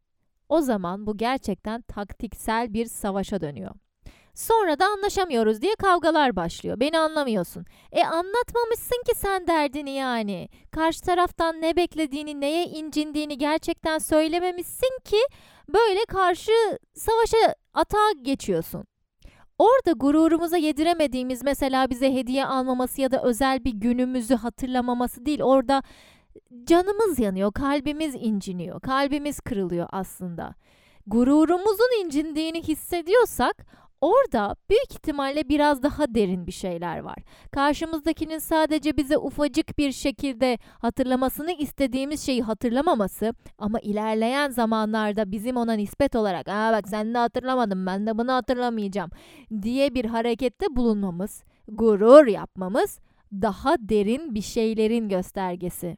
o 0.52 0.60
zaman 0.60 1.06
bu 1.06 1.16
gerçekten 1.16 1.82
taktiksel 1.82 2.74
bir 2.74 2.86
savaşa 2.86 3.40
dönüyor. 3.40 3.70
Sonra 4.34 4.78
da 4.78 4.86
anlaşamıyoruz 4.86 5.62
diye 5.62 5.74
kavgalar 5.74 6.36
başlıyor. 6.36 6.80
Beni 6.80 6.98
anlamıyorsun. 6.98 7.64
E 7.92 8.04
anlatmamışsın 8.04 9.02
ki 9.06 9.14
sen 9.16 9.46
derdini 9.46 9.90
yani. 9.90 10.48
Karşı 10.70 11.00
taraftan 11.00 11.60
ne 11.60 11.76
beklediğini, 11.76 12.40
neye 12.40 12.64
incindiğini 12.64 13.38
gerçekten 13.38 13.98
söylememişsin 13.98 14.98
ki 15.04 15.20
böyle 15.68 16.04
karşı 16.04 16.52
savaşa 16.94 17.54
atağa 17.74 18.12
geçiyorsun. 18.22 18.84
Orada 19.58 19.92
gururumuza 19.92 20.56
yediremediğimiz 20.56 21.44
mesela 21.44 21.90
bize 21.90 22.14
hediye 22.14 22.46
almaması 22.46 23.00
ya 23.00 23.10
da 23.10 23.22
özel 23.22 23.64
bir 23.64 23.72
günümüzü 23.72 24.34
hatırlamaması 24.34 25.26
değil. 25.26 25.42
Orada 25.42 25.82
canımız 26.64 27.18
yanıyor, 27.18 27.52
kalbimiz 27.52 28.14
inciniyor, 28.14 28.80
kalbimiz 28.80 29.40
kırılıyor 29.40 29.88
aslında. 29.92 30.54
Gururumuzun 31.06 32.04
incindiğini 32.04 32.62
hissediyorsak 32.62 33.66
orada 34.00 34.56
büyük 34.70 34.92
ihtimalle 34.92 35.48
biraz 35.48 35.82
daha 35.82 36.14
derin 36.14 36.46
bir 36.46 36.52
şeyler 36.52 36.98
var. 36.98 37.16
Karşımızdakinin 37.52 38.38
sadece 38.38 38.96
bize 38.96 39.18
ufacık 39.18 39.78
bir 39.78 39.92
şekilde 39.92 40.58
hatırlamasını 40.78 41.52
istediğimiz 41.52 42.26
şeyi 42.26 42.42
hatırlamaması 42.42 43.34
ama 43.58 43.80
ilerleyen 43.80 44.50
zamanlarda 44.50 45.30
bizim 45.32 45.56
ona 45.56 45.72
nispet 45.72 46.16
olarak 46.16 46.48
"Aa 46.48 46.72
bak 46.72 46.88
sen 46.88 47.14
de 47.14 47.18
hatırlamadın 47.18 47.86
ben 47.86 48.06
de 48.06 48.18
bunu 48.18 48.32
hatırlamayacağım." 48.32 49.10
diye 49.62 49.94
bir 49.94 50.04
harekette 50.04 50.66
bulunmamız, 50.70 51.42
gurur 51.68 52.26
yapmamız 52.26 52.98
daha 53.32 53.76
derin 53.78 54.34
bir 54.34 54.42
şeylerin 54.42 55.08
göstergesi. 55.08 55.96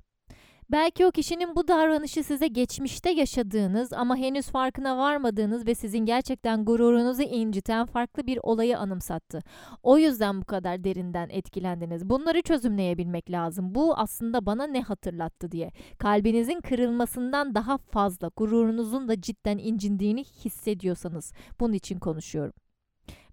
Belki 0.71 1.07
o 1.07 1.11
kişinin 1.11 1.57
bu 1.57 1.69
davranışı 1.69 2.25
size 2.25 2.47
geçmişte 2.47 3.11
yaşadığınız 3.11 3.93
ama 3.93 4.17
henüz 4.17 4.47
farkına 4.47 4.99
varmadığınız 4.99 5.67
ve 5.67 5.75
sizin 5.75 5.99
gerçekten 5.99 6.65
gururunuzu 6.65 7.23
inciten 7.23 7.87
farklı 7.87 8.27
bir 8.27 8.39
olayı 8.43 8.79
anımsattı. 8.79 9.41
O 9.83 9.99
yüzden 9.99 10.41
bu 10.41 10.45
kadar 10.45 10.85
derinden 10.85 11.29
etkilendiniz. 11.29 12.11
Bunları 12.11 12.43
çözümleyebilmek 12.43 13.31
lazım. 13.31 13.75
Bu 13.75 13.97
aslında 13.97 14.47
bana 14.47 14.67
ne 14.67 14.83
hatırlattı 14.83 15.53
diye. 15.53 15.71
Kalbinizin 15.99 16.61
kırılmasından 16.61 17.55
daha 17.55 17.79
fazla 17.79 18.31
gururunuzun 18.37 19.09
da 19.09 19.21
cidden 19.21 19.59
incindiğini 19.59 20.25
hissediyorsanız 20.25 21.33
bunun 21.61 21.73
için 21.73 21.99
konuşuyorum. 21.99 22.64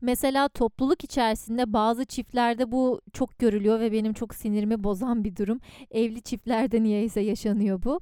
Mesela 0.02 0.50
topluluk 0.50 1.04
içerisinde 1.04 1.74
bazı 1.74 2.06
çiftlerde 2.06 2.72
bu 2.72 3.02
çok 3.14 3.40
görülüyor 3.40 3.80
ve 3.80 3.92
benim 3.92 4.14
çok 4.14 4.36
sinirimi 4.36 4.84
bozan 4.84 5.24
bir 5.24 5.36
durum. 5.36 5.60
Evli 5.92 6.22
çiftlerde 6.22 6.84
niyeyse 6.84 7.22
yaşanıyor 7.22 7.84
bu. 7.84 8.00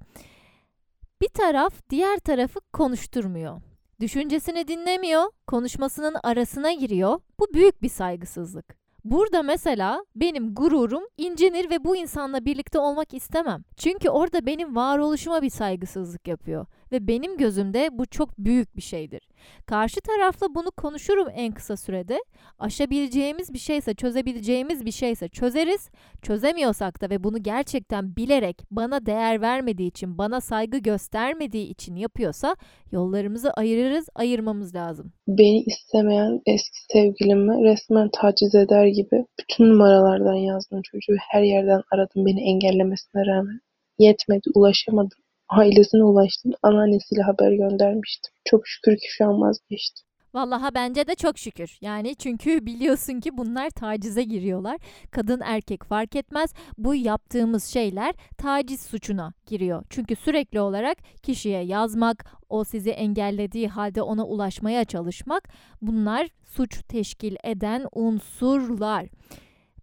Bir 1.22 1.28
taraf 1.28 1.74
diğer 1.89 2.18
tarafı 2.18 2.60
konuşturmuyor. 2.74 3.62
Düşüncesini 4.00 4.68
dinlemiyor, 4.68 5.24
konuşmasının 5.47 6.16
arasına 6.24 6.72
giriyor. 6.72 7.20
Bu 7.39 7.47
büyük 7.54 7.82
bir 7.82 7.89
saygısızlık. 7.89 8.80
Burada 9.04 9.43
mesela 9.43 10.06
benim 10.16 10.56
gururum 10.56 11.04
incinir 11.18 11.70
ve 11.70 11.84
bu 11.84 11.95
insanla 11.95 12.45
birlikte 12.45 12.80
olmak 12.80 13.14
istemem. 13.14 13.64
Çünkü 13.78 14.10
orada 14.10 14.45
benim 14.45 14.76
varoluşuma 14.76 15.41
bir 15.41 15.50
saygısızlık 15.50 16.28
yapıyor 16.28 16.66
ve 16.92 17.08
benim 17.08 17.38
gözümde 17.38 17.90
bu 17.92 18.06
çok 18.06 18.38
büyük 18.38 18.76
bir 18.76 18.82
şeydir. 18.82 19.28
Karşı 19.66 20.02
tarafla 20.02 20.56
bunu 20.56 20.72
konuşurum 20.72 21.28
en 21.36 21.52
kısa 21.52 21.78
sürede. 21.78 22.20
Aşabileceğimiz 22.60 23.54
bir 23.54 23.60
şeyse, 23.60 23.94
çözebileceğimiz 23.94 24.86
bir 24.86 24.92
şeyse 24.92 25.28
çözeriz. 25.28 25.90
Çözemiyorsak 26.22 27.02
da 27.02 27.10
ve 27.10 27.24
bunu 27.24 27.44
gerçekten 27.44 28.16
bilerek 28.16 28.62
bana 28.72 29.06
değer 29.06 29.42
vermediği 29.42 29.88
için, 29.88 30.18
bana 30.18 30.42
saygı 30.42 30.78
göstermediği 30.78 31.68
için 31.68 31.96
yapıyorsa 31.96 32.56
yollarımızı 32.92 33.52
ayırırız, 33.52 34.10
ayırmamız 34.16 34.76
lazım. 34.76 35.14
Beni 35.28 35.60
istemeyen 35.60 36.42
eski 36.46 36.78
sevgilimi 36.92 37.64
resmen 37.64 38.10
taciz 38.14 38.56
eder 38.56 38.88
gibi 38.88 39.26
bütün 39.40 39.70
numaralardan 39.70 40.36
yazdım 40.36 40.82
çocuğu. 40.82 41.16
Her 41.32 41.42
yerden 41.42 41.82
aradım 41.92 42.26
beni 42.26 42.42
engellemesine 42.42 43.26
rağmen. 43.26 43.60
Yetmedi, 44.00 44.50
ulaşamadım. 44.56 45.20
Ailesine 45.50 46.04
ulaştım. 46.04 46.52
Anneannesiyle 46.64 47.22
haber 47.22 47.52
göndermiştim. 47.52 48.34
Çok 48.45 48.68
şükür 48.68 48.91
ki 48.91 49.08
şu 49.10 49.26
an 49.26 49.41
vazgeçtim. 49.41 50.10
Vallahi 50.34 50.74
bence 50.74 51.08
de 51.08 51.16
çok 51.16 51.38
şükür. 51.38 51.78
Yani 51.82 52.16
çünkü 52.16 52.66
biliyorsun 52.66 53.20
ki 53.20 53.38
bunlar 53.38 53.70
tacize 53.70 54.24
giriyorlar. 54.24 54.78
Kadın 55.12 55.41
erkek 55.43 55.84
fark 55.84 56.16
etmez. 56.16 56.54
Bu 56.78 56.95
yaptığımız 56.95 57.64
şeyler 57.64 58.16
taciz 58.38 58.82
suçuna 58.82 59.34
giriyor. 59.45 59.84
Çünkü 59.89 60.16
sürekli 60.16 60.60
olarak 60.60 60.97
kişiye 61.24 61.62
yazmak, 61.62 62.26
o 62.50 62.64
sizi 62.64 62.89
engellediği 62.89 63.68
halde 63.68 64.02
ona 64.02 64.26
ulaşmaya 64.26 64.86
çalışmak 64.86 65.50
bunlar 65.82 66.28
suç 66.45 66.82
teşkil 66.88 67.36
eden 67.43 67.86
unsurlar. 67.93 69.08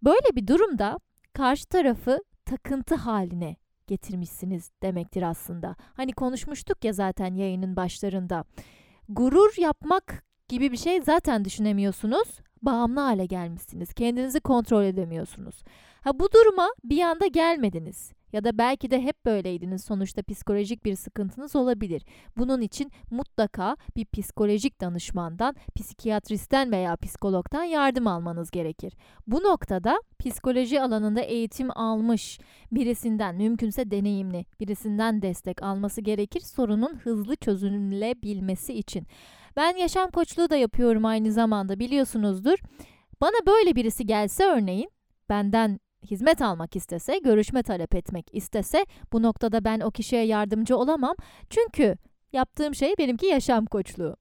Böyle 0.03 0.35
bir 0.35 0.47
durumda 0.47 0.97
karşı 1.33 1.65
tarafı 1.65 2.19
takıntı 2.45 2.95
haline 2.95 3.55
getirmişsiniz 3.87 4.71
demektir 4.83 5.21
aslında. 5.21 5.75
Hani 5.93 6.13
konuşmuştuk 6.13 6.85
ya 6.85 6.93
zaten 6.93 7.35
yayının 7.35 7.75
başlarında. 7.75 8.43
Gurur 9.09 9.53
yapmak 9.57 10.23
gibi 10.47 10.71
bir 10.71 10.77
şey 10.77 11.01
zaten 11.01 11.45
düşünemiyorsunuz. 11.45 12.39
bağımlı 12.61 12.99
hale 12.99 13.25
gelmişsiniz. 13.25 13.93
Kendinizi 13.93 14.39
kontrol 14.39 14.83
edemiyorsunuz. 14.83 15.63
Ha 16.01 16.19
bu 16.19 16.31
duruma 16.31 16.69
bir 16.83 17.01
anda 17.01 17.27
gelmediniz. 17.27 18.11
Ya 18.33 18.43
da 18.43 18.57
belki 18.57 18.91
de 18.91 19.01
hep 19.01 19.25
böyleydiniz. 19.25 19.83
Sonuçta 19.83 20.23
psikolojik 20.23 20.85
bir 20.85 20.95
sıkıntınız 20.95 21.55
olabilir. 21.55 22.01
Bunun 22.37 22.61
için 22.61 22.91
mutlaka 23.11 23.77
bir 23.95 24.05
psikolojik 24.05 24.81
danışmandan, 24.81 25.55
psikiyatristten 25.75 26.71
veya 26.71 26.95
psikologdan 26.95 27.63
yardım 27.63 28.07
almanız 28.07 28.51
gerekir. 28.51 28.93
Bu 29.27 29.43
noktada 29.43 30.01
psikoloji 30.19 30.81
alanında 30.81 31.21
eğitim 31.21 31.77
almış 31.77 32.39
birisinden, 32.71 33.35
mümkünse 33.35 33.91
deneyimli 33.91 34.45
birisinden 34.59 35.21
destek 35.21 35.63
alması 35.63 36.01
gerekir 36.01 36.39
sorunun 36.39 36.95
hızlı 36.95 37.35
çözülebilmesi 37.35 38.73
için. 38.73 39.07
Ben 39.55 39.75
yaşam 39.75 40.11
koçluğu 40.11 40.49
da 40.49 40.55
yapıyorum 40.55 41.05
aynı 41.05 41.31
zamanda 41.31 41.79
biliyorsunuzdur. 41.79 42.57
Bana 43.21 43.45
böyle 43.47 43.75
birisi 43.75 44.05
gelse 44.05 44.45
örneğin 44.45 44.89
benden 45.29 45.79
hizmet 46.05 46.41
almak 46.41 46.75
istese, 46.75 47.17
görüşme 47.17 47.63
talep 47.63 47.95
etmek 47.95 48.25
istese 48.33 48.85
bu 49.13 49.23
noktada 49.23 49.63
ben 49.63 49.79
o 49.79 49.91
kişiye 49.91 50.23
yardımcı 50.25 50.77
olamam. 50.77 51.15
Çünkü 51.49 51.95
yaptığım 52.33 52.75
şey 52.75 52.93
benimki 52.97 53.25
yaşam 53.25 53.65
koçluğu. 53.65 54.15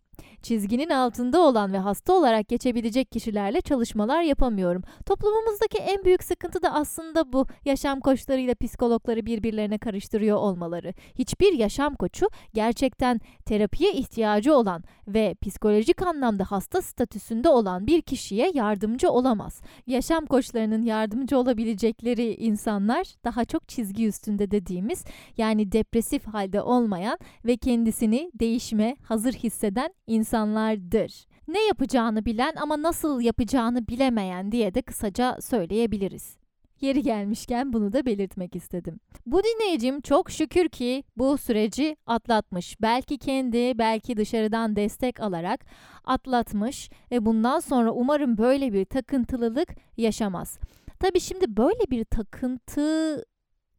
Çizginin 0.47 0.91
altında 0.91 1.41
olan 1.41 1.73
ve 1.73 1.79
hasta 1.79 2.13
olarak 2.13 2.49
geçebilecek 2.49 3.13
kişilerle 3.13 3.61
çalışmalar 3.61 4.23
yapamıyorum. 4.23 4.83
Toplumumuzdaki 5.07 5.79
en 5.79 6.05
büyük 6.05 6.25
sıkıntı 6.25 6.63
da 6.63 6.75
aslında 6.75 7.33
bu. 7.33 7.47
Yaşam 7.65 8.01
koçlarıyla 8.01 8.55
psikologları 8.55 9.27
birbirlerine 9.27 9.79
karıştırıyor 9.79 10.37
olmaları. 10.37 10.95
Hiçbir 11.19 11.53
yaşam 11.53 11.95
koçu 11.95 12.29
gerçekten 12.55 13.21
terapiye 13.45 13.93
ihtiyacı 13.93 14.55
olan 14.55 14.85
ve 15.09 15.35
psikolojik 15.43 16.03
anlamda 16.03 16.45
hasta 16.45 16.83
statüsünde 16.83 17.49
olan 17.49 17.87
bir 17.87 18.03
kişiye 18.03 18.51
yardımcı 18.55 19.11
olamaz. 19.11 19.61
Yaşam 19.87 20.27
koçlarının 20.27 20.83
yardımcı 20.83 21.39
olabilecekleri 21.39 22.35
insanlar 22.35 23.07
daha 23.25 23.45
çok 23.45 23.69
çizgi 23.69 24.07
üstünde 24.07 24.51
dediğimiz 24.51 25.05
yani 25.37 25.73
depresif 25.73 26.27
halde 26.27 26.63
olmayan 26.63 27.19
ve 27.45 27.57
kendisini 27.57 28.31
değişme 28.35 28.97
hazır 29.03 29.33
hisseden 29.33 29.95
insanlardır. 30.37 31.27
Ne 31.49 31.67
yapacağını 31.67 32.25
bilen 32.25 32.55
ama 32.57 32.83
nasıl 32.83 33.21
yapacağını 33.21 33.89
bilemeyen 33.89 34.53
diye 34.53 34.75
de 34.75 34.83
kısaca 34.83 35.39
söyleyebiliriz. 35.41 36.37
Yeri 36.81 37.03
gelmişken 37.03 37.73
bunu 37.73 37.93
da 37.93 38.07
belirtmek 38.07 38.57
istedim. 38.57 39.01
Bu 39.27 39.43
dinleyicim 39.43 40.01
çok 40.01 40.31
şükür 40.31 40.69
ki 40.69 41.05
bu 41.17 41.39
süreci 41.39 41.97
atlatmış. 42.07 42.77
Belki 42.83 43.19
kendi, 43.19 43.79
belki 43.79 44.17
dışarıdan 44.17 44.77
destek 44.77 45.21
alarak 45.21 45.65
atlatmış 46.05 46.91
ve 47.11 47.27
bundan 47.27 47.61
sonra 47.61 47.91
umarım 47.93 48.39
böyle 48.39 48.73
bir 48.73 48.85
takıntılılık 48.85 49.69
yaşamaz. 49.97 50.59
Tabii 51.01 51.21
şimdi 51.21 51.57
böyle 51.57 51.91
bir 51.91 52.05
takıntı 52.05 53.25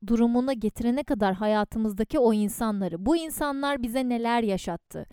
durumuna 0.07 0.53
getirene 0.53 1.03
kadar 1.03 1.33
hayatımızdaki 1.33 2.19
o 2.19 2.33
insanları, 2.33 3.05
bu 3.05 3.17
insanlar 3.17 3.83
bize 3.83 4.09
neler 4.09 4.43
yaşattı? 4.43 5.05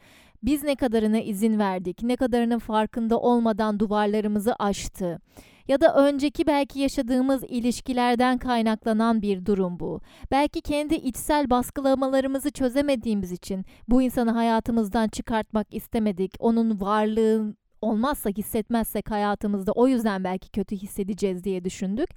Biz 0.46 0.62
ne 0.62 0.76
kadarına 0.76 1.20
izin 1.20 1.58
verdik, 1.58 2.02
ne 2.02 2.16
kadarının 2.16 2.58
farkında 2.58 3.20
olmadan 3.20 3.80
duvarlarımızı 3.80 4.54
aştı. 4.58 5.20
Ya 5.68 5.80
da 5.80 5.94
önceki 5.94 6.46
belki 6.46 6.80
yaşadığımız 6.80 7.44
ilişkilerden 7.44 8.38
kaynaklanan 8.38 9.22
bir 9.22 9.46
durum 9.46 9.80
bu. 9.80 10.00
Belki 10.30 10.60
kendi 10.60 10.94
içsel 10.94 11.50
baskılamalarımızı 11.50 12.50
çözemediğimiz 12.50 13.32
için 13.32 13.64
bu 13.88 14.02
insanı 14.02 14.30
hayatımızdan 14.30 15.08
çıkartmak 15.08 15.74
istemedik. 15.74 16.34
Onun 16.38 16.80
varlığı 16.80 17.54
olmazsa 17.82 18.30
hissetmezsek 18.30 19.10
hayatımızda 19.10 19.72
o 19.72 19.88
yüzden 19.88 20.24
belki 20.24 20.50
kötü 20.50 20.76
hissedeceğiz 20.76 21.44
diye 21.44 21.64
düşündük. 21.64 22.10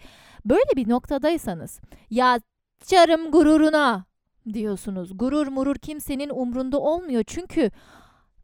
Böyle 0.46 0.76
bir 0.76 0.90
noktadaysanız 0.90 1.82
ya 2.10 2.40
çarım 2.86 3.32
gururuna 3.32 4.06
diyorsunuz. 4.54 5.18
Gurur 5.18 5.48
murur 5.48 5.76
kimsenin 5.76 6.30
umrunda 6.30 6.80
olmuyor 6.80 7.24
çünkü 7.28 7.72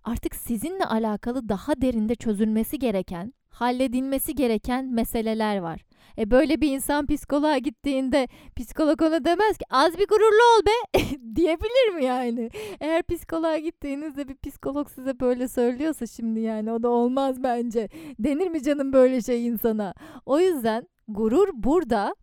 artık 0.03 0.35
sizinle 0.35 0.85
alakalı 0.85 1.49
daha 1.49 1.81
derinde 1.81 2.15
çözülmesi 2.15 2.79
gereken, 2.79 3.33
halledilmesi 3.49 4.35
gereken 4.35 4.85
meseleler 4.85 5.57
var. 5.57 5.85
E 6.17 6.31
böyle 6.31 6.61
bir 6.61 6.71
insan 6.71 7.05
psikoloğa 7.05 7.57
gittiğinde 7.57 8.27
psikolog 8.55 9.01
ona 9.01 9.25
demez 9.25 9.57
ki 9.57 9.65
az 9.69 9.97
bir 9.97 10.07
gururlu 10.07 10.43
ol 10.57 10.65
be 10.65 10.99
diyebilir 11.35 11.95
mi 11.95 12.05
yani? 12.05 12.49
Eğer 12.79 13.03
psikoloğa 13.03 13.57
gittiğinizde 13.57 14.27
bir 14.27 14.35
psikolog 14.35 14.89
size 14.89 15.19
böyle 15.19 15.47
söylüyorsa 15.47 16.07
şimdi 16.07 16.39
yani 16.39 16.71
o 16.71 16.83
da 16.83 16.89
olmaz 16.89 17.43
bence. 17.43 17.89
Denir 18.19 18.47
mi 18.47 18.63
canım 18.63 18.93
böyle 18.93 19.21
şey 19.21 19.47
insana? 19.47 19.93
O 20.25 20.39
yüzden 20.39 20.87
gurur 21.07 21.49
burada 21.53 22.15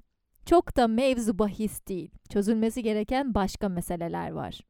çok 0.47 0.77
da 0.77 0.89
mevzu 0.89 1.39
bahis 1.39 1.87
değil. 1.89 2.11
Çözülmesi 2.33 2.83
gereken 2.83 3.35
başka 3.35 3.69
meseleler 3.69 4.31
var. 4.31 4.61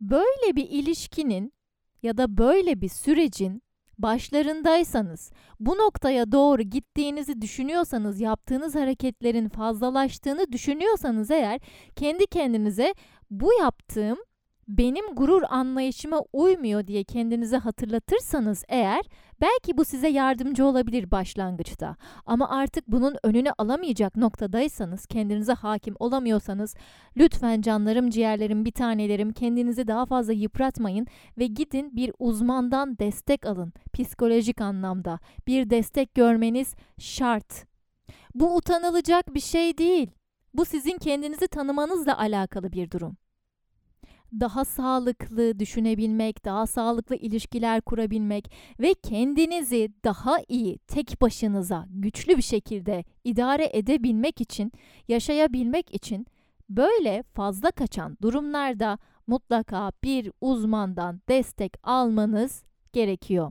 Böyle 0.00 0.56
bir 0.56 0.68
ilişkinin 0.70 1.52
ya 2.02 2.16
da 2.16 2.38
böyle 2.38 2.80
bir 2.80 2.88
sürecin 2.88 3.62
başlarındaysanız, 3.98 5.30
bu 5.60 5.70
noktaya 5.78 6.32
doğru 6.32 6.62
gittiğinizi 6.62 7.40
düşünüyorsanız, 7.40 8.20
yaptığınız 8.20 8.74
hareketlerin 8.74 9.48
fazlalaştığını 9.48 10.52
düşünüyorsanız 10.52 11.30
eğer 11.30 11.60
kendi 11.96 12.26
kendinize 12.26 12.94
bu 13.30 13.52
yaptığım 13.60 14.18
benim 14.68 15.14
gurur 15.14 15.42
anlayışıma 15.48 16.22
uymuyor 16.32 16.86
diye 16.86 17.04
kendinize 17.04 17.56
hatırlatırsanız 17.56 18.64
eğer 18.68 19.02
belki 19.40 19.76
bu 19.76 19.84
size 19.84 20.08
yardımcı 20.08 20.64
olabilir 20.64 21.10
başlangıçta. 21.10 21.96
Ama 22.26 22.48
artık 22.50 22.88
bunun 22.88 23.16
önünü 23.22 23.50
alamayacak 23.58 24.16
noktadaysanız, 24.16 25.06
kendinize 25.06 25.52
hakim 25.52 25.94
olamıyorsanız 25.98 26.74
lütfen 27.16 27.60
canlarım, 27.60 28.10
ciğerlerim, 28.10 28.64
bir 28.64 28.72
tanelerim 28.72 29.32
kendinizi 29.32 29.86
daha 29.86 30.06
fazla 30.06 30.32
yıpratmayın 30.32 31.06
ve 31.38 31.46
gidin 31.46 31.96
bir 31.96 32.12
uzmandan 32.18 32.98
destek 32.98 33.46
alın 33.46 33.72
psikolojik 33.92 34.60
anlamda. 34.60 35.18
Bir 35.46 35.70
destek 35.70 36.14
görmeniz 36.14 36.74
şart. 36.98 37.66
Bu 38.34 38.56
utanılacak 38.56 39.34
bir 39.34 39.40
şey 39.40 39.78
değil. 39.78 40.10
Bu 40.54 40.64
sizin 40.64 40.98
kendinizi 40.98 41.48
tanımanızla 41.48 42.18
alakalı 42.18 42.72
bir 42.72 42.90
durum 42.90 43.16
daha 44.32 44.64
sağlıklı 44.64 45.58
düşünebilmek, 45.58 46.44
daha 46.44 46.66
sağlıklı 46.66 47.16
ilişkiler 47.16 47.80
kurabilmek 47.80 48.52
ve 48.80 48.94
kendinizi 48.94 49.92
daha 50.04 50.36
iyi 50.48 50.78
tek 50.78 51.20
başınıza 51.20 51.86
güçlü 51.90 52.36
bir 52.36 52.42
şekilde 52.42 53.04
idare 53.24 53.70
edebilmek 53.72 54.40
için, 54.40 54.72
yaşayabilmek 55.08 55.94
için 55.94 56.26
böyle 56.68 57.24
fazla 57.34 57.70
kaçan 57.70 58.16
durumlarda 58.22 58.98
mutlaka 59.26 59.92
bir 60.04 60.32
uzmandan 60.40 61.20
destek 61.28 61.72
almanız 61.82 62.64
gerekiyor. 62.92 63.50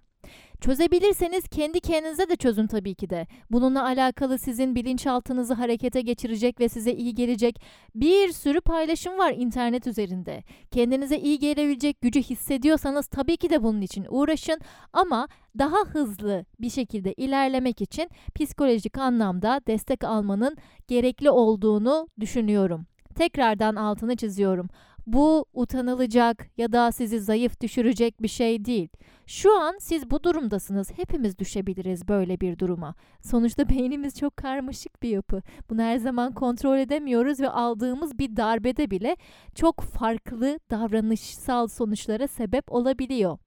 Çözebilirseniz 0.61 1.47
kendi 1.47 1.79
kendinize 1.79 2.29
de 2.29 2.35
çözün 2.35 2.67
tabii 2.67 2.95
ki 2.95 3.09
de. 3.09 3.27
Bununla 3.51 3.83
alakalı 3.83 4.39
sizin 4.39 4.75
bilinçaltınızı 4.75 5.53
harekete 5.53 6.01
geçirecek 6.01 6.59
ve 6.59 6.69
size 6.69 6.93
iyi 6.93 7.15
gelecek 7.15 7.61
bir 7.95 8.31
sürü 8.31 8.61
paylaşım 8.61 9.17
var 9.17 9.33
internet 9.37 9.87
üzerinde. 9.87 10.43
Kendinize 10.71 11.17
iyi 11.17 11.39
gelebilecek 11.39 12.01
gücü 12.01 12.21
hissediyorsanız 12.21 13.07
tabii 13.07 13.37
ki 13.37 13.49
de 13.49 13.63
bunun 13.63 13.81
için 13.81 14.05
uğraşın 14.09 14.59
ama 14.93 15.27
daha 15.59 15.77
hızlı 15.77 16.45
bir 16.59 16.69
şekilde 16.69 17.13
ilerlemek 17.13 17.81
için 17.81 18.09
psikolojik 18.35 18.97
anlamda 18.97 19.61
destek 19.67 20.03
almanın 20.03 20.57
gerekli 20.87 21.29
olduğunu 21.29 22.07
düşünüyorum. 22.19 22.85
Tekrardan 23.15 23.75
altını 23.75 24.15
çiziyorum. 24.15 24.69
Bu 25.07 25.45
utanılacak 25.53 26.47
ya 26.57 26.71
da 26.71 26.91
sizi 26.91 27.19
zayıf 27.19 27.61
düşürecek 27.61 28.21
bir 28.21 28.27
şey 28.27 28.65
değil. 28.65 28.89
Şu 29.27 29.59
an 29.59 29.77
siz 29.79 30.11
bu 30.11 30.23
durumdasınız. 30.23 30.91
Hepimiz 30.97 31.39
düşebiliriz 31.39 32.07
böyle 32.07 32.39
bir 32.39 32.59
duruma. 32.59 32.95
Sonuçta 33.21 33.69
beynimiz 33.69 34.19
çok 34.19 34.37
karmaşık 34.37 35.03
bir 35.03 35.09
yapı. 35.09 35.41
Bunu 35.69 35.81
her 35.81 35.97
zaman 35.97 36.33
kontrol 36.33 36.77
edemiyoruz 36.77 37.39
ve 37.39 37.49
aldığımız 37.49 38.19
bir 38.19 38.35
darbede 38.35 38.91
bile 38.91 39.17
çok 39.55 39.81
farklı 39.81 40.59
davranışsal 40.71 41.67
sonuçlara 41.67 42.27
sebep 42.27 42.71
olabiliyor. 42.71 43.37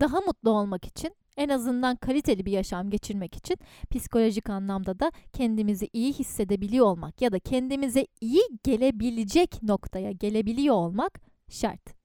Daha 0.00 0.20
mutlu 0.20 0.50
olmak 0.50 0.84
için 0.84 1.10
en 1.36 1.48
azından 1.48 1.96
kaliteli 1.96 2.46
bir 2.46 2.52
yaşam 2.52 2.90
geçirmek 2.90 3.36
için 3.36 3.56
psikolojik 3.90 4.50
anlamda 4.50 5.00
da 5.00 5.12
kendimizi 5.32 5.88
iyi 5.92 6.12
hissedebiliyor 6.12 6.86
olmak 6.86 7.22
ya 7.22 7.32
da 7.32 7.38
kendimize 7.38 8.06
iyi 8.20 8.42
gelebilecek 8.64 9.62
noktaya 9.62 10.12
gelebiliyor 10.12 10.74
olmak 10.74 11.20
şart. 11.48 12.01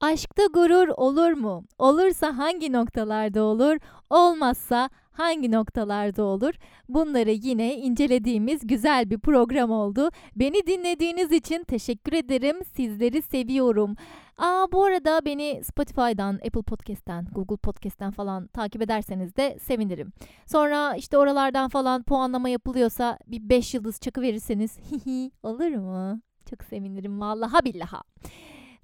Aşkta 0.00 0.46
gurur 0.46 0.88
olur 0.88 1.32
mu? 1.32 1.64
Olursa 1.78 2.38
hangi 2.38 2.72
noktalarda 2.72 3.42
olur? 3.42 3.76
Olmazsa 4.10 4.90
hangi 5.12 5.52
noktalarda 5.52 6.22
olur? 6.22 6.54
Bunları 6.88 7.30
yine 7.30 7.76
incelediğimiz 7.76 8.66
güzel 8.66 9.10
bir 9.10 9.18
program 9.18 9.70
oldu. 9.70 10.10
Beni 10.36 10.66
dinlediğiniz 10.66 11.32
için 11.32 11.64
teşekkür 11.64 12.12
ederim. 12.12 12.64
Sizleri 12.64 13.22
seviyorum. 13.22 13.96
Aa 14.38 14.66
bu 14.72 14.84
arada 14.84 15.24
beni 15.24 15.62
Spotify'dan, 15.64 16.34
Apple 16.34 16.62
Podcast'ten, 16.62 17.26
Google 17.32 17.56
Podcast'ten 17.56 18.10
falan 18.10 18.46
takip 18.46 18.82
ederseniz 18.82 19.36
de 19.36 19.58
sevinirim. 19.60 20.12
Sonra 20.46 20.96
işte 20.96 21.18
oralardan 21.18 21.68
falan 21.68 22.02
puanlama 22.02 22.48
yapılıyorsa 22.48 23.18
bir 23.26 23.48
5 23.48 23.74
yıldız 23.74 24.00
çakı 24.00 24.20
verirseniz 24.22 24.78
olur 25.42 25.70
mu? 25.76 26.20
Çok 26.50 26.64
sevinirim 26.64 27.20
vallaha 27.20 27.64
billaha. 27.64 28.02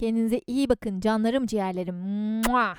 Kendinize 0.03 0.41
iyi 0.47 0.69
bakın 0.69 1.01
canlarım 1.01 1.47
ciğerlerim. 1.47 1.95
Mua. 2.47 2.75